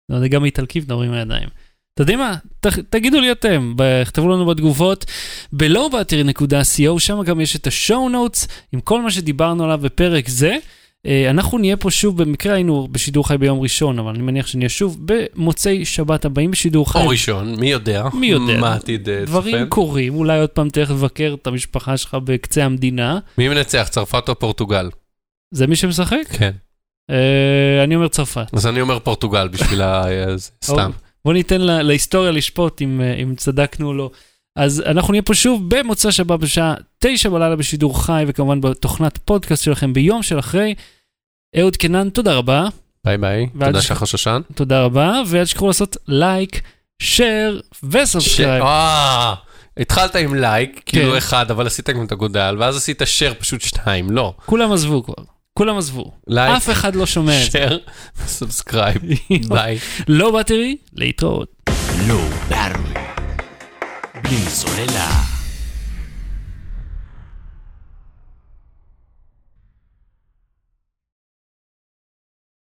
לא, 0.10 0.20
זה 0.20 0.28
גם 0.28 0.46
איטלקים 0.46 0.82
מדברים 0.82 1.10
עם 1.10 1.18
הידיים. 1.18 1.50
אתה 1.94 2.02
יודעים 2.02 2.20
מה? 2.20 2.36
ת, 2.60 2.68
תגידו 2.68 3.20
לי 3.20 3.32
אתם, 3.32 3.74
ב- 3.76 4.04
כתבו 4.04 4.30
לנו 4.30 4.46
בתגובות, 4.46 5.06
בלואו-באטרי.co, 5.54 7.00
שם 7.00 7.24
גם 7.24 7.42
יש 7.42 7.56
את 7.56 7.68
השואו 7.68 8.10
נוטס 8.10 8.48
עם 8.72 8.82
כל 8.82 9.02
מה 9.02 9.12
שדיברנו 9.12 9.64
עליו 9.64 9.80
בפרק 9.82 10.30
זה. 10.30 10.58
אה, 11.06 11.30
אנחנו 11.30 11.58
נהיה 11.58 11.78
פה 11.78 11.92
שוב, 11.92 12.24
במקרה 12.24 12.54
היינו 12.54 12.88
בשידור 12.92 13.28
חי 13.28 13.38
ביום 13.38 13.60
ראשון, 13.60 14.00
אבל 14.00 14.10
אני 14.10 14.22
מניח 14.22 14.48
שנהיה 14.48 14.70
שוב 14.70 14.98
במוצאי 15.06 15.86
שבת 15.86 16.26
הבאים 16.26 16.52
בשידור 16.52 16.92
חי. 16.92 17.00
או 17.00 17.08
ראשון, 17.08 17.56
מי 17.60 17.72
יודע? 17.72 18.08
מי 18.14 18.28
יודע? 18.28 18.60
מה 18.60 18.76
עתיד 18.76 19.10
אה, 19.10 19.26
דברים 19.26 19.56
צופן? 19.56 19.70
קורים, 19.70 20.16
אולי 20.16 20.40
עוד 20.40 20.50
פעם 20.50 20.70
תלך 20.70 20.92
לבקר 20.92 21.36
את 21.42 21.48
המשפחה 21.48 21.98
שלך 21.98 22.18
בקצה 22.24 22.66
המדינה. 22.66 23.20
מי 23.38 23.50
מנצח, 23.50 23.88
צרפת 23.92 24.30
או 24.30 24.40
פורטוגל? 24.40 24.90
זה 25.52 25.68
מי 25.68 25.76
שמשחק? 25.76 26.28
כן. 26.30 26.52
אה, 27.10 27.84
אני 27.84 27.96
אומר 27.96 28.08
צרפת. 28.08 28.48
אז 28.54 28.68
אני 28.68 28.82
אומר 28.82 29.00
פורטוגל 29.00 29.48
בשביל 29.48 29.82
ה... 29.82 30.06
סתם. 30.64 30.92
בוא 31.26 31.34
ניתן 31.34 31.62
לה, 31.62 31.82
להיסטוריה 31.82 32.32
לשפוט 32.32 32.82
אם, 32.82 33.02
אם 33.24 33.36
צדקנו 33.36 33.88
או 33.88 33.94
לא. 33.94 34.10
אז 34.56 34.84
אנחנו 34.86 35.12
נהיה 35.12 35.22
פה 35.22 35.34
שוב 35.34 35.76
במוצא 35.76 36.12
שבת 36.12 36.40
בשעה 36.40 36.74
תשע 37.00 37.30
בלילה 37.30 37.56
בשידור 37.56 38.04
חי, 38.06 38.24
וכמובן 38.28 38.62
בתוכנת 38.62 39.18
פודקאסט 39.18 39.64
שלכם 39.64 39.94
ביום 39.94 40.24
של 40.24 40.40
אחרי. 40.40 40.76
אהוד 41.60 41.78
קנן, 41.78 42.10
תודה 42.10 42.34
רבה. 42.36 42.68
ביי 43.06 43.18
ביי. 43.18 43.48
תודה 43.66 43.82
ש- 43.82 43.88
שחר 43.88 44.06
שושן. 44.06 44.42
תודה 44.56 44.82
רבה, 44.82 45.22
ואל 45.28 45.44
תשכחו 45.44 45.68
לעשות 45.68 45.98
like, 46.08 46.62
share 47.02 47.62
ו 47.84 47.91
subscribe. 47.91 48.64
אה, 48.64 49.34
התחלת 49.80 50.16
עם 50.16 50.36
like, 50.36 50.82
כאילו 50.86 51.12
כן. 51.12 51.18
אחד, 51.18 51.52
אבל 51.52 51.68
עשית 51.68 51.90
גם 51.90 52.06
את 52.06 52.12
הגודל, 52.12 52.56
ואז 52.60 52.78
עשית 52.78 53.02
share 53.02 53.34
פשוט 53.40 53.62
שתיים, 53.62 54.12
לא. 54.12 54.34
כולם 54.46 54.72
עזבו 54.72 55.04
כבר, 55.04 55.14
כולם 55.54 55.78
עזבו. 55.78 56.12
לייק, 56.28 56.58
אף 56.58 56.70
אחד 56.70 56.96
לא 56.96 57.06
שומע 57.06 57.46
את 57.46 57.52
זה. 57.52 57.66
share 57.68 57.74
וסאבסקרייב. 58.26 59.02
ביי. 59.48 59.78
לא 60.08 60.32
באטרי, 60.32 60.78
להתראות. 60.94 61.50
Low 62.08 62.52
Battery. 62.54 62.95
Pinzonela. 64.26 65.25